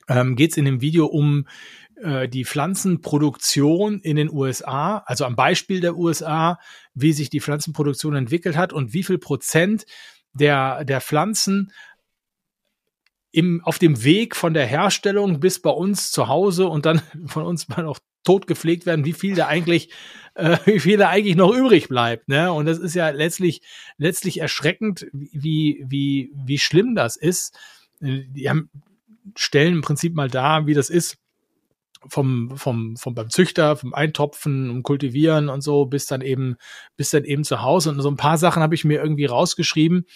Ähm, 0.08 0.34
geht's 0.34 0.56
in 0.56 0.64
dem 0.64 0.80
Video 0.80 1.06
um 1.06 1.46
äh, 2.04 2.28
die 2.28 2.44
Pflanzenproduktion 2.44 4.00
in 4.00 4.16
den 4.16 4.30
USA, 4.30 4.98
also 5.06 5.24
am 5.24 5.36
Beispiel 5.36 5.80
der 5.80 5.96
USA, 5.96 6.58
wie 6.92 7.14
sich 7.14 7.30
die 7.30 7.40
Pflanzenproduktion 7.40 8.14
entwickelt 8.14 8.56
hat 8.56 8.72
und 8.74 8.92
wie 8.92 9.02
viel 9.02 9.18
Prozent 9.18 9.86
der, 10.34 10.84
der 10.84 11.00
Pflanzen 11.00 11.72
im, 13.32 13.64
auf 13.64 13.78
dem 13.78 14.04
Weg 14.04 14.36
von 14.36 14.52
der 14.52 14.66
Herstellung 14.66 15.40
bis 15.40 15.62
bei 15.62 15.70
uns 15.70 16.12
zu 16.12 16.28
Hause 16.28 16.68
und 16.68 16.84
dann 16.84 17.00
von 17.26 17.44
uns 17.44 17.68
mal 17.68 17.82
noch 17.82 17.98
tot 18.22 18.46
gepflegt 18.46 18.84
werden, 18.84 19.04
wie 19.06 19.14
viel 19.14 19.34
da 19.34 19.46
eigentlich, 19.46 19.90
äh, 20.34 20.58
wie 20.66 20.80
viel 20.80 20.98
da 20.98 21.08
eigentlich 21.08 21.36
noch 21.36 21.54
übrig 21.54 21.88
bleibt, 21.88 22.28
ne? 22.28 22.52
Und 22.52 22.66
das 22.66 22.78
ist 22.78 22.94
ja 22.94 23.08
letztlich, 23.10 23.62
letztlich 23.96 24.40
erschreckend, 24.40 25.06
wie, 25.12 25.84
wie, 25.88 26.32
wie 26.34 26.58
schlimm 26.58 26.94
das 26.94 27.16
ist. 27.16 27.58
Äh, 28.00 28.24
Die 28.28 28.48
haben, 28.48 28.70
stellen 29.36 29.74
im 29.74 29.80
Prinzip 29.80 30.14
mal 30.14 30.28
dar, 30.28 30.66
wie 30.66 30.74
das 30.74 30.90
ist 30.90 31.18
vom, 32.08 32.56
vom, 32.56 32.96
vom 32.96 33.14
beim 33.14 33.30
Züchter, 33.30 33.76
vom 33.76 33.94
Eintopfen 33.94 34.70
und 34.70 34.82
Kultivieren 34.82 35.48
und 35.48 35.62
so, 35.62 35.86
bis 35.86 36.06
dann 36.06 36.20
eben, 36.20 36.56
bis 36.96 37.10
dann 37.10 37.24
eben 37.24 37.44
zu 37.44 37.62
Hause. 37.62 37.90
Und 37.90 38.00
so 38.00 38.10
ein 38.10 38.16
paar 38.16 38.38
Sachen 38.38 38.62
habe 38.62 38.74
ich 38.74 38.84
mir 38.84 39.00
irgendwie 39.02 39.26
rausgeschrieben. 39.26 40.06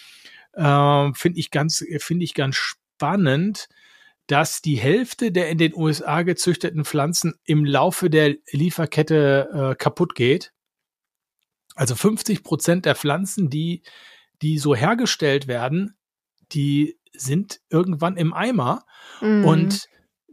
Äh, 0.53 1.13
finde 1.13 1.39
ich 1.39 1.51
ganz, 1.51 1.83
finde 1.99 2.23
ich 2.25 2.33
ganz 2.33 2.55
spannend, 2.55 3.67
dass 4.27 4.61
die 4.61 4.75
Hälfte 4.75 5.31
der 5.31 5.49
in 5.49 5.57
den 5.57 5.73
USA 5.73 6.21
gezüchteten 6.21 6.85
Pflanzen 6.85 7.33
im 7.45 7.65
Laufe 7.65 8.09
der 8.09 8.35
Lieferkette 8.51 9.71
äh, 9.71 9.75
kaputt 9.75 10.15
geht. 10.15 10.53
Also 11.75 11.95
50 11.95 12.43
Prozent 12.43 12.85
der 12.85 12.95
Pflanzen, 12.95 13.49
die, 13.49 13.83
die 14.41 14.57
so 14.57 14.75
hergestellt 14.75 15.47
werden, 15.47 15.95
die 16.51 16.99
sind 17.13 17.61
irgendwann 17.69 18.17
im 18.17 18.33
Eimer 18.33 18.85
Mhm. 19.21 19.45
und 19.45 19.89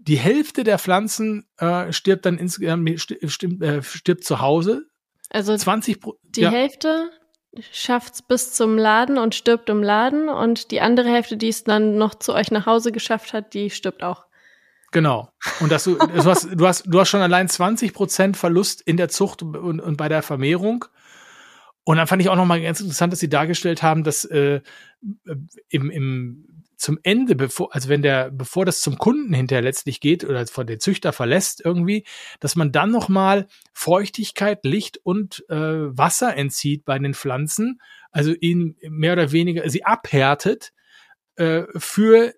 die 0.07 0.16
Hälfte 0.16 0.64
der 0.64 0.79
Pflanzen 0.79 1.47
äh, 1.59 1.92
stirbt 1.92 2.27
dann 2.27 2.38
insgesamt 2.38 2.88
sti- 2.88 3.29
stimmt, 3.29 3.62
äh, 3.62 3.83
stirbt 3.83 4.25
zu 4.25 4.40
Hause. 4.40 4.87
also 5.31 5.57
20 5.57 6.01
Pro 6.01 6.19
die 6.23 6.42
ja, 6.42 6.51
Hälfte 6.51 7.11
schafft's 7.73 8.23
bis 8.23 8.53
zum 8.53 8.77
Laden 8.77 9.19
und 9.19 9.35
stirbt 9.35 9.69
im 9.71 9.83
Laden 9.83 10.29
und 10.29 10.71
die 10.71 10.81
andere 10.81 11.09
Hälfte, 11.09 11.37
die 11.37 11.49
es 11.49 11.64
dann 11.64 11.97
noch 11.97 12.14
zu 12.14 12.35
euch 12.35 12.51
nach 12.51 12.66
Hause 12.66 12.92
geschafft 12.92 13.33
hat, 13.33 13.55
die 13.55 13.71
stirbt 13.71 14.03
auch. 14.03 14.27
Genau. 14.92 15.31
Und 15.61 15.73
dass 15.73 15.85
du, 15.85 15.97
du 15.97 16.25
hast, 16.25 16.49
du 16.55 16.66
hast, 16.66 16.85
du 16.87 17.01
hast 17.01 17.09
schon 17.09 17.21
allein 17.21 17.49
20 17.49 17.92
Prozent 17.92 18.37
Verlust 18.37 18.81
in 18.83 18.97
der 18.97 19.09
Zucht 19.09 19.42
und, 19.42 19.81
und 19.81 19.97
bei 19.97 20.09
der 20.09 20.23
Vermehrung. 20.23 20.85
Und 21.85 21.97
dann 21.99 22.07
fand 22.07 22.23
ich 22.23 22.29
auch 22.29 22.37
noch 22.37 22.47
mal 22.47 22.61
ganz 22.61 22.81
interessant, 22.81 23.12
dass 23.12 23.21
sie 23.21 23.29
dargestellt 23.29 23.83
haben, 23.83 24.05
dass 24.05 24.25
äh, 24.25 24.61
im, 25.69 25.90
im 25.90 26.56
zum 26.76 26.98
Ende, 27.02 27.34
bevor, 27.34 27.74
also 27.74 27.88
wenn 27.88 28.02
der, 28.02 28.30
bevor 28.30 28.64
das 28.64 28.80
zum 28.80 28.98
Kunden 28.98 29.32
hinterher 29.32 29.62
letztlich 29.62 30.00
geht 30.00 30.24
oder 30.24 30.46
von 30.46 30.66
den 30.66 30.78
Züchter 30.78 31.12
verlässt 31.12 31.64
irgendwie, 31.64 32.04
dass 32.40 32.54
man 32.54 32.70
dann 32.72 32.90
noch 32.90 33.08
mal 33.08 33.46
Feuchtigkeit, 33.72 34.64
Licht 34.64 34.98
und 35.02 35.44
äh, 35.48 35.56
Wasser 35.56 36.36
entzieht 36.36 36.84
bei 36.84 36.98
den 36.98 37.14
Pflanzen, 37.14 37.80
also 38.10 38.32
ihnen 38.32 38.76
mehr 38.82 39.14
oder 39.14 39.32
weniger 39.32 39.68
sie 39.70 39.84
abhärtet 39.84 40.72
äh, 41.36 41.62
für 41.76 42.34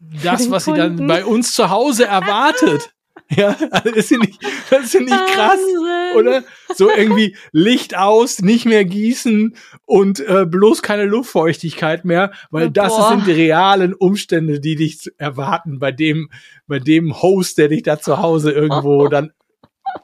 das, 0.00 0.50
was 0.50 0.66
sie 0.66 0.74
dann 0.74 0.96
Kunden. 0.96 1.06
bei 1.06 1.24
uns 1.24 1.54
zu 1.54 1.70
Hause 1.70 2.06
erwartet. 2.06 2.94
Ja, 3.34 3.56
also 3.70 3.88
das 3.90 3.96
ist 3.96 4.10
ja 4.10 4.18
nicht, 4.18 4.38
das 4.70 4.84
ist 4.84 4.94
ja 4.94 5.00
nicht 5.00 5.10
krass, 5.10 5.56
Wahnsinn. 5.58 6.16
oder? 6.18 6.44
So 6.74 6.90
irgendwie 6.90 7.34
Licht 7.52 7.96
aus, 7.96 8.40
nicht 8.42 8.66
mehr 8.66 8.84
gießen 8.84 9.56
und 9.86 10.20
äh, 10.20 10.44
bloß 10.44 10.82
keine 10.82 11.04
Luftfeuchtigkeit 11.04 12.04
mehr, 12.04 12.32
weil 12.50 12.66
Oh, 12.66 12.70
das 12.70 12.94
boah. 12.94 13.08
sind 13.10 13.26
die 13.26 13.32
realen 13.32 13.94
Umstände, 13.94 14.60
die 14.60 14.76
dich 14.76 15.10
erwarten 15.16 15.78
bei 15.78 15.92
dem, 15.92 16.28
bei 16.66 16.78
dem 16.78 17.22
Host, 17.22 17.56
der 17.58 17.68
dich 17.68 17.82
da 17.84 17.98
zu 17.98 18.18
Hause 18.18 18.50
irgendwo 18.52 19.08
dann 19.08 19.32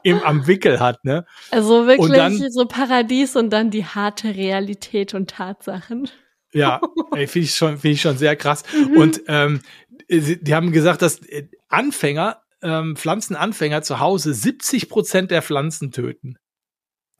im, 0.03 0.21
am 0.23 0.47
Wickel 0.47 0.79
hat, 0.79 1.03
ne? 1.05 1.25
Also 1.51 1.85
wirklich 1.87 2.11
dann- 2.15 2.51
so 2.51 2.65
Paradies 2.65 3.35
und 3.35 3.51
dann 3.51 3.69
die 3.69 3.85
harte 3.85 4.35
Realität 4.35 5.13
und 5.13 5.29
Tatsachen. 5.29 6.09
Ja, 6.51 6.81
ey, 7.15 7.27
finde 7.27 7.45
ich 7.45 7.53
schon, 7.53 7.77
finde 7.77 7.93
ich 7.93 8.01
schon 8.01 8.17
sehr 8.17 8.35
krass. 8.35 8.63
Mhm. 8.75 8.97
Und 8.97 9.21
ähm, 9.27 9.59
sie- 10.07 10.41
die 10.43 10.55
haben 10.55 10.71
gesagt, 10.71 11.01
dass 11.03 11.19
äh, 11.27 11.47
Anfänger, 11.69 12.41
ähm, 12.61 12.95
Pflanzenanfänger 12.95 13.81
zu 13.81 13.99
Hause 13.99 14.33
70 14.33 14.89
Prozent 14.89 15.31
der 15.31 15.41
Pflanzen 15.41 15.91
töten. 15.91 16.37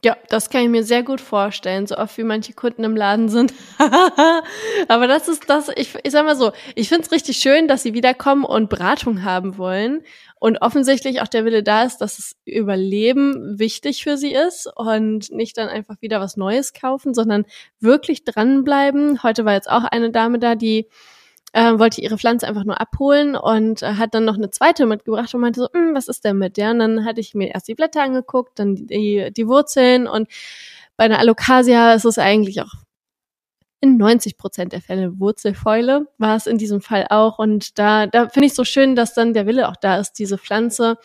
Ja, 0.02 0.16
das 0.30 0.50
kann 0.50 0.64
ich 0.64 0.70
mir 0.70 0.86
sehr 0.86 1.04
gut 1.04 1.20
vorstellen, 1.20 1.86
so 1.86 1.98
oft 1.98 2.18
wie 2.18 2.24
manche 2.24 2.54
Kunden 2.54 2.86
im 2.86 2.96
Laden 2.96 3.28
sind. 3.28 3.54
Aber 4.88 5.08
das 5.08 5.28
ist 5.28 5.50
das, 5.50 5.68
ich, 5.76 5.94
ich 6.04 6.12
sag 6.12 6.24
mal 6.24 6.38
so, 6.38 6.54
ich 6.76 6.88
find's 6.88 7.12
richtig 7.12 7.36
schön, 7.36 7.68
dass 7.68 7.84
sie 7.84 7.94
wiederkommen 7.94 8.46
und 8.46 8.70
Beratung 8.70 9.26
haben 9.26 9.58
wollen. 9.58 10.04
Und 10.40 10.62
offensichtlich 10.62 11.20
auch 11.20 11.28
der 11.28 11.44
Wille 11.44 11.64
da 11.64 11.84
ist, 11.84 11.98
dass 11.98 12.16
das 12.16 12.38
Überleben 12.46 13.60
wichtig 13.60 14.04
für 14.04 14.16
sie 14.16 14.32
ist 14.32 14.72
und 14.74 15.32
nicht 15.32 15.58
dann 15.58 15.68
einfach 15.68 15.98
wieder 16.00 16.22
was 16.22 16.38
Neues 16.38 16.72
kaufen, 16.72 17.14
sondern 17.14 17.44
wirklich 17.82 18.24
dranbleiben. 18.24 19.22
Heute 19.22 19.44
war 19.44 19.56
jetzt 19.56 19.70
auch 19.70 19.84
eine 19.84 20.12
Dame 20.12 20.40
da, 20.40 20.56
die 20.56 20.88
äh, 21.54 21.78
wollte 21.80 22.02
ihre 22.02 22.18
Pflanze 22.18 22.48
einfach 22.48 22.64
nur 22.64 22.80
abholen 22.80 23.36
und 23.36 23.82
äh, 23.82 23.94
hat 23.94 24.14
dann 24.14 24.26
noch 24.26 24.36
eine 24.36 24.50
zweite 24.50 24.86
mitgebracht 24.86 25.34
und 25.34 25.42
meinte 25.42 25.62
so, 25.62 25.68
hm, 25.72 25.96
was 25.96 26.08
ist 26.08 26.26
denn 26.26 26.38
mit 26.38 26.58
der? 26.58 26.72
Und 26.72 26.80
dann 26.80 27.06
hatte 27.06 27.22
ich 27.22 27.34
mir 27.36 27.50
erst 27.54 27.68
die 27.68 27.76
Blätter 27.76 28.04
angeguckt, 28.04 28.60
dann 28.60 28.76
die, 28.76 29.32
die 29.36 29.48
Wurzeln 29.48 30.08
und 30.08 30.28
bei 30.98 31.06
einer 31.06 31.20
Alocasia 31.20 31.94
ist 31.94 32.06
es 32.06 32.18
eigentlich 32.18 32.62
auch 32.62 32.74
in 33.82 33.98
90 33.98 34.38
Prozent 34.38 34.74
der 34.74 34.82
Fälle 34.82 35.20
Wurzelfäule, 35.20 36.08
war 36.18 36.36
es 36.36 36.48
in 36.48 36.58
diesem 36.58 36.82
Fall 36.82 37.08
auch. 37.10 37.40
Und 37.40 37.80
da, 37.80 38.08
da 38.08 38.28
finde 38.28 38.48
ich 38.48 38.54
so 38.54 38.66
schön, 38.66 38.96
dass 38.96 39.14
dann 39.14 39.34
der 39.34 39.48
Wille 39.48 39.70
auch 39.70 39.78
da 39.78 39.98
ist, 39.98 40.14
diese 40.20 40.38
Pflanze 40.38 40.98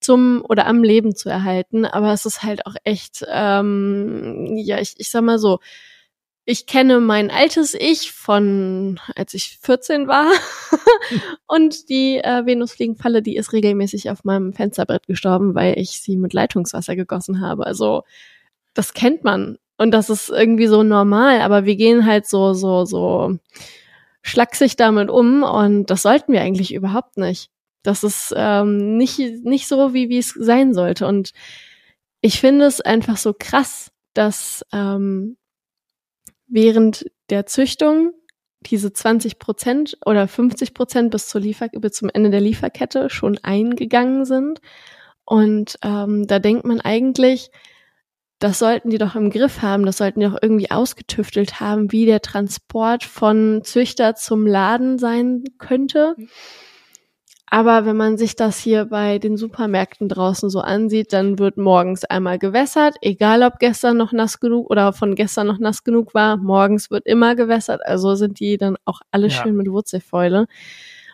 zum 0.00 0.44
oder 0.48 0.66
am 0.66 0.82
Leben 0.82 1.14
zu 1.14 1.28
erhalten. 1.28 1.84
Aber 1.84 2.12
es 2.12 2.26
ist 2.26 2.42
halt 2.42 2.66
auch 2.66 2.74
echt, 2.84 3.24
ähm, 3.30 4.56
ja, 4.56 4.80
ich, 4.80 4.94
ich 4.98 5.10
sag 5.10 5.22
mal 5.22 5.38
so, 5.38 5.60
ich 6.50 6.64
kenne 6.64 6.98
mein 7.00 7.30
altes 7.30 7.74
Ich 7.74 8.10
von, 8.10 8.98
als 9.14 9.34
ich 9.34 9.58
14 9.60 10.08
war. 10.08 10.32
und 11.46 11.90
die 11.90 12.16
äh, 12.16 12.46
Venusfliegenfalle, 12.46 13.20
die 13.20 13.36
ist 13.36 13.52
regelmäßig 13.52 14.08
auf 14.08 14.24
meinem 14.24 14.54
Fensterbrett 14.54 15.06
gestorben, 15.06 15.54
weil 15.54 15.78
ich 15.78 16.00
sie 16.00 16.16
mit 16.16 16.32
Leitungswasser 16.32 16.96
gegossen 16.96 17.42
habe. 17.42 17.66
Also 17.66 18.02
das 18.72 18.94
kennt 18.94 19.24
man. 19.24 19.58
Und 19.76 19.90
das 19.90 20.08
ist 20.08 20.30
irgendwie 20.30 20.68
so 20.68 20.82
normal, 20.82 21.42
aber 21.42 21.66
wir 21.66 21.76
gehen 21.76 22.06
halt 22.06 22.26
so, 22.26 22.54
so, 22.54 22.86
so 22.86 23.36
schlaksig 24.22 24.76
damit 24.76 25.10
um 25.10 25.42
und 25.42 25.90
das 25.90 26.00
sollten 26.00 26.32
wir 26.32 26.40
eigentlich 26.40 26.72
überhaupt 26.72 27.18
nicht. 27.18 27.50
Das 27.82 28.02
ist 28.02 28.32
ähm, 28.34 28.96
nicht, 28.96 29.18
nicht 29.44 29.68
so, 29.68 29.92
wie, 29.92 30.08
wie 30.08 30.18
es 30.18 30.30
sein 30.30 30.72
sollte. 30.72 31.06
Und 31.06 31.32
ich 32.22 32.40
finde 32.40 32.64
es 32.64 32.80
einfach 32.80 33.18
so 33.18 33.34
krass, 33.38 33.90
dass 34.14 34.64
ähm, 34.72 35.36
während 36.48 37.06
der 37.30 37.46
Züchtung 37.46 38.12
diese 38.60 38.92
20 38.92 39.38
Prozent 39.38 39.98
oder 40.04 40.26
50 40.26 40.74
Prozent 40.74 41.10
bis 41.10 41.28
zur 41.28 41.40
Liefer 41.40 41.68
bis 41.68 41.92
zum 41.92 42.10
Ende 42.12 42.30
der 42.30 42.40
Lieferkette 42.40 43.10
schon 43.10 43.38
eingegangen 43.42 44.24
sind. 44.24 44.60
Und 45.24 45.78
ähm, 45.82 46.26
da 46.26 46.38
denkt 46.38 46.64
man 46.64 46.80
eigentlich, 46.80 47.50
das 48.38 48.58
sollten 48.58 48.90
die 48.90 48.98
doch 48.98 49.14
im 49.14 49.30
Griff 49.30 49.62
haben, 49.62 49.84
das 49.84 49.98
sollten 49.98 50.20
die 50.20 50.26
doch 50.26 50.38
irgendwie 50.40 50.70
ausgetüftelt 50.70 51.60
haben, 51.60 51.92
wie 51.92 52.06
der 52.06 52.22
Transport 52.22 53.04
von 53.04 53.62
Züchter 53.64 54.14
zum 54.14 54.46
Laden 54.46 54.98
sein 54.98 55.44
könnte. 55.58 56.14
Mhm. 56.16 56.28
Aber 57.50 57.86
wenn 57.86 57.96
man 57.96 58.18
sich 58.18 58.36
das 58.36 58.58
hier 58.58 58.86
bei 58.86 59.18
den 59.18 59.36
Supermärkten 59.36 60.08
draußen 60.08 60.50
so 60.50 60.60
ansieht, 60.60 61.12
dann 61.12 61.38
wird 61.38 61.56
morgens 61.56 62.04
einmal 62.04 62.38
gewässert, 62.38 62.96
egal 63.00 63.42
ob 63.42 63.58
gestern 63.58 63.96
noch 63.96 64.12
nass 64.12 64.40
genug 64.40 64.70
oder 64.70 64.92
von 64.92 65.14
gestern 65.14 65.46
noch 65.46 65.58
nass 65.58 65.84
genug 65.84 66.14
war, 66.14 66.36
morgens 66.36 66.90
wird 66.90 67.06
immer 67.06 67.34
gewässert, 67.34 67.80
also 67.84 68.14
sind 68.14 68.40
die 68.40 68.58
dann 68.58 68.76
auch 68.84 69.00
alle 69.10 69.28
ja. 69.28 69.42
schön 69.42 69.56
mit 69.56 69.70
Wurzelfäule. 69.70 70.46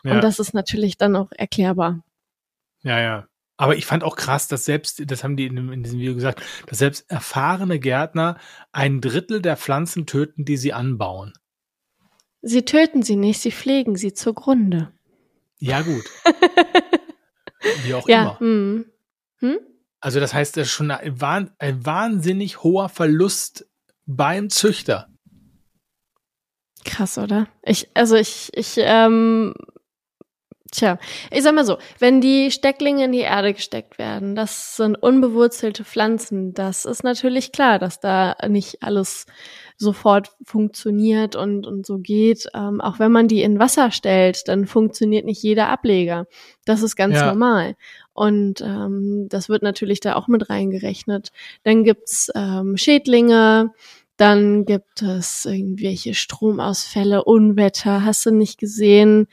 Und 0.02 0.10
ja. 0.10 0.20
das 0.20 0.38
ist 0.38 0.54
natürlich 0.54 0.98
dann 0.98 1.16
auch 1.16 1.30
erklärbar. 1.30 2.00
Ja, 2.82 3.00
ja. 3.00 3.26
Aber 3.56 3.76
ich 3.76 3.86
fand 3.86 4.02
auch 4.02 4.16
krass, 4.16 4.48
dass 4.48 4.64
selbst, 4.64 5.02
das 5.10 5.22
haben 5.22 5.36
die 5.36 5.46
in, 5.46 5.72
in, 5.72 5.82
diesem 5.84 6.00
Video 6.00 6.14
gesagt, 6.14 6.42
dass 6.66 6.78
selbst 6.78 7.08
erfahrene 7.08 7.78
Gärtner 7.78 8.36
ein 8.72 9.00
Drittel 9.00 9.40
der 9.40 9.56
Pflanzen 9.56 10.06
töten, 10.06 10.44
die 10.44 10.56
sie 10.56 10.72
anbauen. 10.72 11.32
Sie 12.42 12.64
töten 12.64 13.02
sie 13.02 13.16
nicht, 13.16 13.40
sie 13.40 13.52
pflegen 13.52 13.96
sie 13.96 14.12
zugrunde. 14.12 14.92
Ja, 15.64 15.80
gut. 15.80 16.04
Wie 17.84 17.94
auch 17.94 18.06
ja, 18.06 18.20
immer. 18.20 18.40
Hm. 18.40 18.84
Hm? 19.38 19.58
Also, 19.98 20.20
das 20.20 20.34
heißt, 20.34 20.58
das 20.58 20.66
ist 20.66 20.72
schon 20.72 20.90
ein, 20.90 21.50
ein 21.58 21.86
wahnsinnig 21.86 22.62
hoher 22.62 22.90
Verlust 22.90 23.66
beim 24.04 24.50
Züchter. 24.50 25.08
Krass, 26.84 27.16
oder? 27.16 27.48
Ich, 27.62 27.88
also 27.94 28.14
ich, 28.14 28.50
ich, 28.52 28.74
ähm, 28.76 29.54
tja, 30.74 30.98
ich 31.30 31.42
sag 31.42 31.54
mal 31.54 31.64
so, 31.64 31.78
wenn 31.98 32.20
die 32.20 32.50
Stecklinge 32.50 33.04
in 33.04 33.12
die 33.12 33.20
Erde 33.20 33.54
gesteckt 33.54 33.98
werden, 33.98 34.34
das 34.34 34.76
sind 34.76 34.96
unbewurzelte 34.96 35.84
Pflanzen, 35.84 36.52
das 36.54 36.84
ist 36.84 37.04
natürlich 37.04 37.52
klar, 37.52 37.78
dass 37.78 38.00
da 38.00 38.36
nicht 38.48 38.82
alles 38.82 39.26
sofort 39.76 40.30
funktioniert 40.44 41.34
und, 41.36 41.66
und 41.66 41.84
so 41.84 41.98
geht. 41.98 42.46
Ähm, 42.54 42.80
auch 42.80 42.98
wenn 42.98 43.10
man 43.10 43.26
die 43.28 43.42
in 43.42 43.58
Wasser 43.58 43.90
stellt, 43.90 44.46
dann 44.48 44.66
funktioniert 44.66 45.24
nicht 45.24 45.42
jeder 45.42 45.68
Ableger. 45.68 46.26
Das 46.64 46.82
ist 46.82 46.96
ganz 46.96 47.16
ja. 47.16 47.26
normal. 47.26 47.74
Und 48.12 48.60
ähm, 48.60 49.26
das 49.28 49.48
wird 49.48 49.62
natürlich 49.62 50.00
da 50.00 50.14
auch 50.14 50.28
mit 50.28 50.48
reingerechnet. 50.48 51.30
Dann 51.64 51.82
gibt's 51.82 52.30
ähm, 52.34 52.76
Schädlinge, 52.76 53.72
dann 54.16 54.64
gibt 54.64 55.02
es 55.02 55.44
irgendwelche 55.44 56.14
Stromausfälle, 56.14 57.24
Unwetter, 57.24 58.04
hast 58.04 58.24
du 58.26 58.30
nicht 58.30 58.58
gesehen. 58.58 59.26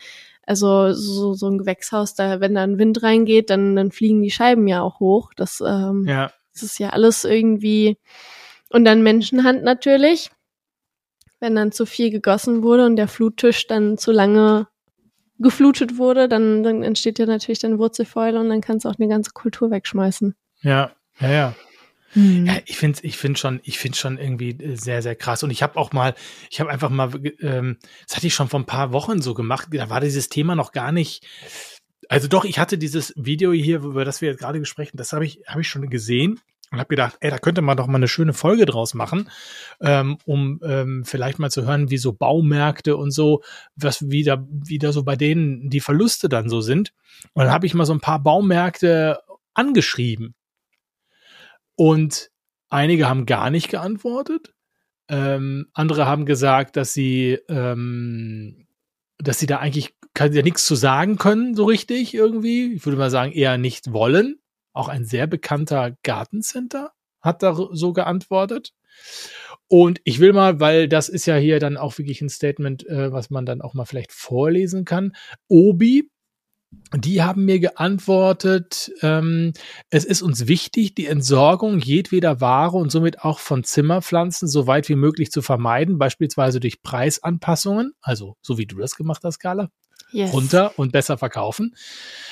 Also 0.51 0.91
so, 0.91 1.33
so 1.33 1.47
ein 1.47 1.59
Gewächshaus, 1.59 2.13
da 2.13 2.41
wenn 2.41 2.55
da 2.55 2.63
ein 2.63 2.77
Wind 2.77 3.03
reingeht, 3.03 3.49
dann, 3.49 3.77
dann 3.77 3.89
fliegen 3.89 4.21
die 4.21 4.31
Scheiben 4.31 4.67
ja 4.67 4.81
auch 4.81 4.99
hoch. 4.99 5.31
Das, 5.33 5.63
ähm, 5.65 6.03
ja. 6.05 6.29
das 6.51 6.63
ist 6.63 6.77
ja 6.77 6.89
alles 6.89 7.23
irgendwie 7.23 7.97
und 8.69 8.83
dann 8.83 9.01
Menschenhand 9.01 9.63
natürlich. 9.63 10.29
Wenn 11.39 11.55
dann 11.55 11.71
zu 11.71 11.85
viel 11.85 12.11
gegossen 12.11 12.63
wurde 12.63 12.85
und 12.85 12.97
der 12.97 13.07
Fluttisch 13.07 13.65
dann 13.67 13.97
zu 13.97 14.11
lange 14.11 14.67
geflutet 15.39 15.97
wurde, 15.97 16.27
dann, 16.27 16.63
dann 16.63 16.83
entsteht 16.83 17.17
ja 17.17 17.27
natürlich 17.27 17.59
dann 17.59 17.79
Wurzelfäule 17.79 18.37
und 18.37 18.49
dann 18.49 18.59
kannst 18.59 18.83
du 18.83 18.89
auch 18.89 18.99
eine 18.99 19.07
ganze 19.07 19.31
Kultur 19.31 19.71
wegschmeißen. 19.71 20.35
Ja, 20.63 20.91
ja, 21.21 21.31
ja. 21.31 21.55
Hm. 22.13 22.45
Ja, 22.45 22.57
ich 22.65 22.77
finde 22.77 22.99
ich 23.03 23.17
finde 23.17 23.39
schon, 23.39 23.59
ich 23.63 23.79
finde 23.79 23.97
schon 23.97 24.17
irgendwie 24.17 24.51
äh, 24.51 24.75
sehr, 24.75 25.01
sehr 25.01 25.15
krass. 25.15 25.43
Und 25.43 25.51
ich 25.51 25.63
habe 25.63 25.77
auch 25.77 25.91
mal, 25.93 26.13
ich 26.49 26.59
habe 26.59 26.69
einfach 26.69 26.89
mal, 26.89 27.11
ähm, 27.41 27.77
das 28.07 28.17
hatte 28.17 28.27
ich 28.27 28.33
schon 28.33 28.49
vor 28.49 28.59
ein 28.59 28.65
paar 28.65 28.91
Wochen 28.91 29.21
so 29.21 29.33
gemacht, 29.33 29.69
da 29.71 29.89
war 29.89 30.01
dieses 30.01 30.29
Thema 30.29 30.55
noch 30.55 30.71
gar 30.71 30.91
nicht. 30.91 31.25
Also 32.09 32.27
doch, 32.27 32.43
ich 32.43 32.59
hatte 32.59 32.77
dieses 32.77 33.13
Video 33.15 33.53
hier, 33.53 33.77
über 33.77 34.03
das 34.03 34.21
wir 34.21 34.29
jetzt 34.29 34.39
gerade 34.39 34.63
sprechen, 34.65 34.97
das 34.97 35.13
habe 35.13 35.25
ich, 35.25 35.41
habe 35.47 35.61
ich 35.61 35.69
schon 35.69 35.89
gesehen 35.89 36.41
und 36.71 36.79
habe 36.79 36.89
gedacht, 36.89 37.17
ey, 37.21 37.29
da 37.29 37.37
könnte 37.37 37.61
man 37.61 37.77
doch 37.77 37.87
mal 37.87 37.95
eine 37.95 38.07
schöne 38.07 38.33
Folge 38.33 38.65
draus 38.65 38.93
machen, 38.93 39.29
ähm, 39.79 40.17
um 40.25 40.59
ähm, 40.63 41.03
vielleicht 41.05 41.39
mal 41.39 41.51
zu 41.51 41.65
hören, 41.65 41.89
wie 41.89 41.97
so 41.97 42.11
Baumärkte 42.11 42.97
und 42.97 43.11
so, 43.11 43.41
was 43.75 44.09
wieder 44.09 44.45
wieder 44.49 44.91
so 44.91 45.03
bei 45.03 45.15
denen 45.15 45.69
die 45.69 45.79
Verluste 45.79 46.27
dann 46.27 46.49
so 46.49 46.59
sind. 46.59 46.93
Und 47.33 47.45
dann 47.45 47.53
habe 47.53 47.65
ich 47.65 47.73
mal 47.73 47.85
so 47.85 47.93
ein 47.93 48.01
paar 48.01 48.21
Baumärkte 48.21 49.19
angeschrieben 49.53 50.35
und 51.75 52.29
einige 52.69 53.07
haben 53.09 53.25
gar 53.25 53.49
nicht 53.49 53.69
geantwortet. 53.69 54.53
Ähm, 55.09 55.67
andere 55.73 56.05
haben 56.05 56.25
gesagt, 56.25 56.77
dass 56.77 56.93
sie 56.93 57.39
ähm, 57.49 58.67
dass 59.17 59.39
sie 59.39 59.45
da 59.45 59.57
eigentlich 59.57 59.93
kann 60.13 60.33
ja 60.33 60.41
nichts 60.41 60.65
zu 60.65 60.75
sagen 60.75 61.17
können, 61.17 61.55
so 61.55 61.65
richtig 61.65 62.13
irgendwie. 62.13 62.73
Ich 62.73 62.85
würde 62.85 62.97
mal 62.97 63.09
sagen, 63.09 63.31
eher 63.31 63.57
nicht 63.57 63.93
wollen. 63.93 64.39
Auch 64.73 64.87
ein 64.87 65.05
sehr 65.05 65.27
bekannter 65.27 65.95
Gartencenter 66.03 66.91
hat 67.21 67.43
da 67.43 67.55
so 67.71 67.93
geantwortet. 67.93 68.73
Und 69.67 70.01
ich 70.03 70.19
will 70.19 70.33
mal, 70.33 70.59
weil 70.59 70.89
das 70.89 71.07
ist 71.07 71.25
ja 71.25 71.35
hier 71.35 71.59
dann 71.59 71.77
auch 71.77 71.97
wirklich 71.97 72.21
ein 72.21 72.29
Statement, 72.29 72.85
äh, 72.87 73.11
was 73.11 73.29
man 73.29 73.45
dann 73.45 73.61
auch 73.61 73.73
mal 73.73 73.85
vielleicht 73.85 74.11
vorlesen 74.11 74.83
kann. 74.85 75.15
Obi, 75.47 76.09
die 76.93 77.21
haben 77.21 77.45
mir 77.45 77.59
geantwortet, 77.59 78.91
ähm, 79.01 79.53
es 79.89 80.03
ist 80.03 80.21
uns 80.21 80.47
wichtig, 80.47 80.95
die 80.95 81.07
Entsorgung 81.07 81.79
jedweder 81.79 82.41
Ware 82.41 82.77
und 82.77 82.91
somit 82.91 83.21
auch 83.21 83.39
von 83.39 83.63
Zimmerpflanzen 83.63 84.47
so 84.47 84.67
weit 84.67 84.89
wie 84.89 84.95
möglich 84.95 85.31
zu 85.31 85.41
vermeiden, 85.41 85.97
beispielsweise 85.97 86.59
durch 86.59 86.81
Preisanpassungen, 86.81 87.93
also 88.01 88.35
so 88.41 88.57
wie 88.57 88.65
du 88.65 88.77
das 88.77 88.95
gemacht 88.95 89.23
hast, 89.23 89.39
Carla 89.39 89.69
yes. 90.11 90.33
runter 90.33 90.77
und 90.77 90.91
besser 90.91 91.17
verkaufen. 91.17 91.75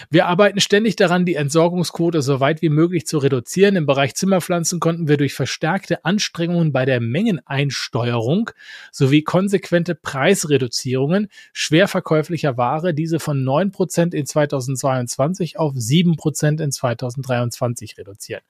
Wir 0.10 0.28
arbeiten 0.28 0.60
ständig 0.60 0.96
daran, 0.96 1.26
die 1.26 1.36
Entsorgungsquote 1.36 2.22
so 2.22 2.40
weit 2.40 2.62
wie 2.62 2.70
möglich 2.70 3.06
zu 3.06 3.18
reduzieren. 3.18 3.76
Im 3.76 3.86
Bereich 3.86 4.16
Zimmerpflanzen 4.16 4.80
konnten 4.80 5.08
wir 5.08 5.18
durch 5.18 5.34
verstärkte 5.34 6.06
Anstrengungen 6.06 6.72
bei 6.72 6.86
der 6.86 7.00
Mengeneinsteuerung 7.00 8.52
sowie 8.92 9.24
konsequente 9.24 9.96
Preisreduzierungen 9.96 11.28
schwer 11.54 11.88
verkäuflicher 11.88 12.58
Ware 12.58 12.94
diese 12.94 13.20
von 13.20 13.44
9% 13.44 14.14
in 14.14 14.26
2022 14.26 15.60
auf 15.60 15.74
7% 15.74 16.62
in 16.62 16.72
2023 16.72 17.98
reduzieren. 17.98 18.44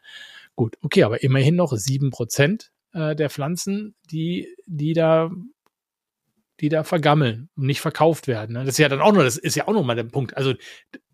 Gut, 0.56 0.78
okay, 0.82 1.04
aber 1.04 1.24
immerhin 1.24 1.56
noch 1.56 1.72
7% 1.72 2.70
äh, 2.94 3.16
der 3.16 3.30
Pflanzen, 3.30 3.96
die, 4.12 4.48
die 4.66 4.94
da 4.94 5.32
die 6.60 6.70
da 6.70 6.84
vergammeln 6.84 7.50
und 7.56 7.66
nicht 7.66 7.82
verkauft 7.82 8.28
werden. 8.28 8.54
Ne? 8.54 8.60
Das 8.60 8.76
ist 8.76 8.80
ja 8.80 8.90
dann 8.90 9.02
auch 9.02 9.12
noch, 9.12 9.24
das 9.24 9.38
ist 9.38 9.56
ja 9.56 9.68
auch 9.68 9.74
noch 9.74 9.84
mal 9.84 9.96
der 9.96 10.04
Punkt. 10.04 10.36
Also 10.36 10.54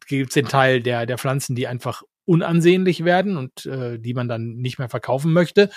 gibt 0.07 0.29
es 0.29 0.33
den 0.33 0.47
Teil 0.47 0.81
der, 0.81 1.05
der 1.05 1.17
Pflanzen, 1.17 1.55
die 1.55 1.67
einfach 1.67 2.03
unansehnlich 2.25 3.05
werden 3.05 3.37
und 3.37 3.65
äh, 3.65 3.99
die 3.99 4.13
man 4.13 4.27
dann 4.27 4.55
nicht 4.55 4.79
mehr 4.79 4.89
verkaufen 4.89 5.31
möchte. 5.31 5.69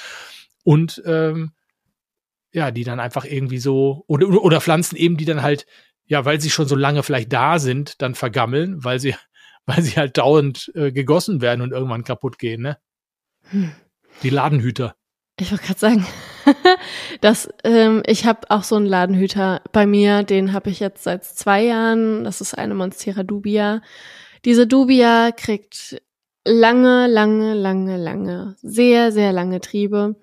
Und 0.65 1.03
ähm, 1.07 1.53
ja, 2.53 2.71
die 2.71 2.85
dann 2.85 3.01
einfach 3.01 3.25
irgendwie 3.25 3.59
so, 3.59 4.05
oder, 4.07 4.27
oder 4.29 4.61
Pflanzen 4.61 4.97
eben, 4.97 5.17
die 5.17 5.27
dann 5.27 5.43
halt, 5.43 5.67
ja, 6.07 6.25
weil 6.25 6.41
sie 6.41 6.51
schon 6.51 6.67
so 6.67 6.77
lange 6.77 7.03
vielleicht 7.03 7.33
da 7.33 7.59
sind, 7.59 8.01
dann 8.01 8.15
vergammeln, 8.15 8.83
weil 8.83 8.99
sie, 8.99 9.15
weil 9.67 9.83
sie 9.83 9.97
halt 9.97 10.17
dauernd 10.17 10.73
äh, 10.75 10.93
gegossen 10.93 11.41
werden 11.43 11.61
und 11.61 11.73
irgendwann 11.73 12.05
kaputt 12.05 12.39
gehen, 12.39 12.63
ne? 12.63 12.79
Hm. 13.51 13.73
Die 14.23 14.31
Ladenhüter. 14.31 14.97
Ich 15.41 15.53
wollte 15.53 15.65
gerade 15.65 15.79
sagen, 15.79 16.07
dass 17.21 17.49
ähm, 17.63 18.03
ich 18.07 18.27
habe 18.27 18.51
auch 18.51 18.65
so 18.65 18.75
einen 18.75 18.87
Ladenhüter 18.87 19.63
bei 19.73 19.87
mir, 19.87 20.25
den 20.25 20.53
habe 20.53 20.71
ich 20.71 20.81
jetzt 20.81 21.05
seit 21.05 21.25
zwei 21.25 21.65
Jahren. 21.65 22.25
Das 22.25 22.41
ist 22.41 22.55
eine 22.55 22.75
Monstera 22.75 23.23
Dubia. 23.23 23.81
Diese 24.45 24.67
Dubia 24.67 25.31
kriegt 25.31 26.03
lange, 26.45 27.07
lange, 27.07 27.55
lange, 27.55 27.97
lange, 27.97 28.57
sehr, 28.63 29.13
sehr 29.13 29.33
lange 29.33 29.61
Triebe. 29.61 30.17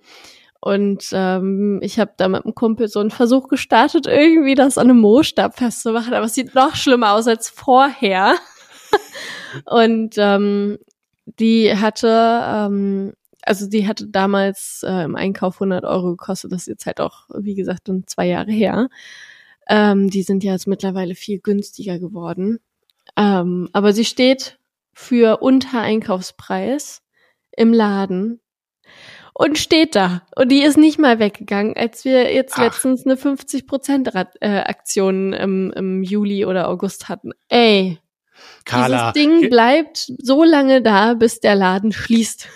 Und 0.60 1.10
ähm, 1.14 1.80
ich 1.82 2.00
habe 2.00 2.14
da 2.18 2.28
mit 2.28 2.44
einem 2.44 2.56
Kumpel 2.56 2.88
so 2.88 3.00
einen 3.00 3.12
Versuch 3.12 3.48
gestartet, 3.48 4.08
irgendwie 4.08 4.56
das 4.56 4.78
an 4.78 4.90
einem 4.90 5.00
Moosstab 5.00 5.58
festzumachen, 5.58 6.14
aber 6.14 6.26
es 6.26 6.34
sieht 6.34 6.56
noch 6.56 6.76
schlimmer 6.76 7.14
aus 7.14 7.28
als 7.28 7.50
vorher. 7.50 8.36
Und 9.66 10.16
ähm, 10.18 10.80
die 11.26 11.78
hatte 11.78 12.42
ähm, 12.44 13.14
also 13.46 13.70
die 13.70 13.88
hatte 13.88 14.08
damals 14.08 14.84
äh, 14.86 15.04
im 15.04 15.16
Einkauf 15.16 15.56
100 15.56 15.86
Euro 15.86 16.12
gekostet. 16.12 16.52
Das 16.52 16.62
ist 16.62 16.68
jetzt 16.68 16.86
halt 16.86 17.00
auch, 17.00 17.30
wie 17.38 17.56
gesagt, 17.56 17.88
dann 17.88 18.04
zwei 18.08 18.28
Jahre 18.28 18.52
her. 18.52 18.90
Ähm, 19.68 20.10
die 20.10 20.24
sind 20.24 20.44
ja 20.44 20.54
jetzt 20.54 20.68
mittlerweile 20.68 21.16
viel 21.16 21.40
günstiger 21.40 22.00
geworden. 22.00 22.60
Ähm, 23.16 23.70
aber 23.74 23.94
sie 23.94 24.06
steht 24.06 24.58
für 24.94 25.42
unter 25.42 25.82
Einkaufspreis 25.82 27.02
im 27.56 27.74
Laden 27.74 28.40
und 29.34 29.58
steht 29.58 29.96
da. 29.96 30.22
Und 30.36 30.52
die 30.52 30.64
ist 30.64 30.78
nicht 30.78 30.98
mal 30.98 31.20
weggegangen, 31.20 31.76
als 31.76 32.06
wir 32.06 32.34
jetzt 32.34 32.54
Ach. 32.56 32.64
letztens 32.64 33.06
eine 33.06 33.16
50%-Aktion 33.16 35.34
im, 35.34 35.74
im 35.76 36.04
Juli 36.04 36.46
oder 36.46 36.70
August 36.70 37.10
hatten. 37.10 37.32
Ey, 37.50 38.00
Carla. 38.66 39.12
dieses 39.12 39.14
Ding 39.14 39.50
bleibt 39.50 40.12
so 40.20 40.44
lange 40.44 40.82
da, 40.82 41.14
bis 41.14 41.40
der 41.40 41.56
Laden 41.56 41.92
schließt. 41.92 42.48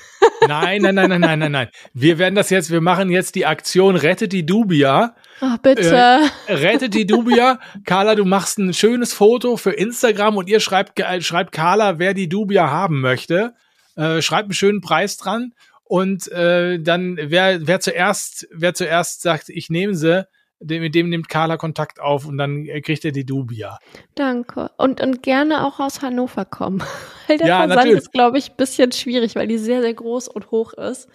Nein, 0.47 0.82
nein, 0.82 0.95
nein, 0.95 1.09
nein, 1.09 1.21
nein, 1.21 1.39
nein, 1.39 1.51
nein. 1.51 1.69
Wir 1.93 2.17
werden 2.17 2.36
das 2.36 2.49
jetzt, 2.49 2.71
wir 2.71 2.82
machen 2.82 3.09
jetzt 3.09 3.36
die 3.36 3.45
Aktion 3.45 3.95
Rettet 3.95 4.34
die 4.34 4.45
Dubia. 4.45 5.15
Ach, 5.41 5.57
bitte. 5.59 6.21
Rettet 6.47 6.93
die 6.93 7.05
Dubia. 7.05 7.59
Carla, 7.86 8.15
du 8.15 8.25
machst 8.25 8.57
ein 8.59 8.73
schönes 8.73 9.13
Foto 9.13 9.57
für 9.57 9.71
Instagram 9.71 10.38
und 10.38 10.49
ihr 10.49 10.59
schreibt, 10.59 10.99
äh, 10.99 11.21
schreibt 11.21 11.51
Carla, 11.51 11.99
wer 11.99 12.13
die 12.13 12.27
Dubia 12.27 12.69
haben 12.69 12.99
möchte. 13.01 13.53
Äh, 13.95 14.21
schreibt 14.21 14.45
einen 14.45 14.53
schönen 14.53 14.82
Preis 14.82 15.17
dran. 15.17 15.53
Und 15.84 16.32
äh, 16.32 16.80
dann, 16.80 17.17
wer, 17.19 17.65
wer 17.65 17.80
zuerst, 17.80 18.47
wer 18.53 18.73
zuerst 18.73 19.21
sagt, 19.21 19.49
ich 19.49 19.69
nehme 19.69 19.95
sie, 19.95 20.27
mit 20.60 20.93
dem 20.95 21.10
nimmt 21.10 21.30
Carla 21.30 21.57
Kontakt 21.57 21.99
auf 21.99 22.26
und 22.26 22.38
dann 22.38 22.66
äh, 22.66 22.82
kriegt 22.82 23.05
er 23.05 23.12
die 23.12 23.26
Dubia. 23.26 23.80
Danke. 24.16 24.72
Und, 24.78 25.01
und 25.01 25.24
gerne 25.24 25.66
auch 25.66 25.80
aus 25.80 26.01
Hannover 26.01 26.45
kommen. 26.45 26.84
Weil 27.28 27.38
der 27.38 27.47
Ja, 27.47 27.57
Versand 27.60 27.76
natürlich. 27.78 27.97
ist, 27.99 28.12
glaube 28.12 28.38
ich, 28.38 28.51
ein 28.51 28.57
bisschen 28.57 28.91
schwierig, 28.91 29.36
weil 29.36 29.47
die 29.47 29.57
sehr, 29.57 29.82
sehr 29.82 29.93
groß 29.93 30.28
und 30.28 30.51
hoch 30.51 30.74
ist. 30.74 31.07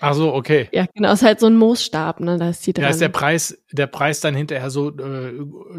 Ach 0.00 0.14
so, 0.14 0.34
okay. 0.34 0.68
Ja, 0.72 0.86
genau. 0.94 1.12
Ist 1.12 1.22
halt 1.22 1.40
so 1.40 1.46
ein 1.46 1.56
Moosstab, 1.56 2.20
ne? 2.20 2.36
Da 2.38 2.50
ist 2.50 2.66
die 2.66 2.72
dran. 2.72 2.84
Da 2.84 2.90
ist 2.90 3.00
der 3.00 3.08
Preis, 3.08 3.62
der 3.72 3.86
Preis 3.86 4.20
dann 4.20 4.34
hinterher 4.34 4.70
so 4.70 4.90
äh, 4.90 5.32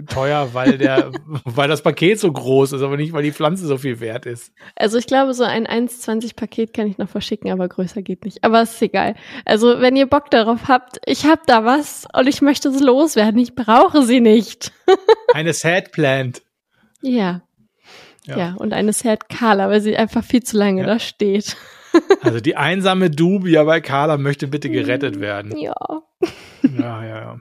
teuer, 0.10 0.50
weil 0.54 0.78
der, 0.78 1.12
weil 1.46 1.68
das 1.68 1.82
Paket 1.84 2.20
so 2.20 2.32
groß 2.32 2.74
ist, 2.74 2.82
aber 2.82 2.98
nicht, 2.98 3.14
weil 3.14 3.24
die 3.24 3.32
Pflanze 3.32 3.68
so 3.68 3.78
viel 3.78 4.00
wert 4.00 4.26
ist. 4.26 4.52
Also 4.76 4.98
ich 4.98 5.08
glaube, 5.08 5.34
so 5.34 5.44
ein 5.44 5.68
1,20 5.68 6.36
Paket 6.36 6.74
kann 6.74 6.88
ich 6.88 6.98
noch 6.98 7.10
verschicken, 7.10 7.52
aber 7.52 7.68
größer 7.68 8.02
geht 8.02 8.26
nicht. 8.26 8.44
Aber 8.44 8.62
ist 8.64 8.82
egal. 8.82 9.16
Also 9.46 9.80
wenn 9.82 9.96
ihr 9.96 10.08
Bock 10.08 10.32
darauf 10.32 10.68
habt, 10.68 11.00
ich 11.06 11.26
hab 11.26 11.46
da 11.46 11.64
was 11.66 12.08
und 12.14 12.28
ich 12.28 12.42
möchte 12.42 12.70
es 12.70 12.80
loswerden. 12.82 13.40
Ich 13.40 13.56
brauche 13.56 14.04
sie 14.04 14.20
nicht. 14.20 14.72
Eine 15.34 15.54
Sad 15.54 15.92
Plant. 15.92 16.42
Ja. 17.02 17.42
Ja. 18.26 18.38
Ja, 18.38 18.56
und 18.58 18.74
eine 18.74 18.92
Sad 18.92 19.30
Carla, 19.30 19.70
weil 19.70 19.80
sie 19.80 19.96
einfach 19.96 20.22
viel 20.22 20.44
zu 20.44 20.58
lange 20.58 20.82
Ja. 20.82 20.88
da 20.88 21.00
steht. 21.00 21.56
Also 22.22 22.40
die 22.40 22.56
einsame 22.56 23.10
Dubia 23.10 23.64
bei 23.64 23.82
Carla 23.82 24.18
möchte 24.18 24.48
bitte 24.48 24.70
gerettet 24.70 25.20
werden. 25.20 25.58
Ja. 25.58 25.76
Ja, 26.78 27.04
ja, 27.04 27.18
ja. 27.22 27.40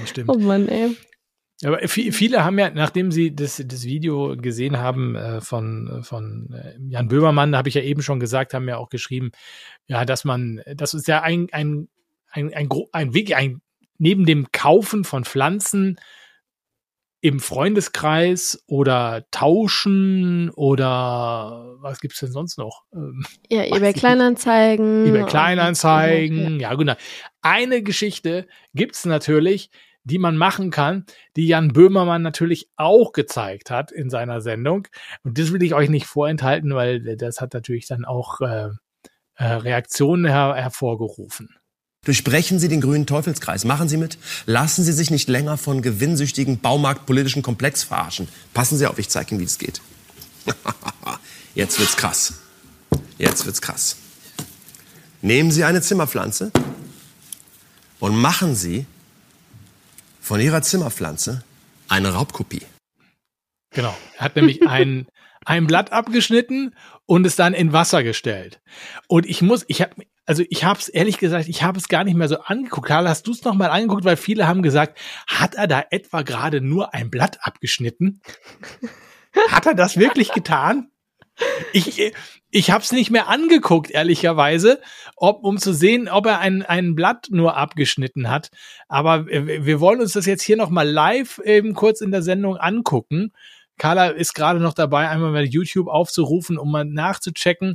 Das 0.00 0.10
stimmt. 0.10 0.28
Oh 0.30 0.38
Mann, 0.38 0.68
ey. 0.68 0.96
Aber 1.64 1.78
vi- 1.82 2.12
viele 2.12 2.44
haben 2.44 2.58
ja, 2.58 2.70
nachdem 2.70 3.10
sie 3.12 3.34
das, 3.34 3.62
das 3.64 3.84
Video 3.84 4.36
gesehen 4.36 4.78
haben 4.78 5.14
äh, 5.16 5.40
von, 5.40 6.00
von 6.02 6.52
äh, 6.52 6.74
Jan 6.88 7.08
Böhmermann, 7.08 7.56
habe 7.56 7.68
ich 7.68 7.74
ja 7.76 7.82
eben 7.82 8.02
schon 8.02 8.20
gesagt, 8.20 8.54
haben 8.54 8.68
ja 8.68 8.76
auch 8.76 8.88
geschrieben, 8.90 9.30
ja, 9.86 10.04
dass 10.04 10.24
man, 10.24 10.60
das 10.74 10.94
ist 10.94 11.08
ja 11.08 11.22
ein, 11.22 11.46
ein, 11.52 11.88
ein, 12.30 12.52
ein, 12.52 12.68
ein 12.92 13.14
Weg, 13.14 13.34
ein, 13.36 13.60
neben 13.98 14.26
dem 14.26 14.48
Kaufen 14.52 15.04
von 15.04 15.24
Pflanzen 15.24 15.96
im 17.24 17.40
Freundeskreis 17.40 18.62
oder 18.66 19.24
tauschen 19.30 20.50
oder 20.50 21.74
was 21.78 22.00
gibt's 22.00 22.20
denn 22.20 22.32
sonst 22.32 22.58
noch? 22.58 22.82
Ähm, 22.92 23.24
Ja, 23.48 23.64
eBay 23.74 23.94
Kleinanzeigen. 23.94 25.06
eBay 25.06 25.24
Kleinanzeigen, 25.24 26.60
ja 26.60 26.74
genau. 26.74 26.92
Eine 27.40 27.82
Geschichte 27.82 28.46
gibt's 28.74 29.06
natürlich, 29.06 29.70
die 30.02 30.18
man 30.18 30.36
machen 30.36 30.70
kann, 30.70 31.06
die 31.34 31.46
Jan 31.46 31.68
Böhmermann 31.68 32.20
natürlich 32.20 32.68
auch 32.76 33.12
gezeigt 33.12 33.70
hat 33.70 33.90
in 33.90 34.10
seiner 34.10 34.42
Sendung. 34.42 34.86
Und 35.22 35.38
das 35.38 35.50
will 35.50 35.62
ich 35.62 35.72
euch 35.72 35.88
nicht 35.88 36.04
vorenthalten, 36.04 36.74
weil 36.74 37.16
das 37.16 37.40
hat 37.40 37.54
natürlich 37.54 37.86
dann 37.86 38.04
auch 38.04 38.42
äh, 38.42 38.68
äh, 39.36 39.44
Reaktionen 39.46 40.26
her 40.26 40.56
hervorgerufen. 40.56 41.56
Durchbrechen 42.04 42.58
Sie 42.58 42.68
den 42.68 42.80
grünen 42.80 43.06
Teufelskreis. 43.06 43.64
Machen 43.64 43.88
Sie 43.88 43.96
mit. 43.96 44.18
Lassen 44.46 44.84
Sie 44.84 44.92
sich 44.92 45.10
nicht 45.10 45.28
länger 45.28 45.56
von 45.56 45.82
gewinnsüchtigen 45.82 46.60
baumarktpolitischen 46.60 47.42
Komplex 47.42 47.82
verarschen. 47.82 48.28
Passen 48.52 48.78
Sie 48.78 48.86
auf, 48.86 48.98
ich 48.98 49.08
zeige 49.08 49.30
Ihnen, 49.32 49.40
wie 49.40 49.44
es 49.44 49.58
geht. 49.58 49.80
Jetzt 51.54 51.78
wird's 51.78 51.96
krass. 51.96 52.34
Jetzt 53.18 53.46
wird's 53.46 53.62
krass. 53.62 53.96
Nehmen 55.22 55.50
Sie 55.50 55.64
eine 55.64 55.80
Zimmerpflanze 55.80 56.52
und 57.98 58.16
machen 58.16 58.54
Sie 58.54 58.86
von 60.20 60.40
Ihrer 60.40 60.62
Zimmerpflanze 60.62 61.42
eine 61.88 62.12
Raubkopie. 62.12 62.62
Genau. 63.70 63.96
Er 64.18 64.24
hat 64.26 64.36
nämlich 64.36 64.66
ein, 64.66 65.06
ein 65.44 65.66
Blatt 65.66 65.92
abgeschnitten 65.92 66.74
und 67.06 67.26
es 67.26 67.36
dann 67.36 67.54
in 67.54 67.72
Wasser 67.72 68.02
gestellt. 68.02 68.60
Und 69.08 69.26
ich 69.26 69.42
muss, 69.42 69.64
ich 69.68 69.80
habe, 69.80 69.94
also 70.26 70.42
ich 70.48 70.64
habe 70.64 70.78
es 70.78 70.88
ehrlich 70.88 71.18
gesagt, 71.18 71.48
ich 71.48 71.62
habe 71.62 71.78
es 71.78 71.88
gar 71.88 72.04
nicht 72.04 72.14
mehr 72.14 72.28
so 72.28 72.38
angeguckt. 72.38 72.88
Karl, 72.88 73.08
hast 73.08 73.26
du 73.26 73.32
es 73.32 73.44
noch 73.44 73.54
mal 73.54 73.70
angeguckt, 73.70 74.04
weil 74.04 74.16
viele 74.16 74.46
haben 74.46 74.62
gesagt, 74.62 74.98
hat 75.26 75.54
er 75.54 75.66
da 75.66 75.84
etwa 75.90 76.22
gerade 76.22 76.60
nur 76.60 76.94
ein 76.94 77.10
Blatt 77.10 77.38
abgeschnitten? 77.42 78.20
Hat 79.48 79.66
er 79.66 79.74
das 79.74 79.96
wirklich 79.96 80.30
getan? 80.30 80.92
Ich, 81.72 82.12
ich 82.50 82.70
habe 82.70 82.84
es 82.84 82.92
nicht 82.92 83.10
mehr 83.10 83.26
angeguckt, 83.26 83.90
ehrlicherweise, 83.90 84.80
ob, 85.16 85.42
um 85.42 85.58
zu 85.58 85.72
sehen, 85.72 86.08
ob 86.08 86.26
er 86.26 86.38
ein, 86.38 86.62
ein 86.62 86.94
Blatt 86.94 87.26
nur 87.30 87.56
abgeschnitten 87.56 88.30
hat. 88.30 88.50
Aber 88.86 89.26
wir 89.26 89.80
wollen 89.80 90.00
uns 90.00 90.12
das 90.12 90.26
jetzt 90.26 90.42
hier 90.44 90.56
noch 90.56 90.70
mal 90.70 90.88
live 90.88 91.40
eben 91.44 91.74
kurz 91.74 92.00
in 92.00 92.12
der 92.12 92.22
Sendung 92.22 92.56
angucken. 92.56 93.32
Carla 93.76 94.06
ist 94.06 94.34
gerade 94.34 94.60
noch 94.60 94.74
dabei, 94.74 95.08
einmal 95.08 95.32
bei 95.32 95.42
YouTube 95.42 95.88
aufzurufen, 95.88 96.58
um 96.58 96.70
mal 96.70 96.84
nachzuchecken, 96.84 97.74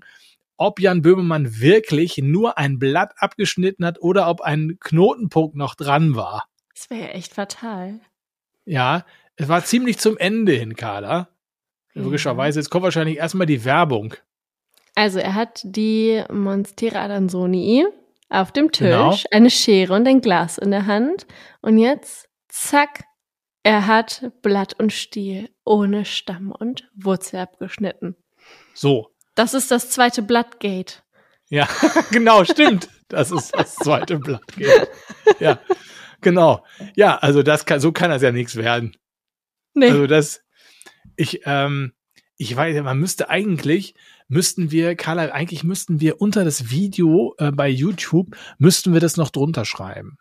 ob 0.60 0.80
Jan 0.80 1.02
Böhmermann 1.02 1.60
wirklich 1.60 2.18
nur 2.18 2.58
ein 2.58 2.80
Blatt 2.80 3.14
abgeschnitten 3.18 3.86
hat 3.86 4.02
oder 4.02 4.28
ob 4.30 4.42
ein 4.42 4.78
Knotenpunkt 4.80 5.56
noch 5.56 5.74
dran 5.76 6.16
war. 6.16 6.46
Das 6.76 6.90
wäre 6.90 7.02
ja 7.02 7.08
echt 7.10 7.34
fatal. 7.34 8.02
Ja, 8.66 9.06
es 9.38 9.48
war 9.48 9.64
ziemlich 9.64 9.98
zum 10.00 10.18
Ende 10.18 10.52
hin, 10.52 10.76
Carla. 10.76 11.30
Logischerweise, 11.94 12.60
jetzt 12.60 12.70
kommt 12.70 12.84
wahrscheinlich 12.84 13.18
erstmal 13.18 13.48
die 13.48 13.64
Werbung. 13.66 14.14
Also 14.96 15.20
er 15.20 15.34
hat 15.34 15.62
die 15.64 16.24
Monstera 16.32 17.04
Adansonii 17.06 17.86
auf 18.30 18.52
dem 18.52 18.72
Tisch, 18.72 18.88
Genau. 18.90 19.16
eine 19.32 19.50
Schere 19.50 19.94
und 19.94 20.08
ein 20.08 20.22
Glas 20.22 20.58
in 20.58 20.72
der 20.72 20.86
Hand. 20.86 21.26
Und 21.62 21.78
jetzt, 21.78 22.30
zack, 22.50 23.06
er 23.64 23.88
hat 23.88 24.32
Blatt 24.42 24.78
und 24.78 24.92
Stiel 24.94 25.50
ohne 25.64 26.06
Stamm 26.06 26.52
und 26.52 26.90
Wurzel 26.96 27.40
abgeschnitten. 27.40 28.16
So. 28.74 29.10
Das 29.40 29.54
ist 29.54 29.72
das 29.72 29.90
zweite 29.90 30.22
Blattgate. 30.22 31.02
Ja, 31.48 31.66
genau, 32.12 32.44
stimmt. 32.44 32.90
Das 33.08 33.32
ist 33.32 33.56
das 33.56 33.74
zweite 33.74 34.20
Blatt. 34.20 34.44
Ja, 35.40 35.62
genau. 36.20 36.66
Ja, 36.98 37.16
also 37.20 37.42
das 37.42 37.66
kann, 37.66 37.80
so 37.80 37.94
kann 37.94 38.10
das 38.10 38.22
ja 38.22 38.34
nichts 38.34 38.58
werden. 38.58 38.98
Nee. 39.74 39.92
Also 39.92 40.08
das, 40.08 40.42
ich, 41.16 41.44
ähm, 41.46 41.94
ich 42.36 42.54
weiß, 42.54 42.84
man 42.84 43.00
müsste 43.00 43.30
eigentlich, 43.30 43.96
müssten 44.28 44.72
wir, 44.72 44.98
Carla, 44.98 45.32
eigentlich 45.32 45.64
müssten 45.64 46.02
wir 46.02 46.20
unter 46.20 46.44
das 46.44 46.70
Video 46.70 47.34
äh, 47.38 47.54
bei 47.54 47.70
YouTube, 47.70 48.36
müssten 48.58 48.92
wir 48.92 49.00
das 49.00 49.16
noch 49.16 49.30
drunter 49.30 49.64
schreiben. 49.64 50.18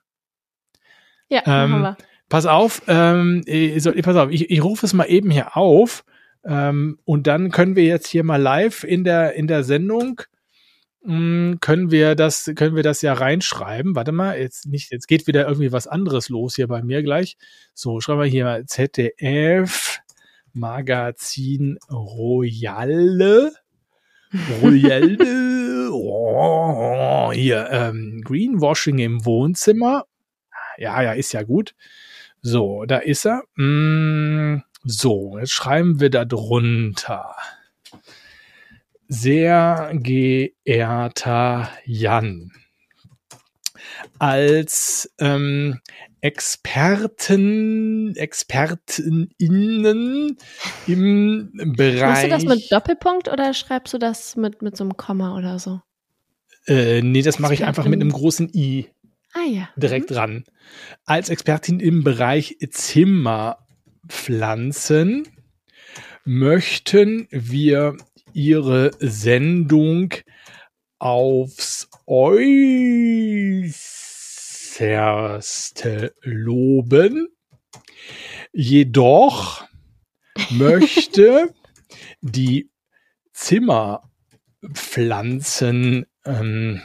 ja, 1.29 1.43
ähm, 1.45 1.71
machen 1.73 1.83
wir. 1.83 1.97
Pass 2.29 2.47
auf, 2.47 2.83
ähm, 2.87 3.43
ich, 3.47 3.83
soll, 3.83 3.95
pass 4.01 4.14
auf, 4.14 4.31
ich, 4.31 4.49
ich 4.49 4.62
rufe 4.62 4.87
es 4.87 4.93
mal 4.93 5.07
eben 5.07 5.33
hier 5.33 5.57
auf. 5.57 6.05
Ähm, 6.49 6.99
und 7.05 7.28
dann 7.28 7.53
können 7.53 7.76
wir 7.76 7.84
jetzt 7.84 8.09
hier 8.09 8.24
mal 8.24 8.40
live 8.40 8.82
in 8.82 9.05
der, 9.05 9.34
in 9.34 9.46
der 9.46 9.62
Sendung 9.62 10.22
mh, 11.03 11.57
können 11.61 11.90
wir 11.90 12.14
das, 12.14 12.51
können 12.55 12.76
wir 12.76 12.82
das 12.82 13.03
ja 13.03 13.12
reinschreiben. 13.14 13.94
Warte 13.94 14.12
mal, 14.12 14.38
jetzt 14.38 14.66
nicht, 14.66 14.92
jetzt 14.92 15.09
geht 15.09 15.26
wieder 15.26 15.46
irgendwie 15.46 15.72
was 15.72 15.86
anderes 15.86 16.28
los 16.28 16.57
hier 16.57 16.68
bei 16.68 16.82
mir 16.82 17.03
gleich. 17.03 17.36
So, 17.74 18.01
schreiben 18.01 18.20
wir 18.20 18.26
hier 18.26 18.44
mal 18.44 18.66
ZDF 18.66 20.01
Magazin 20.53 21.78
Royale. 21.90 23.53
Royale. 24.62 25.18
Oh, 25.90 27.32
hier, 27.32 27.68
ähm, 27.70 28.20
Greenwashing 28.22 28.99
im 28.99 29.24
Wohnzimmer. 29.24 30.05
Ja, 30.76 31.01
ja, 31.03 31.12
ist 31.12 31.32
ja 31.32 31.42
gut. 31.42 31.74
So, 32.42 32.84
da 32.84 32.99
ist 32.99 33.24
er. 33.26 33.42
Mm, 33.57 34.62
so, 34.91 35.39
jetzt 35.39 35.53
schreiben 35.53 36.01
wir 36.01 36.11
da 36.11 36.24
drunter. 36.24 37.36
Sehr 39.07 39.93
geehrter 39.95 41.70
Jan, 41.84 42.51
als 44.18 45.14
ähm, 45.18 45.80
Experten, 46.20 48.14
ExpertInnen 48.16 50.36
im 50.86 51.53
Bereich. 51.76 52.03
Machst 52.03 52.24
du 52.24 52.28
das 52.28 52.45
mit 52.45 52.72
Doppelpunkt 52.72 53.28
oder 53.28 53.55
schreibst 53.55 53.95
du 53.95 53.99
das 53.99 54.36
mit, 54.36 54.62
mit 54.62 54.76
so 54.76 54.84
einem 54.84 54.97
Komma 54.97 55.36
oder 55.36 55.59
so? 55.59 55.80
Äh, 56.66 57.03
nee, 57.03 57.22
das 57.22 57.39
mache 57.39 57.55
ich 57.55 57.64
einfach 57.64 57.86
mit 57.86 58.01
einem 58.01 58.12
großen 58.12 58.51
I 58.55 58.89
Ah 59.34 59.45
ja. 59.45 59.68
direkt 59.76 60.11
dran. 60.11 60.45
Als 61.05 61.28
Expertin 61.28 61.80
im 61.80 62.03
Bereich 62.03 62.57
Zimmerpflanzen 64.09 65.29
möchten 66.25 67.29
wir 67.31 67.97
Ihre 68.33 68.91
Sendung 68.99 70.15
aufs 70.99 71.89
Äußerste 72.07 73.75
loben. 76.23 77.29
Jedoch 78.53 79.67
möchte 80.51 81.55
die 82.21 82.71
Zimmerpflanzen 83.33 86.07
ähm, 86.25 86.83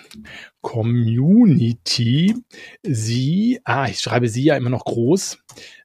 Community 0.63 2.33
sie, 2.81 3.59
ah, 3.65 3.85
ich 3.87 3.99
schreibe 3.99 4.27
sie 4.27 4.45
ja 4.45 4.55
immer 4.57 4.71
noch 4.71 4.85
groß 4.85 5.37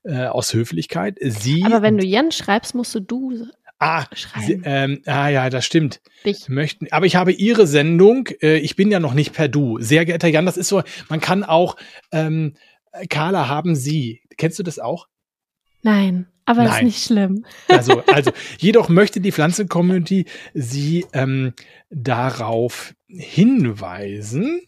äh, 0.04 0.24
aus 0.26 0.54
Höflichkeit. 0.54 1.18
Sie, 1.20 1.64
Aber 1.64 1.82
wenn 1.82 1.98
du 1.98 2.06
Jan 2.06 2.32
schreibst, 2.32 2.74
musst 2.74 2.94
du 2.94 3.00
du 3.00 3.46
ah, 3.80 4.06
schreiben. 4.14 4.46
sie, 4.46 4.60
ähm, 4.64 5.02
ah 5.04 5.28
ja, 5.28 5.50
das 5.50 5.66
stimmt. 5.66 6.00
dich. 6.24 6.48
Möchten, 6.48 6.86
aber 6.90 7.06
ich 7.06 7.16
habe 7.16 7.32
Ihre 7.32 7.66
Sendung. 7.66 8.28
Äh, 8.40 8.58
ich 8.58 8.76
bin 8.76 8.90
ja 8.90 9.00
noch 9.00 9.14
nicht 9.14 9.34
per 9.34 9.48
Du. 9.48 9.78
Sehr 9.80 10.04
geehrter 10.04 10.28
Jan, 10.28 10.46
das 10.46 10.56
ist 10.56 10.68
so. 10.68 10.82
Man 11.08 11.20
kann 11.20 11.44
auch 11.44 11.76
ähm, 12.12 12.54
Carla 13.10 13.48
haben 13.48 13.74
Sie. 13.74 14.22
Kennst 14.36 14.58
du 14.58 14.62
das 14.62 14.78
auch? 14.78 15.08
Nein, 15.82 16.26
aber 16.44 16.64
ist 16.64 16.70
Nein. 16.70 16.84
nicht 16.86 17.04
schlimm. 17.04 17.44
Also, 17.68 18.02
also 18.06 18.30
jedoch 18.58 18.88
möchte 18.88 19.20
die 19.20 19.32
Pflanzen-Community 19.32 20.26
sie 20.54 21.06
ähm, 21.12 21.52
darauf 21.90 22.94
hinweisen, 23.08 24.60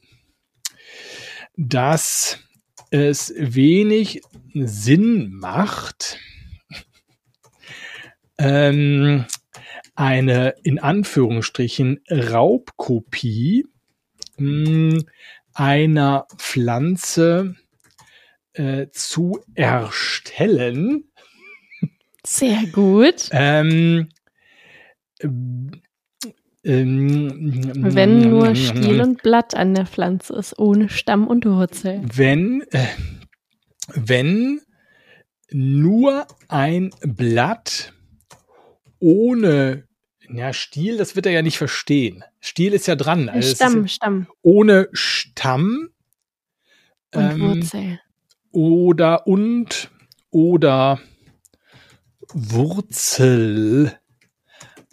dass 1.56 2.38
es 2.90 3.32
wenig 3.36 4.22
Sinn 4.54 5.30
macht, 5.32 6.18
ähm, 8.38 9.26
eine 9.94 10.54
in 10.62 10.78
Anführungsstrichen 10.78 12.00
Raubkopie 12.10 13.66
mh, 14.38 15.02
einer 15.52 16.26
Pflanze 16.38 17.56
äh, 18.54 18.88
zu 18.92 19.40
erstellen, 19.54 21.10
Sehr 22.24 22.64
gut. 22.72 23.28
ähm, 23.32 24.08
ähm, 26.64 27.70
Wenn 27.74 28.30
nur 28.30 28.54
Stiel 28.54 29.00
und 29.00 29.22
Blatt 29.22 29.54
an 29.54 29.74
der 29.74 29.86
Pflanze 29.86 30.34
ist, 30.34 30.58
ohne 30.58 30.88
Stamm 30.88 31.26
und 31.26 31.46
Wurzel. 31.46 32.02
wenn, 32.14 32.62
äh, 32.70 32.86
wenn 33.94 34.60
nur 35.50 36.26
ein 36.48 36.90
Blatt 37.02 37.92
ohne 38.98 39.88
ja, 40.32 40.52
Stiel, 40.52 40.96
das 40.96 41.16
wird 41.16 41.26
er 41.26 41.32
ja 41.32 41.42
nicht 41.42 41.58
verstehen. 41.58 42.22
Stiel 42.38 42.72
ist 42.72 42.86
ja 42.86 42.94
dran. 42.94 43.28
Also 43.28 43.54
Stamm, 43.54 43.84
Ist 43.84 43.94
Stamm 43.94 44.28
ohne 44.42 44.88
Stamm 44.92 45.88
und 47.14 47.22
ähm, 47.22 47.40
Wurzel. 47.40 48.00
oder 48.52 49.26
und 49.26 49.90
oder 50.30 51.00
Wurzel 52.32 53.99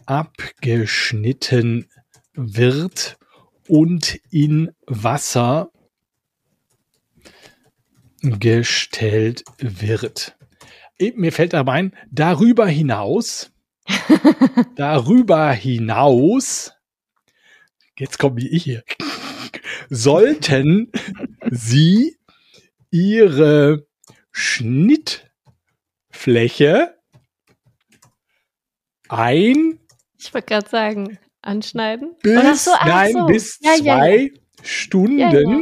abgeschnitten 0.08 1.88
wird 2.34 3.20
und 3.68 4.20
in 4.32 4.72
Wasser 4.88 5.72
gestellt 8.22 9.43
wird. 9.60 10.36
Mir 11.16 11.32
fällt 11.32 11.53
dabei 11.53 11.74
ein, 11.74 11.95
darüber 12.10 12.68
hinaus, 12.68 13.51
darüber 14.76 15.51
hinaus, 15.51 16.74
jetzt 17.99 18.18
komme 18.18 18.41
ich 18.41 18.64
hier, 18.64 18.84
sollten 19.89 20.91
Sie 21.51 22.18
Ihre 22.89 23.86
Schnittfläche 24.32 26.97
ein 29.10 29.80
Ich 30.20 30.34
wollte 30.34 30.47
gerade 30.47 30.70
sagen, 30.70 31.20
anschneiden. 31.41 32.15
bis, 32.22 32.65
so, 32.65 32.72
nein, 32.86 33.13
so. 33.13 33.26
bis 33.28 33.59
Ja, 33.61 33.76
zwei 33.76 34.15
ja. 34.18 34.30
Stunden 34.63 35.20
Ja, 35.20 35.32
ja. 35.32 35.61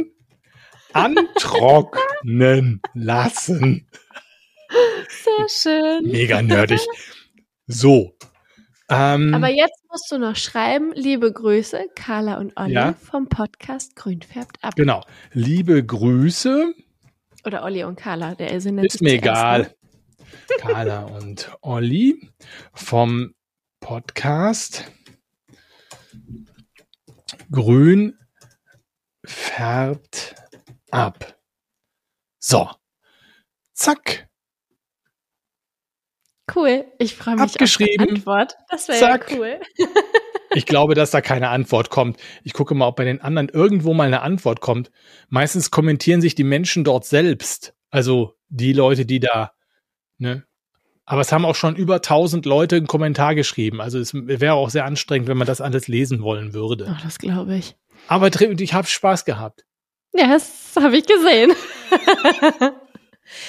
antrocknen 0.92 2.80
lassen. 2.94 3.88
Sehr 5.08 5.48
schön. 5.48 6.10
Mega 6.10 6.42
nerdig. 6.42 6.80
So. 7.66 8.12
Ähm, 8.88 9.34
Aber 9.34 9.48
jetzt 9.48 9.82
musst 9.90 10.10
du 10.10 10.18
noch 10.18 10.36
schreiben, 10.36 10.92
liebe 10.94 11.32
Grüße, 11.32 11.86
Carla 11.96 12.38
und 12.38 12.56
Olli 12.56 12.94
vom 13.02 13.28
Podcast 13.28 13.96
Grün 13.96 14.22
färbt 14.22 14.62
ab. 14.62 14.74
genau. 14.76 15.02
Liebe 15.32 15.84
Grüße. 15.84 16.72
Oder 17.44 17.64
Olli 17.64 17.82
und 17.84 17.96
Carla, 17.98 18.34
der 18.36 18.52
ist 18.52 18.64
nennt 18.64 18.84
Ist 18.86 19.02
mir 19.02 19.20
zuerst, 19.20 19.22
egal. 19.22 19.62
ne? 19.62 19.74
Carla 20.58 21.04
und 21.04 21.50
Olli 21.62 22.30
vom 22.74 23.34
Podcast 23.86 24.84
Grün 27.52 28.18
färbt 29.24 30.34
ab. 30.90 31.38
So. 32.40 32.68
Zack. 33.74 34.28
Cool. 36.52 36.86
Ich 36.98 37.14
freue 37.14 37.36
mich 37.36 37.42
Abgeschrieben. 37.44 38.00
auf 38.00 38.08
die 38.08 38.14
Antwort. 38.16 38.56
Das 38.70 38.88
wäre 38.88 39.00
ja 39.00 39.20
cool. 39.30 39.60
Ich 40.52 40.66
glaube, 40.66 40.96
dass 40.96 41.12
da 41.12 41.20
keine 41.20 41.50
Antwort 41.50 41.90
kommt. 41.90 42.18
Ich 42.42 42.54
gucke 42.54 42.74
mal, 42.74 42.88
ob 42.88 42.96
bei 42.96 43.04
den 43.04 43.20
anderen 43.20 43.48
irgendwo 43.50 43.94
mal 43.94 44.08
eine 44.08 44.22
Antwort 44.22 44.60
kommt. 44.60 44.90
Meistens 45.28 45.70
kommentieren 45.70 46.20
sich 46.20 46.34
die 46.34 46.44
Menschen 46.44 46.82
dort 46.82 47.04
selbst. 47.04 47.76
Also 47.90 48.34
die 48.48 48.72
Leute, 48.72 49.06
die 49.06 49.20
da, 49.20 49.52
ne? 50.18 50.45
Aber 51.06 51.20
es 51.20 51.32
haben 51.32 51.44
auch 51.44 51.54
schon 51.54 51.76
über 51.76 51.96
1000 51.96 52.44
Leute 52.46 52.76
einen 52.76 52.88
Kommentar 52.88 53.34
geschrieben. 53.34 53.80
Also 53.80 53.98
es 53.98 54.12
wäre 54.12 54.54
auch 54.54 54.70
sehr 54.70 54.84
anstrengend, 54.84 55.28
wenn 55.28 55.38
man 55.38 55.46
das 55.46 55.60
alles 55.60 55.88
lesen 55.88 56.20
wollen 56.22 56.52
würde. 56.52 56.88
Oh, 56.90 56.96
das 57.02 57.18
glaube 57.18 57.56
ich. 57.56 57.76
Aber 58.08 58.28
ich 58.28 58.74
habe 58.74 58.86
Spaß 58.86 59.24
gehabt. 59.24 59.64
Ja, 60.12 60.28
das 60.28 60.74
habe 60.76 60.96
ich 60.96 61.06
gesehen. 61.06 61.52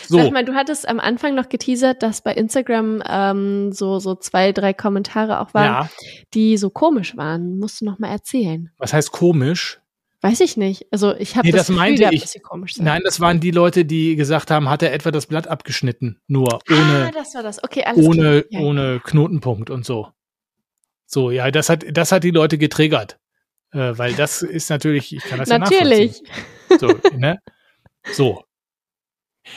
So, 0.07 0.17
Sag 0.17 0.31
mal, 0.31 0.43
du 0.43 0.55
hattest 0.55 0.87
am 0.87 0.99
Anfang 0.99 1.35
noch 1.35 1.49
geteasert, 1.49 2.01
dass 2.01 2.21
bei 2.21 2.33
Instagram 2.33 3.03
ähm, 3.07 3.71
so, 3.71 3.99
so 3.99 4.15
zwei, 4.15 4.51
drei 4.51 4.73
Kommentare 4.73 5.39
auch 5.39 5.53
waren, 5.53 5.65
ja, 5.65 5.89
die 6.33 6.57
so 6.57 6.69
komisch 6.69 7.15
waren. 7.15 7.59
Musst 7.59 7.81
du 7.81 7.85
noch 7.85 7.99
mal 7.99 8.09
erzählen. 8.09 8.71
was 8.77 8.93
heißt 8.93 9.11
komisch? 9.11 9.79
Weiß 10.21 10.39
ich 10.39 10.57
nicht. 10.57 10.87
Also 10.91 11.15
ich 11.15 11.35
habe 11.35 11.47
Nee, 11.47 11.51
das, 11.51 11.61
das 11.61 11.67
Gefühl 11.67 11.79
meinte 11.79 11.99
gehabt, 11.99 12.15
ich. 12.15 12.21
dass 12.21 12.31
sie 12.31 12.39
komisch 12.39 12.73
sind. 12.73 12.85
Nein, 12.85 13.01
das 13.03 13.19
waren 13.19 13.39
die 13.39 13.51
Leute, 13.51 13.85
die 13.85 14.15
gesagt 14.15 14.49
haben, 14.49 14.67
hat 14.67 14.81
er 14.81 14.93
etwa 14.93 15.11
das 15.11 15.27
Blatt 15.27 15.47
abgeschnitten? 15.47 16.19
Nur 16.27 16.55
ah, 16.55 16.59
ohne, 16.69 17.11
das 17.13 17.35
war 17.35 17.43
das. 17.43 17.63
Okay, 17.63 17.83
alles 17.83 18.03
ohne. 18.03 18.45
Ja, 18.49 18.59
ohne 18.61 18.99
Knotenpunkt 19.03 19.69
und 19.69 19.85
so. 19.85 20.07
So, 21.05 21.29
ja, 21.31 21.51
das 21.51 21.69
hat, 21.69 21.85
das 21.91 22.11
hat 22.11 22.23
die 22.23 22.31
Leute 22.31 22.57
getriggert. 22.57 23.19
Äh, 23.71 23.97
weil 23.97 24.13
das 24.13 24.41
ist 24.41 24.69
natürlich, 24.69 25.15
ich 25.15 25.23
kann 25.23 25.39
das 25.39 25.49
ja 25.49 25.59
Natürlich. 25.59 26.21
So, 26.79 26.87
ne? 27.17 27.39
So. 28.11 28.43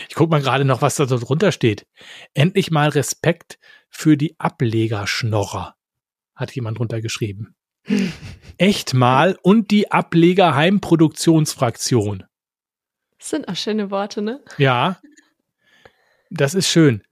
Ich 0.08 0.14
guck 0.14 0.30
mal 0.30 0.40
gerade 0.40 0.64
noch, 0.64 0.82
was 0.82 0.96
da 0.96 1.06
so 1.06 1.18
drunter 1.18 1.52
steht. 1.52 1.86
Endlich 2.34 2.70
mal 2.70 2.90
Respekt 2.90 3.58
für 3.88 4.16
die 4.16 4.38
Ablegerschnorrer, 4.38 5.74
hat 6.36 6.54
jemand 6.54 6.78
drunter 6.78 7.00
geschrieben. 7.00 7.56
Echt 8.58 8.94
mal 8.94 9.36
und 9.42 9.70
die 9.70 9.90
Ablegerheimproduktionsfraktion. 9.90 12.24
Das 13.18 13.30
sind 13.30 13.48
auch 13.48 13.56
schöne 13.56 13.90
Worte, 13.90 14.22
ne? 14.22 14.40
Ja, 14.58 15.00
das 16.30 16.54
ist 16.54 16.68
schön. 16.68 17.02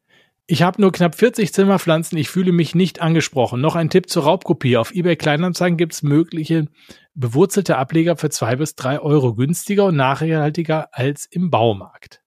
Ich 0.47 0.63
habe 0.63 0.81
nur 0.81 0.93
knapp 0.93 1.15
40 1.15 1.53
Zimmerpflanzen, 1.53 2.17
ich 2.17 2.31
fühle 2.31 2.53
mich 2.53 2.75
nicht 2.75 3.03
angesprochen. 3.03 3.61
Noch 3.61 3.77
ein 3.77 3.91
Tipp 3.91 4.09
zur 4.09 4.23
Raubkopie. 4.23 4.79
Auf 4.79 4.95
eBay 4.95 5.17
Kleinanzeigen 5.17 5.77
gibt's 5.77 6.03
mögliche 6.03 6.69
bewurzelte 7.15 7.77
Ableger 7.77 8.17
für 8.17 8.31
zwei 8.31 8.57
bis 8.57 8.75
drei 8.75 9.01
Euro 9.01 9.35
günstiger 9.35 9.85
und 9.87 9.97
nachhaltiger 9.97 10.89
als 10.93 11.27
im 11.27 11.51
Baumarkt. 11.51 12.23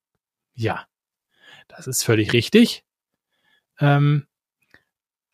Ja, 0.53 0.85
das 1.67 1.87
ist 1.87 2.03
völlig 2.03 2.33
richtig. 2.33 2.83
Ähm, 3.79 4.27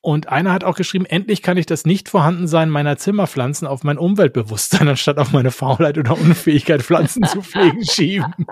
und 0.08 0.30
einer 0.30 0.54
hat 0.54 0.64
auch 0.64 0.78
geschrieben, 0.78 1.06
endlich 1.06 1.42
kann 1.42 1.58
ich 1.58 1.66
das 1.66 1.84
Nicht-Vorhandensein 1.84 2.70
meiner 2.70 2.96
Zimmerpflanzen 2.96 3.68
auf 3.68 3.84
mein 3.84 3.98
Umweltbewusstsein 3.98 4.88
anstatt 4.88 5.18
auf 5.18 5.34
meine 5.34 5.52
Faulheit 5.52 5.98
oder 5.98 6.18
Unfähigkeit, 6.18 6.82
Pflanzen 6.82 7.26
zu 7.26 7.42
pflegen, 7.42 7.86
schieben. 7.92 8.34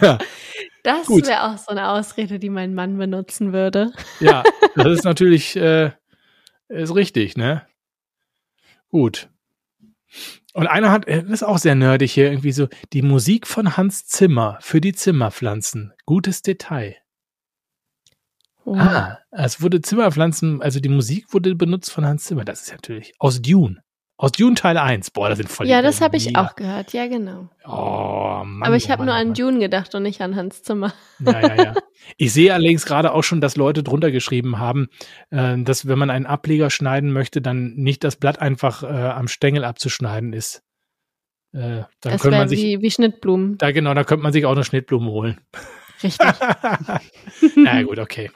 ja. 0.00 0.18
Das 0.84 1.08
wäre 1.08 1.50
auch 1.50 1.58
so 1.58 1.72
eine 1.72 1.88
Ausrede, 1.88 2.38
die 2.38 2.48
mein 2.48 2.74
Mann 2.74 2.96
benutzen 2.96 3.52
würde. 3.52 3.90
Ja, 4.20 4.44
das 4.76 4.86
ist 4.86 5.04
natürlich 5.04 5.56
äh, 5.56 5.90
ist 6.68 6.94
richtig, 6.94 7.36
ne? 7.36 7.66
Gut. 8.88 9.30
Und 10.54 10.68
einer 10.68 10.92
hat, 10.92 11.08
das 11.08 11.24
ist 11.24 11.42
auch 11.42 11.58
sehr 11.58 11.74
nerdig 11.74 12.12
hier, 12.12 12.30
irgendwie 12.30 12.52
so, 12.52 12.68
die 12.92 13.02
Musik 13.02 13.48
von 13.48 13.76
Hans 13.76 14.06
Zimmer 14.06 14.58
für 14.60 14.80
die 14.80 14.92
Zimmerpflanzen. 14.92 15.92
Gutes 16.04 16.42
Detail. 16.42 16.94
Oh. 18.66 18.74
Ah, 18.74 19.20
es 19.30 19.62
wurde 19.62 19.80
Zimmerpflanzen, 19.80 20.60
also 20.60 20.80
die 20.80 20.88
Musik 20.88 21.32
wurde 21.32 21.54
benutzt 21.54 21.92
von 21.92 22.04
Hans 22.04 22.24
Zimmer. 22.24 22.44
Das 22.44 22.62
ist 22.62 22.72
natürlich 22.72 23.14
aus 23.20 23.40
Dune. 23.40 23.80
Aus 24.18 24.32
Dune 24.32 24.56
Teil 24.56 24.76
1. 24.76 25.12
Boah, 25.12 25.28
das 25.28 25.38
sind 25.38 25.48
voll 25.48 25.68
Ja, 25.68 25.82
das 25.82 26.00
habe 26.00 26.16
ich 26.16 26.36
auch 26.36 26.56
gehört. 26.56 26.92
Ja, 26.92 27.06
genau. 27.06 27.48
Oh, 27.64 28.42
Mann, 28.44 28.62
Aber 28.64 28.74
ich 28.74 28.86
oh 28.86 28.88
habe 28.88 29.04
nur 29.04 29.14
an 29.14 29.34
Dune 29.34 29.60
gedacht 29.60 29.94
und 29.94 30.02
nicht 30.02 30.20
an 30.20 30.34
Hans 30.34 30.64
Zimmer. 30.64 30.92
Ja, 31.20 31.40
ja, 31.40 31.54
ja. 31.54 31.74
Ich 32.18 32.32
sehe 32.32 32.52
allerdings 32.52 32.84
gerade 32.86 33.12
auch 33.12 33.22
schon, 33.22 33.40
dass 33.40 33.56
Leute 33.56 33.82
drunter 33.82 34.10
geschrieben 34.10 34.58
haben, 34.58 34.88
äh, 35.30 35.56
dass 35.58 35.88
wenn 35.88 35.98
man 35.98 36.10
einen 36.10 36.26
Ableger 36.26 36.70
schneiden 36.70 37.12
möchte, 37.12 37.40
dann 37.40 37.74
nicht 37.74 38.04
das 38.04 38.16
Blatt 38.16 38.40
einfach 38.40 38.82
äh, 38.82 38.86
am 38.86 39.28
Stängel 39.28 39.64
abzuschneiden 39.64 40.32
ist. 40.32 40.62
Äh, 41.52 41.58
dann 41.58 41.88
das 42.00 42.22
könnte 42.22 42.38
man 42.38 42.48
sich 42.48 42.62
wie, 42.62 42.82
wie 42.82 42.90
Schnittblumen. 42.90 43.58
Da 43.58 43.70
genau, 43.70 43.94
da 43.94 44.04
könnte 44.04 44.22
man 44.22 44.32
sich 44.32 44.44
auch 44.44 44.52
eine 44.52 44.64
Schnittblume 44.64 45.10
holen. 45.10 45.40
Richtig. 46.02 46.26
Na 47.56 47.82
gut, 47.82 47.98
okay. 47.98 48.30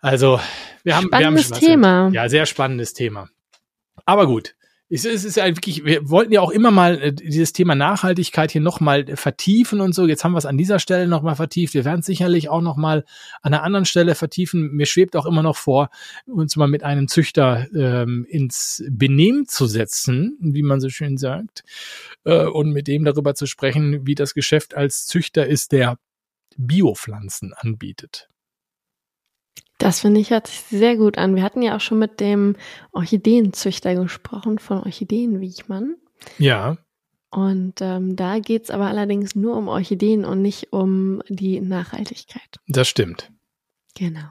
Also, 0.00 0.40
wir 0.84 0.96
haben, 0.96 1.06
spannendes 1.06 1.50
wir 1.50 1.56
haben 1.56 1.60
Thema. 1.60 2.10
Ja, 2.12 2.28
sehr 2.28 2.46
spannendes 2.46 2.92
Thema. 2.92 3.28
Aber 4.04 4.26
gut. 4.26 4.54
Es 4.90 5.04
ist 5.04 5.36
ja 5.36 5.44
wirklich, 5.46 5.84
wir 5.84 6.08
wollten 6.08 6.32
ja 6.32 6.40
auch 6.40 6.50
immer 6.50 6.70
mal 6.70 6.98
äh, 6.98 7.12
dieses 7.12 7.52
Thema 7.52 7.74
Nachhaltigkeit 7.74 8.50
hier 8.50 8.62
nochmal 8.62 9.04
vertiefen 9.16 9.82
und 9.82 9.94
so. 9.94 10.06
Jetzt 10.06 10.24
haben 10.24 10.32
wir 10.32 10.38
es 10.38 10.46
an 10.46 10.56
dieser 10.56 10.78
Stelle 10.78 11.06
nochmal 11.06 11.36
vertieft. 11.36 11.74
Wir 11.74 11.84
werden 11.84 12.00
es 12.00 12.06
sicherlich 12.06 12.48
auch 12.48 12.62
nochmal 12.62 13.04
an 13.42 13.52
einer 13.52 13.64
anderen 13.64 13.84
Stelle 13.84 14.14
vertiefen. 14.14 14.70
Mir 14.72 14.86
schwebt 14.86 15.14
auch 15.14 15.26
immer 15.26 15.42
noch 15.42 15.56
vor, 15.56 15.90
uns 16.24 16.56
mal 16.56 16.68
mit 16.68 16.84
einem 16.84 17.06
Züchter 17.06 17.66
ähm, 17.74 18.24
ins 18.30 18.82
Benehmen 18.88 19.46
zu 19.46 19.66
setzen, 19.66 20.38
wie 20.40 20.62
man 20.62 20.80
so 20.80 20.88
schön 20.88 21.18
sagt, 21.18 21.64
äh, 22.24 22.46
und 22.46 22.70
mit 22.72 22.88
dem 22.88 23.04
darüber 23.04 23.34
zu 23.34 23.44
sprechen, 23.44 24.06
wie 24.06 24.14
das 24.14 24.32
Geschäft 24.32 24.74
als 24.74 25.04
Züchter 25.04 25.46
ist, 25.46 25.72
der 25.72 25.98
Biopflanzen 26.56 27.52
anbietet. 27.52 28.30
Das 29.78 30.00
finde 30.00 30.20
ich 30.20 30.30
hört 30.30 30.48
sich 30.48 30.60
sehr 30.62 30.96
gut 30.96 31.18
an. 31.18 31.36
Wir 31.36 31.42
hatten 31.42 31.62
ja 31.62 31.76
auch 31.76 31.80
schon 31.80 31.98
mit 31.98 32.20
dem 32.20 32.56
Orchideenzüchter 32.92 33.94
gesprochen 33.94 34.58
von 34.58 34.78
Orchideen 34.78 35.40
Wiechmann. 35.40 35.96
Ja. 36.38 36.78
Und 37.30 37.74
ähm, 37.80 38.16
da 38.16 38.38
geht's 38.38 38.70
aber 38.70 38.86
allerdings 38.86 39.34
nur 39.34 39.56
um 39.56 39.68
Orchideen 39.68 40.24
und 40.24 40.42
nicht 40.42 40.72
um 40.72 41.22
die 41.28 41.60
Nachhaltigkeit. 41.60 42.58
Das 42.66 42.88
stimmt. 42.88 43.30
Genau. 43.94 44.28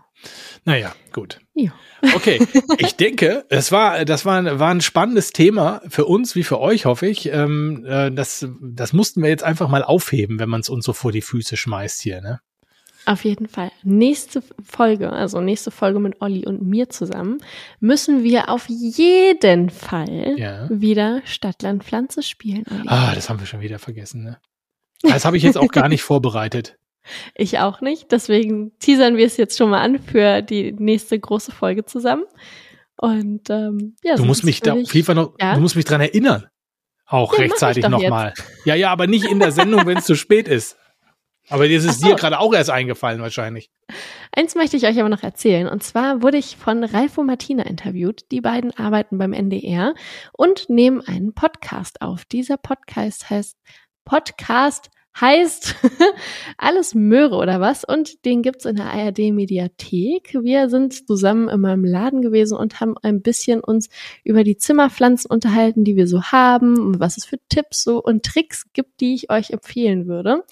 Naja, 0.66 0.96
gut. 1.14 1.40
Ja. 1.54 1.72
Okay, 2.16 2.40
ich 2.80 2.96
denke, 2.98 3.46
es 3.50 3.72
war, 3.72 4.04
das 4.04 4.26
war, 4.26 4.60
war 4.60 4.72
ein 4.72 4.82
spannendes 4.82 5.32
Thema 5.32 5.82
für 5.88 6.06
uns 6.06 6.36
wie 6.36 6.44
für 6.44 6.60
euch, 6.60 6.86
hoffe 6.86 7.08
ich. 7.08 7.28
Ähm, 7.32 7.86
äh, 7.88 8.12
das, 8.12 8.48
das 8.62 8.94
mussten 8.94 9.22
wir 9.22 9.30
jetzt 9.30 9.44
einfach 9.44 9.70
mal 9.70 9.84
aufheben, 9.84 10.40
wenn 10.40 10.50
man 10.50 10.62
es 10.62 10.70
uns 10.70 10.86
so 10.86 10.94
vor 10.94 11.12
die 11.12 11.22
Füße 11.22 11.56
schmeißt 11.56 12.02
hier, 12.02 12.22
ne? 12.22 12.40
Auf 13.08 13.24
jeden 13.24 13.47
Fall. 13.47 13.72
Nächste 13.84 14.43
Folge, 14.62 15.12
also 15.14 15.39
nächste 15.39 15.72
Folge 15.72 15.99
mit 15.99 16.22
Olli 16.22 16.45
und 16.45 16.62
mir 16.62 16.89
zusammen, 16.89 17.38
müssen 17.80 18.24
wir 18.24 18.49
auf 18.49 18.68
jeden 18.68 19.70
Fall 19.70 20.36
Ja. 20.38 20.68
wieder 20.70 21.22
Stadtland 21.24 21.86
Pflanze 21.86 22.22
spielen. 22.22 22.66
Olli. 22.70 22.84
Ah, 22.88 23.14
das 23.16 23.30
haben 23.30 23.39
wir 23.39 23.47
schon 23.47 23.62
wieder 23.62 23.80
vergessen, 23.80 24.24
ne? 24.24 24.38
Das 25.03 25.24
habe 25.24 25.38
ich 25.38 25.43
jetzt 25.43 25.58
auch 25.58 25.70
gar 25.70 25.88
nicht 25.88 26.01
vorbereitet. 26.03 26.76
Ich 27.34 27.60
auch 27.60 27.80
nicht. 27.80 28.12
Deswegen 28.12 28.78
teasern 28.80 29.16
wir 29.16 29.26
es 29.26 29.38
jetzt 29.38 29.58
schon 29.58 29.70
mal 29.70 29.80
an 29.82 29.99
für 29.99 30.41
die 30.41 30.74
nächste 30.74 31.18
große 31.18 31.53
Folge 31.53 31.86
zusammen. 31.86 32.26
Und 32.97 33.49
ähm, 33.49 33.95
ja, 34.03 34.16
Du 34.16 34.26
musst 34.26 34.43
mich 34.43 34.60
da 34.60 34.74
auf 34.74 34.93
jeden 34.93 35.05
Fall 35.05 35.16
noch, 35.16 35.34
Ja? 35.39 35.53
du 35.55 35.62
musst 35.62 35.78
mich 35.78 35.86
dran 35.86 36.01
erinnern. 36.01 36.47
Auch 37.05 37.32
Ja, 37.36 37.39
rechtzeitig 37.39 37.88
nochmal. 37.88 38.34
Ja, 38.66 38.76
ja, 38.76 38.91
aber 38.91 39.08
nicht 39.08 39.24
in 39.32 39.39
der 39.39 39.53
Sendung, 39.53 39.86
wenn 39.86 39.97
es 39.99 40.05
zu 40.05 40.16
spät 40.16 40.49
ist. 40.49 40.76
Aber 41.50 41.66
jetzt 41.66 41.86
ist 41.86 42.02
so. 42.02 42.08
dir 42.08 42.16
gerade 42.16 42.39
auch 42.39 42.54
erst 42.54 42.70
eingefallen 42.70 43.22
wahrscheinlich. 43.22 43.72
Eins 44.36 44.56
möchte 44.56 44.76
ich 44.78 44.86
euch 44.86 45.00
aber 45.00 45.10
noch 45.10 45.24
erzählen. 45.24 45.68
Und 45.68 45.84
zwar 45.84 46.22
wurde 46.22 46.38
ich 46.38 46.58
von 46.58 46.84
Ralf 46.84 47.18
und 47.18 47.28
Martina 47.28 47.64
interviewt. 47.64 48.26
Die 48.32 48.41
beiden 48.41 48.78
arbeiten 48.78 49.18
beim 49.18 49.34
NDR 49.34 49.93
und 50.34 50.70
nehmen 50.70 51.02
einen 51.02 51.34
Podcast 51.34 52.02
auf. 52.02 52.26
Dieser 52.26 52.58
Podcast 52.58 53.30
heißt 53.30 53.58
Podcast 54.04 54.89
heißt 55.20 55.76
alles 56.57 56.95
Möhre 56.95 57.36
oder 57.36 57.59
was 57.59 57.84
und 57.84 58.26
den 58.26 58.41
gibt's 58.41 58.65
in 58.65 58.76
der 58.76 58.93
ARD 58.93 59.32
Mediathek. 59.32 60.38
Wir 60.41 60.70
sind 60.70 61.07
zusammen 61.07 61.49
in 61.49 61.61
meinem 61.61 61.86
Laden 61.86 62.22
gewesen 62.22 62.57
und 62.57 62.80
haben 62.80 62.95
ein 63.01 63.22
bisschen 63.22 63.61
uns 63.61 63.89
über 64.24 64.43
die 64.43 64.57
Zimmerpflanzen 64.57 65.30
unterhalten, 65.30 65.84
die 65.84 65.95
wir 65.95 66.07
so 66.07 66.24
haben 66.24 66.80
und 66.80 66.99
was 66.99 67.18
es 67.18 67.26
für 67.26 67.38
Tipps 67.49 67.84
so 67.84 68.01
und 68.01 68.24
Tricks 68.24 68.65
gibt, 68.74 69.01
die 69.01 69.15
ich 69.15 69.32
euch 69.32 69.51
empfehlen 69.51 70.07
würde. 70.07 70.43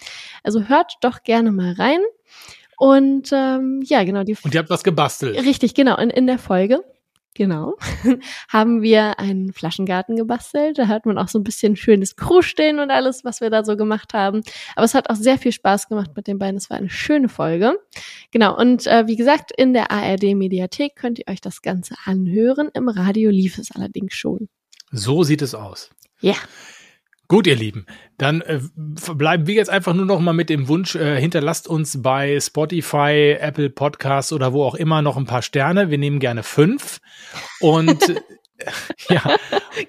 Also 0.44 0.64
hört 0.64 0.94
doch 1.02 1.24
gerne 1.24 1.52
mal 1.52 1.74
rein. 1.74 2.00
Und 2.78 3.30
ähm, 3.32 3.82
ja, 3.86 4.04
genau, 4.04 4.24
die 4.24 4.36
Und 4.44 4.54
ihr 4.54 4.60
habt 4.60 4.70
was 4.70 4.84
gebastelt. 4.84 5.38
Richtig, 5.46 5.76
genau. 5.76 5.98
In, 5.98 6.10
in 6.10 6.28
der 6.28 6.38
Folge, 6.38 6.84
genau, 7.36 7.78
haben 8.50 8.82
wir 8.82 9.20
einen 9.20 9.54
Flaschengarten 9.54 10.16
gebastelt. 10.16 10.80
Da 10.80 10.88
hört 10.88 11.06
man 11.06 11.20
auch 11.20 11.28
so 11.28 11.38
ein 11.38 11.44
bisschen 11.44 11.76
schönes 11.76 12.16
Crew 12.16 12.42
stehen 12.42 12.80
und 12.80 12.90
alles, 12.90 13.24
was 13.24 13.42
wir 13.42 13.52
da 13.52 13.64
so 13.64 13.78
gemacht 13.78 14.14
haben. 14.14 14.42
Aber 14.76 14.86
es 14.86 14.96
hat 14.96 15.10
auch 15.10 15.16
sehr 15.16 15.38
viel 15.38 15.52
Spaß 15.52 15.88
gemacht 15.88 16.12
mit 16.16 16.26
den 16.26 16.40
beiden. 16.40 16.58
Es 16.58 16.70
war 16.70 16.78
eine 16.78 16.90
schöne 16.90 17.30
Folge. 17.30 17.78
Genau. 18.32 18.58
Und 18.58 18.88
äh, 18.88 19.06
wie 19.08 19.16
gesagt, 19.16 19.52
in 19.56 19.74
der 19.74 19.92
ARD 19.92 20.36
Mediathek 20.36 20.96
könnt 20.96 21.20
ihr 21.20 21.28
euch 21.28 21.42
das 21.42 21.62
Ganze 21.62 21.96
anhören. 22.06 22.70
Im 22.74 22.90
Radio 22.90 23.30
lief 23.30 23.60
es 23.60 23.72
allerdings 23.72 24.16
schon. 24.16 24.50
So 24.92 25.24
sieht 25.24 25.42
es 25.42 25.54
aus. 25.54 25.90
Ja. 26.22 26.36
Gut, 27.28 27.48
ihr 27.48 27.56
Lieben, 27.56 27.86
dann 28.18 28.42
äh, 28.42 28.60
bleiben 29.16 29.48
wir 29.48 29.56
jetzt 29.56 29.70
einfach 29.70 29.94
nur 29.94 30.06
noch 30.06 30.20
mal 30.20 30.34
mit 30.34 30.50
dem 30.50 30.68
Wunsch, 30.68 30.96
äh, 30.96 31.20
hinterlasst 31.20 31.68
uns 31.68 32.02
bei 32.02 32.40
Spotify, 32.40 33.38
Apple 33.40 33.70
Podcasts 33.70 34.32
oder 34.32 34.54
wo 34.54 34.64
auch 34.64 34.76
immer 34.76 35.02
noch 35.02 35.18
ein 35.18 35.26
paar 35.26 35.42
Sterne. 35.42 35.90
Wir 35.90 35.98
nehmen 35.98 36.20
gerne 36.20 36.44
fünf. 36.44 37.00
Und 37.60 38.10
äh, 38.10 38.22
ja, 39.10 39.22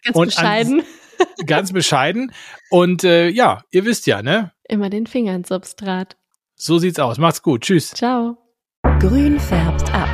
Ganz 0.03 0.17
Und 0.17 0.27
bescheiden. 0.27 0.83
ganz 1.47 1.73
bescheiden. 1.73 2.33
Und 2.71 3.05
äh, 3.05 3.29
ja, 3.29 3.63
ihr 3.71 3.85
wisst 3.85 4.07
ja, 4.07 4.23
ne? 4.23 4.53
Immer 4.69 4.91
den 4.91 5.07
Finger 5.07 5.35
ins 5.35 5.49
Substrat. 5.49 6.17
So 6.55 6.79
sieht's 6.79 6.99
aus. 6.99 7.19
Macht's 7.19 7.43
gut. 7.43 7.63
Tschüss. 7.63 7.91
Ciao. 7.91 8.39
Grün 8.99 9.39
färbt 9.39 9.93
ab. 9.93 10.09